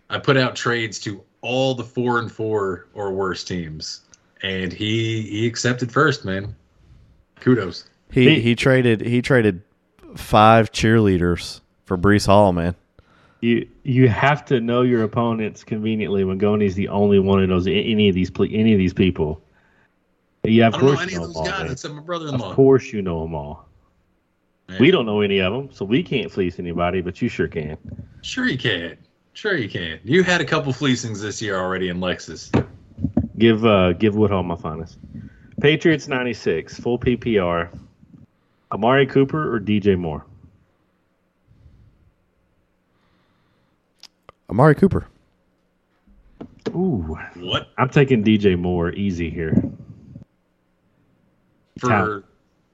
I 0.09 0.19
put 0.19 0.35
out 0.35 0.57
trades 0.57 0.99
to 0.99 1.23
all 1.39 1.73
the 1.73 1.85
four 1.85 2.19
and 2.19 2.29
four 2.29 2.87
or 2.93 3.13
worse 3.13 3.45
teams, 3.45 4.01
and 4.43 4.71
he 4.73 5.21
he 5.23 5.47
accepted 5.47 5.91
first, 5.91 6.25
man. 6.25 6.55
Kudos. 7.39 7.85
He 8.11 8.35
He- 8.35 8.39
he 8.41 8.55
traded 8.55 9.01
he 9.01 9.21
traded 9.21 9.61
five 10.15 10.71
cheerleaders 10.71 11.61
for 11.85 11.97
Breece 11.97 12.25
Hall, 12.27 12.51
man. 12.53 12.75
You 13.41 13.67
you 13.83 14.07
have 14.09 14.45
to 14.45 14.59
know 14.61 14.81
your 14.83 15.03
opponents 15.03 15.63
conveniently 15.63 16.23
when 16.23 16.37
Goni's 16.37 16.75
the 16.75 16.89
only 16.89 17.17
one 17.19 17.39
who 17.39 17.47
knows 17.47 17.65
any 17.67 18.09
of 18.09 18.15
these 18.15 18.31
any 18.39 18.73
of 18.73 18.77
these 18.77 18.93
people. 18.93 19.41
Yeah, 20.43 20.67
of 20.67 20.75
I 20.75 20.77
don't 20.77 20.85
know 20.85 20.91
course 20.95 21.01
any 21.03 21.11
you 21.13 21.17
of 21.17 21.21
know 21.21 21.27
those 21.27 21.35
them 21.35 21.53
all. 21.53 21.59
guys 21.63 21.71
except 21.71 21.93
my 21.93 21.99
Of 21.99 22.05
brother-in-law. 22.05 22.53
course 22.55 22.91
you 22.93 23.01
know 23.01 23.21
them 23.23 23.35
all. 23.35 23.67
Man, 24.69 24.77
We 24.79 24.89
don't 24.91 25.05
know 25.05 25.21
any 25.21 25.39
of 25.39 25.53
them, 25.53 25.69
so 25.71 25.85
we 25.85 26.01
can't 26.03 26.31
fleece 26.31 26.57
anybody, 26.59 27.01
but 27.01 27.21
you 27.21 27.29
sure 27.29 27.47
can. 27.47 27.77
Sure 28.21 28.45
you 28.45 28.57
can. 28.57 28.97
Sure 29.33 29.55
you 29.55 29.69
can. 29.69 29.99
You 30.03 30.23
had 30.23 30.41
a 30.41 30.45
couple 30.45 30.71
fleecings 30.73 31.21
this 31.21 31.41
year 31.41 31.57
already 31.57 31.89
in 31.89 31.97
Lexus. 31.99 32.49
Give 33.41 33.65
uh 33.65 33.93
give 33.93 34.13
Woodhall 34.15 34.43
my 34.43 34.55
finest. 34.55 34.99
Patriots 35.59 36.07
ninety 36.07 36.33
six, 36.33 36.79
full 36.79 36.99
PPR. 36.99 37.75
Amari 38.71 39.07
Cooper 39.07 39.55
or 39.55 39.59
DJ 39.59 39.97
Moore? 39.97 40.23
Amari 44.47 44.75
Cooper. 44.75 45.07
Ooh, 46.69 47.17
What 47.37 47.69
I'm 47.79 47.89
taking 47.89 48.23
DJ 48.23 48.57
Moore 48.59 48.91
easy 48.91 49.31
here. 49.31 49.59
for? 51.79 51.87
Talent. 51.89 52.25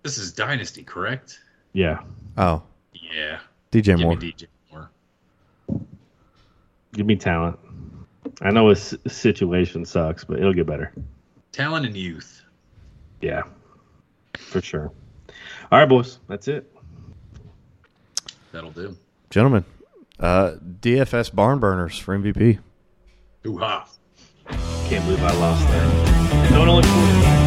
This 0.03 0.17
is 0.17 0.33
Dynasty, 0.33 0.83
correct? 0.83 1.39
Yeah, 1.71 1.99
Oh, 2.37 2.61
Yeah. 2.93 3.39
DJ 3.71 3.83
Give 3.95 3.99
Moore. 4.01 4.15
me 4.17 4.33
DJ 4.33 4.47
Moore. 4.69 4.89
give 6.91 7.05
me 7.05 7.15
talent. 7.15 7.57
I 8.41 8.51
know 8.51 8.69
his 8.69 8.95
situation 9.07 9.85
sucks, 9.85 10.23
but 10.23 10.39
it'll 10.39 10.53
get 10.53 10.67
better. 10.67 10.93
Talent 11.51 11.85
and 11.85 11.97
youth. 11.97 12.43
Yeah, 13.21 13.43
for 14.37 14.61
sure. 14.61 14.91
All 15.71 15.79
right, 15.79 15.89
boys, 15.89 16.19
that's 16.27 16.47
it. 16.47 16.71
That'll 18.51 18.71
do. 18.71 18.95
Gentlemen, 19.29 19.65
uh, 20.19 20.55
DFS 20.81 21.33
barn 21.33 21.59
burners 21.59 21.97
for 21.97 22.17
MVP. 22.17 22.59
Ooh 23.45 23.57
ha. 23.57 23.87
Can't 24.87 25.03
believe 25.05 25.23
I 25.23 25.33
lost 25.39 25.67
that. 25.67 26.49
Don't 26.51 26.67
look 26.67 27.46